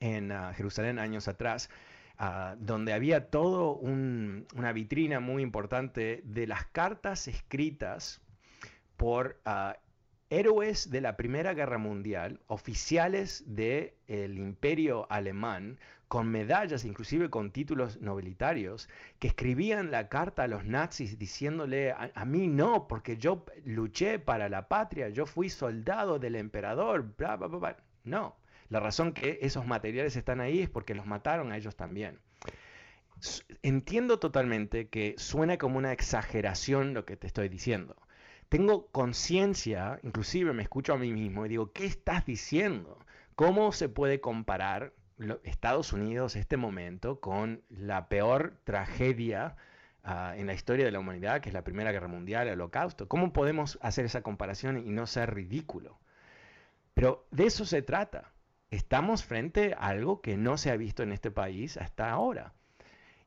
en 0.00 0.32
ah, 0.32 0.52
Jerusalén 0.54 0.98
años 0.98 1.28
atrás, 1.28 1.70
ah, 2.18 2.54
donde 2.58 2.92
había 2.92 3.30
todo 3.30 3.74
una 3.74 4.72
vitrina 4.72 5.20
muy 5.20 5.42
importante 5.42 6.22
de 6.24 6.46
las 6.46 6.66
cartas 6.66 7.28
escritas 7.28 8.20
por 8.96 9.40
ah, 9.44 9.76
héroes 10.32 10.90
de 10.90 11.02
la 11.02 11.18
Primera 11.18 11.52
Guerra 11.52 11.76
Mundial, 11.76 12.40
oficiales 12.46 13.44
del 13.46 14.38
imperio 14.38 15.06
alemán, 15.10 15.78
con 16.08 16.28
medallas, 16.28 16.86
inclusive 16.86 17.28
con 17.28 17.50
títulos 17.50 18.00
nobilitarios, 18.00 18.88
que 19.18 19.28
escribían 19.28 19.90
la 19.90 20.08
carta 20.08 20.44
a 20.44 20.48
los 20.48 20.64
nazis 20.64 21.18
diciéndole, 21.18 21.92
a, 21.92 22.24
mí 22.24 22.48
no, 22.48 22.88
porque 22.88 23.18
yo 23.18 23.44
luché 23.66 24.18
para 24.18 24.48
la 24.48 24.68
patria, 24.68 25.10
yo 25.10 25.26
fui 25.26 25.50
soldado 25.50 26.18
del 26.18 26.36
emperador, 26.36 27.14
bla, 27.18 27.36
bla, 27.36 27.48
bla. 27.48 27.76
No, 28.04 28.34
la 28.70 28.80
razón 28.80 29.12
que 29.12 29.38
esos 29.42 29.66
materiales 29.66 30.16
están 30.16 30.40
ahí 30.40 30.60
es 30.60 30.70
porque 30.70 30.94
los 30.94 31.04
mataron 31.04 31.52
a 31.52 31.58
ellos 31.58 31.76
también. 31.76 32.18
Entiendo 33.62 34.18
totalmente 34.18 34.88
que 34.88 35.14
suena 35.18 35.58
como 35.58 35.76
una 35.76 35.92
exageración 35.92 36.94
lo 36.94 37.04
que 37.04 37.18
te 37.18 37.26
estoy 37.26 37.50
diciendo 37.50 37.96
tengo 38.52 38.88
conciencia, 38.88 39.98
inclusive 40.02 40.52
me 40.52 40.62
escucho 40.62 40.92
a 40.92 40.98
mí 40.98 41.10
mismo 41.10 41.46
y 41.46 41.48
digo, 41.48 41.72
¿qué 41.72 41.86
estás 41.86 42.26
diciendo? 42.26 42.98
¿Cómo 43.34 43.72
se 43.72 43.88
puede 43.88 44.20
comparar 44.20 44.92
Estados 45.42 45.94
Unidos 45.94 46.36
este 46.36 46.58
momento 46.58 47.18
con 47.18 47.62
la 47.70 48.10
peor 48.10 48.58
tragedia 48.64 49.56
ah, 50.04 50.34
en 50.36 50.48
la 50.48 50.52
historia 50.52 50.84
de 50.84 50.90
la 50.90 50.98
humanidad, 50.98 51.40
que 51.40 51.48
es 51.48 51.54
la 51.54 51.64
Primera 51.64 51.92
Guerra 51.92 52.08
Mundial, 52.08 52.46
el 52.46 52.60
Holocausto? 52.60 53.08
¿Cómo 53.08 53.32
podemos 53.32 53.78
hacer 53.80 54.04
esa 54.04 54.20
comparación 54.20 54.86
y 54.86 54.90
no 54.90 55.06
ser 55.06 55.32
ridículo? 55.32 55.98
Pero 56.92 57.26
de 57.30 57.46
eso 57.46 57.64
se 57.64 57.80
trata. 57.80 58.34
Estamos 58.70 59.24
frente 59.24 59.72
a 59.72 59.86
algo 59.86 60.20
que 60.20 60.36
no 60.36 60.58
se 60.58 60.70
ha 60.70 60.76
visto 60.76 61.02
en 61.02 61.12
este 61.12 61.30
país 61.30 61.78
hasta 61.78 62.10
ahora. 62.10 62.52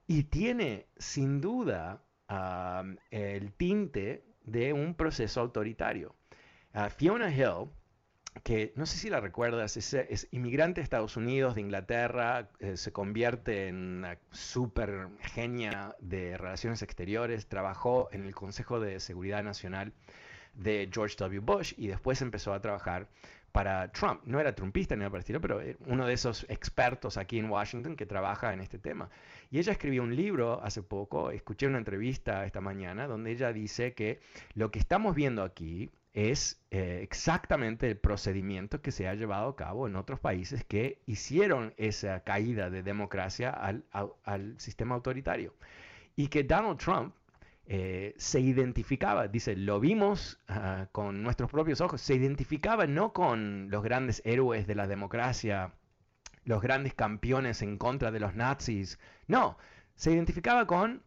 Y 0.06 0.26
tiene 0.26 0.86
sin 0.98 1.42
duda 1.42 2.04
ah, 2.28 2.84
el 3.10 3.54
tinte 3.54 4.35
de 4.46 4.74
un 4.74 4.96
proceso 4.96 5.42
autoritario. 5.42 6.16
Ah, 6.74 6.90
Fiona 6.90 7.34
Hill, 7.34 7.70
que 8.44 8.74
no 8.76 8.86
sé 8.86 8.98
si 8.98 9.10
la 9.10 9.20
recuerdas, 9.20 9.78
es, 9.78 10.28
inmigrante 10.32 10.82
de 10.82 10.84
Estados 10.84 11.18
Unidos, 11.18 11.56
de 11.56 11.62
Inglaterra, 11.62 12.50
eh, 12.60 12.78
se 12.78 12.92
convierte 12.92 13.68
en 13.68 13.76
una 13.76 14.18
super 14.32 15.08
genia 15.22 15.96
de 16.00 16.38
relaciones 16.38 16.82
exteriores, 16.82 17.48
trabajó 17.48 18.10
en 18.12 18.26
el 18.26 18.36
Consejo 18.36 18.80
de 18.80 19.00
Seguridad 19.00 19.44
Nacional 19.44 19.94
de 20.54 20.90
George 20.92 21.16
W. 21.18 21.40
Bush 21.40 21.74
y 21.78 21.88
después 21.88 22.22
empezó 22.22 22.54
a 22.54 22.62
trabajar 22.62 23.08
para 23.56 23.90
Trump. 23.94 24.20
No 24.26 24.42
era 24.42 24.54
trumpista 24.54 24.96
ni 24.96 25.00
nada 25.00 25.12
parecido, 25.12 25.40
pero 25.40 25.62
uno 25.86 26.06
de 26.06 26.14
esos 26.14 26.46
expertos 26.50 27.16
aquí 27.16 27.40
en 27.40 27.50
Washington 27.50 27.96
que 27.96 28.06
trabaja 28.06 28.52
en 28.52 28.60
este 28.60 28.80
tema. 28.80 29.10
Y 29.50 29.60
ella 29.60 29.72
escribió 29.72 30.04
un 30.04 30.14
libro 30.14 30.62
hace 30.62 30.84
poco, 30.84 31.32
escuché 31.32 31.66
una 31.66 31.78
entrevista 31.78 32.46
esta 32.46 32.60
mañana, 32.60 33.08
donde 33.08 33.32
ella 33.32 33.54
dice 33.54 33.94
que 33.94 34.20
lo 34.56 34.72
que 34.72 34.80
estamos 34.80 35.16
viendo 35.16 35.42
aquí 35.42 35.90
es 36.12 36.62
eh, 36.70 37.00
exactamente 37.02 37.88
el 37.88 37.98
procedimiento 37.98 38.82
que 38.82 38.92
se 38.92 39.08
ha 39.08 39.16
llevado 39.16 39.48
a 39.48 39.56
cabo 39.56 39.88
en 39.88 39.96
otros 39.96 40.20
países 40.20 40.66
que 40.66 41.02
hicieron 41.06 41.74
esa 41.78 42.26
caída 42.26 42.70
de 42.70 42.84
democracia 42.84 43.52
al, 43.52 43.86
al 44.26 44.60
sistema 44.60 44.96
autoritario. 44.96 45.54
Y 46.18 46.28
que 46.28 46.44
Donald 46.44 46.78
Trump 46.78 47.16
eh, 47.68 48.14
se 48.18 48.40
identificaba, 48.40 49.28
dice, 49.28 49.56
lo 49.56 49.80
vimos 49.80 50.40
ah, 50.48 50.88
con 50.92 51.24
nuestros 51.24 51.50
propios 51.50 51.82
ojos, 51.82 52.00
se 52.00 52.14
identificaba 52.14 52.86
no 52.86 53.12
con 53.12 53.72
los 53.72 53.84
grandes 53.84 54.22
héroes 54.24 54.68
de 54.68 54.76
la 54.76 54.86
democracia, 54.86 55.74
los 56.44 56.62
grandes 56.62 56.94
campeones 56.94 57.64
en 57.64 57.78
contra 57.78 58.12
de 58.12 58.20
los 58.20 58.36
nazis, 58.36 59.00
no, 59.28 59.58
se 59.96 60.12
identificaba 60.12 60.68
con 60.68 61.02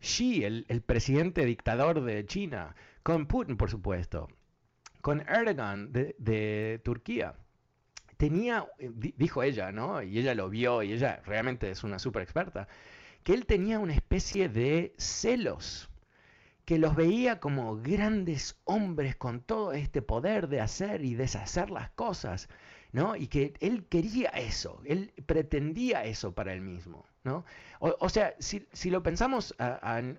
Xi, 0.00 0.44
el, 0.44 0.82
presidente 0.82 1.46
dictador 1.46 2.02
de 2.02 2.26
China, 2.26 2.76
con 3.02 3.26
Putin, 3.26 3.56
por 3.56 3.70
supuesto, 3.70 4.28
con 5.00 5.20
Erdogan 5.22 5.92
de, 5.92 6.80
Turquía 6.84 7.34
tenía, 8.18 8.66
eh, 8.78 8.90
dijo 9.16 9.42
ella, 9.42 9.72
¿no? 9.72 10.02
Y 10.02 10.18
ella 10.18 10.34
lo 10.34 10.50
vio 10.50 10.82
y 10.82 10.92
ella 10.92 11.22
realmente 11.24 11.70
es 11.70 11.84
una 11.84 11.98
super 11.98 12.20
experta 12.20 12.68
que 13.28 13.34
él 13.34 13.44
tenía 13.44 13.78
una 13.78 13.92
especie 13.92 14.48
de 14.48 14.94
celos, 14.96 15.90
que 16.64 16.78
los 16.78 16.96
veía 16.96 17.40
como 17.40 17.76
grandes 17.76 18.58
hombres 18.64 19.16
con 19.16 19.42
todo 19.42 19.74
este 19.74 20.00
poder 20.00 20.48
de 20.48 20.62
hacer 20.62 21.04
y 21.04 21.14
deshacer 21.14 21.68
las 21.68 21.90
cosas, 21.90 22.48
¿no? 22.90 23.16
Y 23.16 23.26
que 23.26 23.52
él 23.60 23.84
quería 23.84 24.30
eso, 24.30 24.80
él 24.86 25.12
pretendía 25.26 26.06
eso 26.06 26.34
para 26.34 26.54
él 26.54 26.62
mismo, 26.62 27.04
¿no? 27.22 27.44
O, 27.80 28.08
sea, 28.08 28.34
si, 28.38 28.66
lo 28.88 29.02
pensamos 29.02 29.54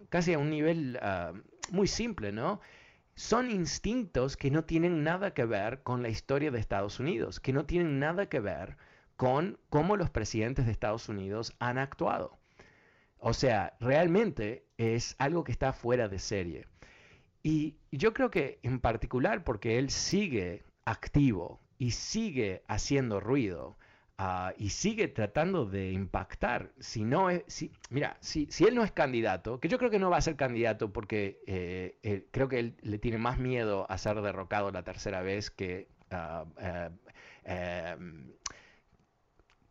casi 0.10 0.34
a 0.34 0.38
un 0.38 0.52
nivel 0.52 1.00
ah, 1.02 1.34
muy 1.72 1.88
simple, 1.88 2.32
¿no? 2.32 2.62
Son 3.16 3.50
instintos 3.50 4.38
que 4.38 4.52
no 4.52 4.66
tienen 4.66 5.04
nada 5.04 5.34
que 5.34 5.46
ver 5.46 5.82
con 5.82 6.04
la 6.04 6.10
historia 6.10 6.52
de 6.52 6.60
Estados 6.60 7.00
Unidos, 7.00 7.40
que 7.40 7.54
no 7.54 7.66
tienen 7.66 7.98
nada 7.98 8.30
que 8.30 8.40
ver 8.40 8.78
con 9.16 9.58
cómo 9.72 9.98
los 9.98 10.12
presidentes 10.12 10.68
de 10.68 10.72
Estados 10.74 11.10
Unidos 11.10 11.56
han 11.58 11.80
actuado. 11.80 12.39
O 13.20 13.34
sea, 13.34 13.76
realmente 13.80 14.66
es 14.78 15.16
algo 15.20 15.44
que 15.44 15.52
está 15.52 15.74
fuera 15.74 16.08
de 16.08 16.20
serie. 16.20 16.68
Y 17.44 17.78
yo 17.92 18.14
creo 18.14 18.32
que 18.32 18.60
en 18.64 18.80
particular 18.80 19.44
porque 19.44 19.78
él 19.78 19.90
sigue 19.90 20.64
activo 20.86 21.62
y 21.78 21.92
sigue 21.92 22.64
haciendo 22.68 23.20
ruido 23.20 23.78
ah, 24.18 24.54
y 24.58 24.70
sigue 24.70 25.08
tratando 25.08 25.66
de 25.66 25.92
impactar. 25.92 26.72
Si 26.80 27.04
no 27.04 27.30
es, 27.30 27.44
si, 27.48 27.72
mira, 27.90 28.18
si, 28.22 28.48
si, 28.52 28.66
él 28.66 28.76
no 28.76 28.84
es 28.84 28.92
candidato, 28.92 29.60
que 29.60 29.70
yo 29.70 29.78
creo 29.78 29.90
que 29.90 30.00
no 30.00 30.10
va 30.10 30.18
a 30.18 30.22
ser 30.22 30.36
candidato 30.36 30.92
porque 30.92 31.42
eh, 31.48 32.28
creo 32.32 32.50
que 32.50 32.60
él 32.60 32.76
le 32.82 33.00
tiene 33.00 33.18
más 33.18 33.38
miedo 33.38 33.86
a 33.90 33.98
ser 33.98 34.22
derrocado 34.22 34.72
la 34.72 34.84
tercera 34.84 35.22
vez 35.22 35.52
que 35.52 35.88
ah, 36.12 36.46
eh, 37.46 37.96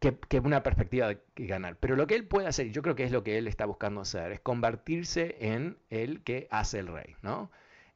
em, 0.00 0.16
que, 0.28 0.38
una 0.40 0.62
perspectiva 0.62 1.08
de 1.08 1.20
ganar. 1.36 1.76
Pero 1.78 1.96
lo 1.96 2.06
que 2.06 2.14
él 2.14 2.26
puede 2.26 2.46
hacer, 2.46 2.66
y 2.66 2.72
yo 2.72 2.82
creo 2.82 2.94
que 2.94 3.04
es 3.04 3.12
lo 3.12 3.24
que 3.24 3.38
él 3.38 3.46
está 3.46 3.66
buscando 3.66 4.00
hacer, 4.00 4.32
es 4.32 4.40
convertirse 4.40 5.36
en 5.40 5.78
el 5.90 6.22
que 6.22 6.48
hace 6.50 6.78
el 6.78 6.88
rey, 6.88 7.16
¿no? 7.22 7.50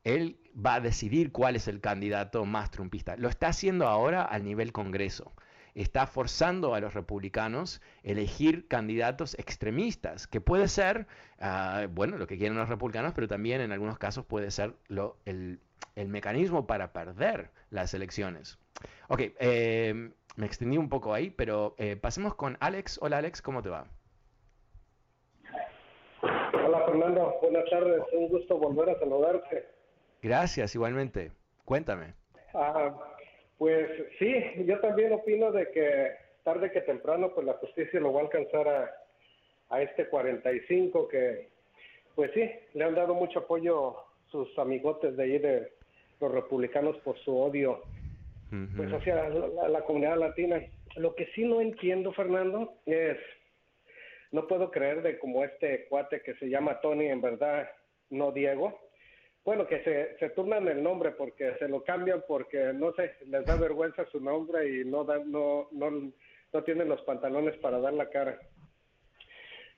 Él 0.05 0.39
va 0.55 0.75
a 0.75 0.81
decidir 0.81 1.31
cuál 1.33 1.57
es 1.57 1.69
el 1.69 1.81
candidato 1.81 2.45
más 2.45 2.71
trumpista. 2.71 3.17
Lo 3.17 3.29
está 3.29 3.49
haciendo 3.49 3.87
ahora 3.87 4.23
al 4.23 4.45
nivel 4.45 4.73
Congreso. 4.73 5.33
Está 5.75 6.07
forzando 6.07 6.75
a 6.75 6.81
los 6.81 6.93
republicanos 6.93 7.81
elegir 8.03 8.69
candidatos 8.69 9.35
extremistas, 9.39 10.27
que 10.27 10.41
puede 10.41 10.69
ser, 10.69 11.07
ah, 11.39 11.87
bueno, 11.91 12.19
lo 12.19 12.27
que 12.27 12.37
quieren 12.37 12.59
los 12.59 12.69
republicanos, 12.69 13.15
pero 13.15 13.29
también 13.29 13.61
en 13.63 13.73
algunos 13.73 13.99
casos 13.99 14.27
puede 14.27 14.51
ser 14.51 14.75
el, 15.25 15.61
el 15.97 16.09
mecanismo 16.09 16.67
para 16.67 16.93
perder 16.93 17.51
las 17.71 17.95
elecciones. 17.95 18.59
Ok, 19.09 19.21
eh, 19.39 20.11
me 20.37 20.47
extendí 20.47 20.79
un 20.79 20.89
poco 20.89 21.15
ahí, 21.15 21.31
pero 21.31 21.75
eh, 21.79 21.97
pasemos 21.97 22.35
con 22.35 22.57
Alex. 22.61 22.99
Hola 23.03 23.19
Alex, 23.19 23.43
¿cómo 23.43 23.63
te 23.63 23.69
va? 23.69 23.87
Hola 26.23 26.85
Fernando, 26.87 27.35
buenas 27.43 27.69
tardes, 27.71 28.03
un 28.13 28.29
gusto 28.29 28.57
volver 28.57 28.91
a 28.91 28.99
saludarte. 28.99 29.67
Gracias, 30.23 30.75
igualmente. 30.75 31.33
Cuéntame. 31.65 32.15
Ah, 32.55 32.95
pues 33.59 33.89
sí, 34.19 34.35
yo 34.67 34.79
también 34.81 35.13
opino 35.13 35.51
de 35.53 35.71
que 35.71 36.13
tarde 36.45 36.71
que 36.71 36.81
temprano 36.83 37.33
pues 37.35 37.47
la 37.47 37.55
justicia 37.55 38.01
lo 38.01 38.13
va 38.13 38.21
a 38.21 38.25
alcanzar 38.25 38.69
a, 38.69 38.91
a 39.71 39.83
este 39.83 40.09
45 40.09 41.09
que 41.09 41.49
pues 42.15 42.31
sí, 42.35 42.51
le 42.75 42.85
han 42.85 42.95
dado 42.95 43.15
mucho 43.15 43.41
apoyo 43.41 43.97
sus 44.31 44.59
amigotes 44.59 45.17
de 45.17 45.23
ahí 45.23 45.39
de 45.39 45.73
los 46.21 46.33
republicanos 46.33 46.97
por 46.99 47.19
su 47.21 47.37
odio 47.37 47.83
pues 48.77 48.93
hacia 48.93 49.29
la, 49.69 49.83
comunidad 49.83 50.19
latina. 50.19 50.61
Lo 50.97 51.15
que 51.15 51.27
sí 51.35 51.45
no 51.45 51.61
entiendo, 51.61 52.13
Fernando, 52.13 52.75
es, 52.85 53.17
no 54.31 54.47
puedo 54.47 54.71
creer 54.71 55.03
de 55.03 55.19
como 55.19 55.43
este 55.43 55.87
cuate 55.87 56.21
que 56.21 56.35
se 56.35 56.51
llama 56.51 56.81
Tony, 56.81 57.07
en 57.07 57.23
verdad, 57.23 57.71
no 58.11 58.31
Diego. 58.31 58.79
Bueno, 59.45 59.67
que 59.67 59.83
se, 59.83 60.17
se 60.19 60.31
turnan 60.31 60.69
el 60.69 60.83
nombre 60.83 61.13
porque 61.13 61.55
se 61.59 61.67
lo 61.67 61.83
cambian 61.83 62.23
porque, 62.29 62.73
no 62.75 62.93
sé, 62.93 63.15
les 63.27 63.45
da 63.47 63.57
vergüenza 63.57 64.05
su 64.07 64.21
nombre 64.21 64.69
y 64.69 64.85
no, 64.85 65.05
dan, 65.05 65.33
no, 65.33 65.69
no, 65.73 66.13
no 66.53 66.63
tienen 66.63 66.89
los 66.89 67.01
pantalones 67.03 67.57
para 67.57 67.81
dar 67.81 67.95
la 67.95 68.11
cara. 68.11 68.39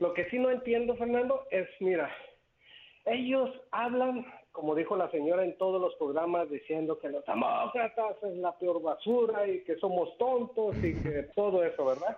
Lo 0.01 0.13
que 0.13 0.29
sí 0.31 0.39
no 0.39 0.51
entiendo, 0.51 0.97
Fernando, 0.97 1.47
es, 1.51 1.69
mira, 1.81 2.15
ellos 3.07 3.51
hablan, 3.71 4.27
como 4.55 4.77
dijo 4.77 4.97
la 4.97 5.11
señora 5.11 5.45
en 5.45 5.59
todos 5.59 5.81
los 5.81 5.97
programas, 5.97 6.49
diciendo 6.49 6.97
que 7.01 7.09
los 7.09 7.27
demócratas 7.27 8.23
es 8.23 8.37
la 8.37 8.57
peor 8.57 8.81
basura 8.81 9.49
y 9.49 9.65
que 9.65 9.75
somos 9.79 10.17
tontos 10.17 10.77
y 10.77 10.95
que 10.95 11.25
todo 11.35 11.65
eso, 11.65 11.85
¿verdad? 11.85 12.17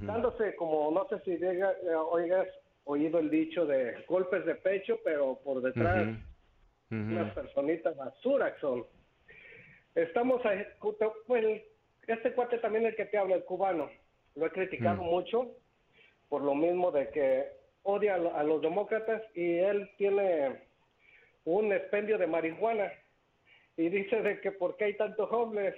Dándose 0.00 0.56
como, 0.56 0.90
no 0.90 1.06
sé 1.08 1.20
si 1.20 1.38
llega, 1.38 1.70
eh, 1.70 1.94
oigas 1.94 2.48
oído 2.82 3.20
el 3.20 3.30
dicho 3.30 3.64
de 3.64 3.94
golpes 4.08 4.44
de 4.44 4.56
pecho, 4.56 4.98
pero 5.04 5.38
por 5.44 5.62
detrás 5.62 6.18
unas 6.90 7.32
personitas 7.32 7.96
basura 7.96 8.52
que 8.54 8.60
son. 8.60 8.84
Estamos, 9.94 10.44
a, 10.44 10.50
pues, 11.28 11.62
este 12.08 12.32
cuate 12.32 12.58
también 12.58 12.86
el 12.86 12.96
que 12.96 13.04
te 13.04 13.18
habla, 13.18 13.36
el 13.36 13.44
cubano, 13.44 13.88
lo 14.34 14.46
he 14.46 14.50
criticado 14.50 15.00
mucho 15.00 15.52
por 16.28 16.42
lo 16.42 16.56
mismo 16.56 16.90
de 16.90 17.08
que 17.10 17.46
odia 17.84 18.16
a, 18.16 18.42
los 18.42 18.60
demócratas 18.62 19.22
y 19.34 19.58
él 19.58 19.88
tiene 19.96 20.67
un 21.56 21.72
expendio 21.72 22.18
de 22.18 22.26
marihuana 22.26 22.92
y 23.76 23.88
dice 23.88 24.20
de 24.22 24.40
que 24.40 24.52
por 24.52 24.76
qué 24.76 24.86
hay 24.86 24.96
tantos 24.96 25.30
hombres. 25.32 25.74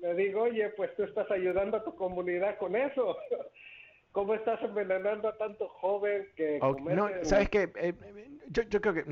Le 0.00 0.14
digo, 0.14 0.42
oye, 0.42 0.68
pues 0.70 0.94
tú 0.96 1.04
estás 1.04 1.30
ayudando 1.30 1.76
a 1.76 1.84
tu 1.84 1.94
comunidad 1.94 2.58
con 2.58 2.74
eso. 2.74 3.16
¿Cómo 4.12 4.34
estás 4.34 4.60
envenenando 4.62 5.28
a 5.28 5.38
tanto 5.38 5.68
joven 5.68 6.26
que... 6.36 6.58
no, 6.58 7.08
¿sabes 7.22 7.48
qué? 7.48 7.70
Eh, 7.76 7.94
yo, 8.48 8.62
yo, 8.64 8.80
creo 8.80 8.92
que 8.92 9.04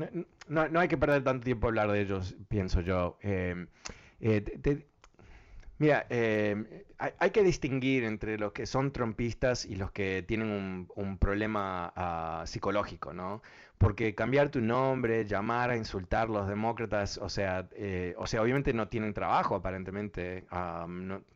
no, 0.47 0.67
no, 0.67 0.79
hay 0.79 0.87
que 0.87 0.97
perder 0.97 1.23
tanto 1.23 1.43
tiempo 1.43 1.65
a 1.65 1.69
hablar 1.69 1.91
de 1.91 2.01
ellos, 2.01 2.35
pienso 2.49 2.81
yo. 2.81 3.17
Eh, 3.23 3.65
eh, 4.19 4.41
te, 4.41 4.85
Mira, 5.79 6.05
hay, 6.11 7.31
que 7.31 7.41
distinguir 7.41 8.03
entre 8.03 8.37
los 8.37 8.51
que 8.51 8.67
son 8.67 8.91
trompistas 8.91 9.65
y 9.65 9.75
los 9.75 9.91
que 9.91 10.23
tienen 10.27 10.87
un, 10.95 11.17
problema 11.17 11.91
ah, 11.95 12.43
psicológico, 12.45 13.13
¿no? 13.13 13.41
Porque 13.81 14.13
cambiar 14.13 14.49
tu 14.49 14.61
nombre, 14.61 15.25
llamar 15.25 15.71
a 15.71 15.75
insultar 15.75 16.27
a 16.27 16.31
los 16.31 16.47
demócratas, 16.47 17.17
o 17.17 17.29
sea, 17.29 17.67
eh, 17.73 18.13
o 18.17 18.27
sea, 18.27 18.41
obviamente 18.43 18.73
no 18.73 18.87
tienen 18.87 19.13
trabajo 19.13 19.55
aparentemente, 19.55 20.45
ah, 20.51 20.85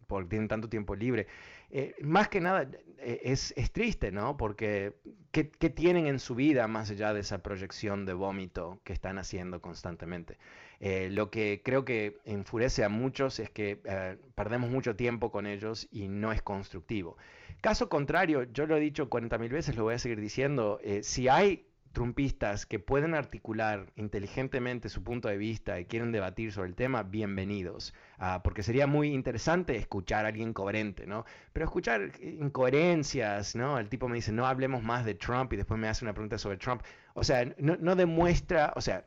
porque 0.07 0.29
tienen 0.29 0.47
tanto 0.47 0.69
tiempo 0.69 0.95
libre. 0.95 1.25
Eh, 1.71 1.95
más 2.01 2.29
que 2.29 2.39
nada 2.39 2.69
es, 2.99 3.53
es, 3.57 3.71
triste, 3.71 4.11
¿no? 4.11 4.37
Porque 4.37 4.93
¿qué, 5.31 5.49
¿qué, 5.49 5.69
tienen 5.71 6.05
en 6.05 6.19
su 6.19 6.35
vida 6.35 6.67
más 6.67 6.91
allá 6.91 7.13
de 7.13 7.21
esa 7.21 7.39
proyección 7.39 8.05
de 8.05 8.13
vómito 8.13 8.79
que 8.83 8.93
están 8.93 9.17
haciendo 9.17 9.59
constantemente? 9.61 10.37
Eh, 10.79 11.09
lo 11.11 11.29
que 11.31 11.61
creo 11.63 11.85
que 11.85 12.17
enfurece 12.25 12.83
a 12.83 12.89
muchos 12.89 13.39
es 13.39 13.49
que 13.49 13.81
eh, 13.85 14.17
perdemos 14.35 14.69
mucho 14.69 14.95
tiempo 14.95 15.31
con 15.31 15.45
ellos 15.47 15.87
y 15.91 16.07
no 16.07 16.31
es 16.31 16.41
constructivo. 16.41 17.17
Caso 17.61 17.89
contrario, 17.89 18.43
yo 18.43 18.67
lo 18.67 18.77
he 18.77 18.79
dicho 18.79 19.09
40.000 19.09 19.49
veces, 19.49 19.75
lo 19.75 19.83
voy 19.83 19.95
a 19.95 19.99
seguir 19.99 20.19
diciendo, 20.19 20.79
eh, 20.83 21.01
si 21.03 21.27
hay 21.29 21.65
trumpistas 21.95 22.65
que 22.65 22.77
pueden 22.77 23.15
articular 23.15 23.87
inteligentemente 23.95 24.89
su 24.89 25.01
punto 25.01 25.29
de 25.29 25.37
vista 25.37 25.79
y 25.79 25.85
quieren 25.85 26.11
debatir 26.11 26.51
sobre 26.51 26.67
el 26.67 26.75
tema, 26.75 27.01
bienvenidos. 27.03 27.93
Ah, 28.19 28.41
porque 28.43 28.61
sería 28.63 28.85
muy 28.85 29.07
interesante 29.13 29.77
escuchar 29.77 30.25
a 30.25 30.27
alguien 30.27 30.53
coherente, 30.53 31.07
¿no? 31.07 31.25
Pero 31.53 31.65
escuchar 31.65 32.11
incoherencias, 32.21 33.55
¿no? 33.55 33.79
El 33.79 33.87
tipo 33.87 34.09
me 34.09 34.15
dice, 34.15 34.33
no 34.33 34.45
hablemos 34.45 34.83
más 34.83 35.05
de 35.05 35.15
Trump 35.15 35.53
y 35.53 35.55
después 35.55 35.79
me 35.79 35.87
hace 35.87 36.03
una 36.03 36.13
pregunta 36.13 36.37
sobre 36.37 36.57
Trump. 36.57 36.83
O 37.13 37.23
sea, 37.23 37.45
no, 37.57 37.95
demuestra, 37.95 38.73
o 38.75 38.81
sea, 38.81 39.05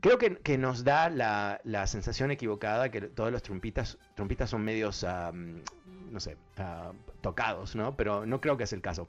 creo 0.00 0.16
que, 0.16 0.56
nos 0.56 0.84
da 0.84 1.10
la, 1.10 1.86
sensación 1.88 2.30
equivocada 2.30 2.90
que 2.90 3.00
todos 3.02 3.32
los 3.32 3.42
trompitas, 3.42 3.98
trompitas 4.14 4.48
son 4.48 4.62
medios, 4.62 5.04
no 5.04 6.20
sé, 6.20 6.36
uh, 6.58 6.94
tocados, 7.22 7.74
¿no? 7.74 7.96
Pero 7.96 8.24
no 8.24 8.40
creo 8.40 8.56
que 8.56 8.64
es 8.64 8.72
el 8.72 8.80
caso. 8.80 9.08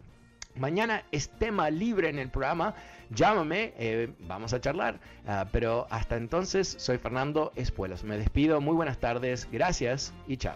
Mañana 0.56 1.04
es 1.12 1.30
tema 1.30 1.70
libre 1.70 2.10
en 2.10 2.20
el 2.20 2.30
programa. 2.30 2.74
Llámame, 3.10 3.74
eh, 3.78 4.14
vamos 4.20 4.54
a 4.54 4.62
charlar. 4.62 5.00
Uh, 5.26 5.46
pero 5.52 5.88
hasta 5.90 6.18
entonces, 6.18 6.76
soy 6.78 6.98
Fernando. 6.98 7.52
Me 8.04 8.18
despido. 8.18 8.62
Muy 8.62 8.76
buenas 8.76 8.98
tardes. 8.98 9.48
Gracias 9.52 10.14
y 10.28 10.38
chao. 10.38 10.56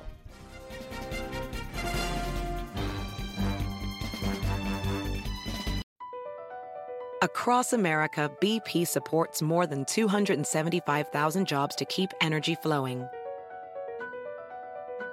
Across 7.21 7.73
America, 7.73 8.29
BP 8.39 8.85
supports 8.85 9.41
more 9.41 9.65
than 9.65 9.83
275,000 9.85 11.47
jobs 11.47 11.75
to 11.75 11.85
keep 11.85 12.11
energy 12.21 12.55
flowing. 12.55 13.07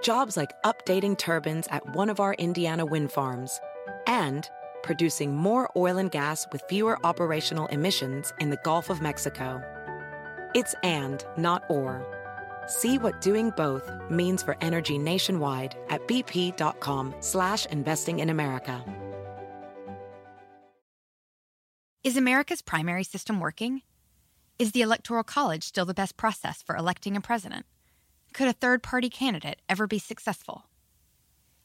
Jobs 0.02 0.36
like 0.36 0.52
updating 0.64 1.16
turbines 1.16 1.66
at 1.70 1.94
one 1.94 2.10
of 2.10 2.18
our 2.20 2.34
Indiana 2.34 2.84
wind 2.84 3.12
farms 3.12 3.60
and 4.06 4.50
producing 4.82 5.34
more 5.34 5.70
oil 5.76 5.98
and 5.98 6.10
gas 6.10 6.46
with 6.52 6.62
fewer 6.68 6.98
operational 7.04 7.66
emissions 7.66 8.32
in 8.40 8.50
the 8.50 8.58
Gulf 8.64 8.90
of 8.90 9.00
Mexico. 9.00 9.62
It's 10.54 10.74
and, 10.82 11.24
not 11.36 11.64
or. 11.68 12.06
See 12.66 12.98
what 12.98 13.20
doing 13.20 13.50
both 13.56 13.90
means 14.10 14.42
for 14.42 14.56
energy 14.60 14.98
nationwide 14.98 15.76
at 15.88 16.06
bp.com 16.06 17.14
slash 17.20 17.66
investing 17.66 18.20
in 18.20 18.30
America. 18.30 18.84
Is 22.04 22.16
America's 22.16 22.62
primary 22.62 23.04
system 23.04 23.38
working? 23.38 23.82
Is 24.58 24.72
the 24.72 24.82
Electoral 24.82 25.22
College 25.22 25.62
still 25.62 25.84
the 25.84 25.94
best 25.94 26.16
process 26.16 26.60
for 26.60 26.76
electing 26.76 27.16
a 27.16 27.20
president? 27.20 27.64
Could 28.32 28.48
a 28.48 28.52
third 28.52 28.82
party 28.82 29.08
candidate 29.08 29.60
ever 29.68 29.86
be 29.86 29.98
successful? 29.98 30.64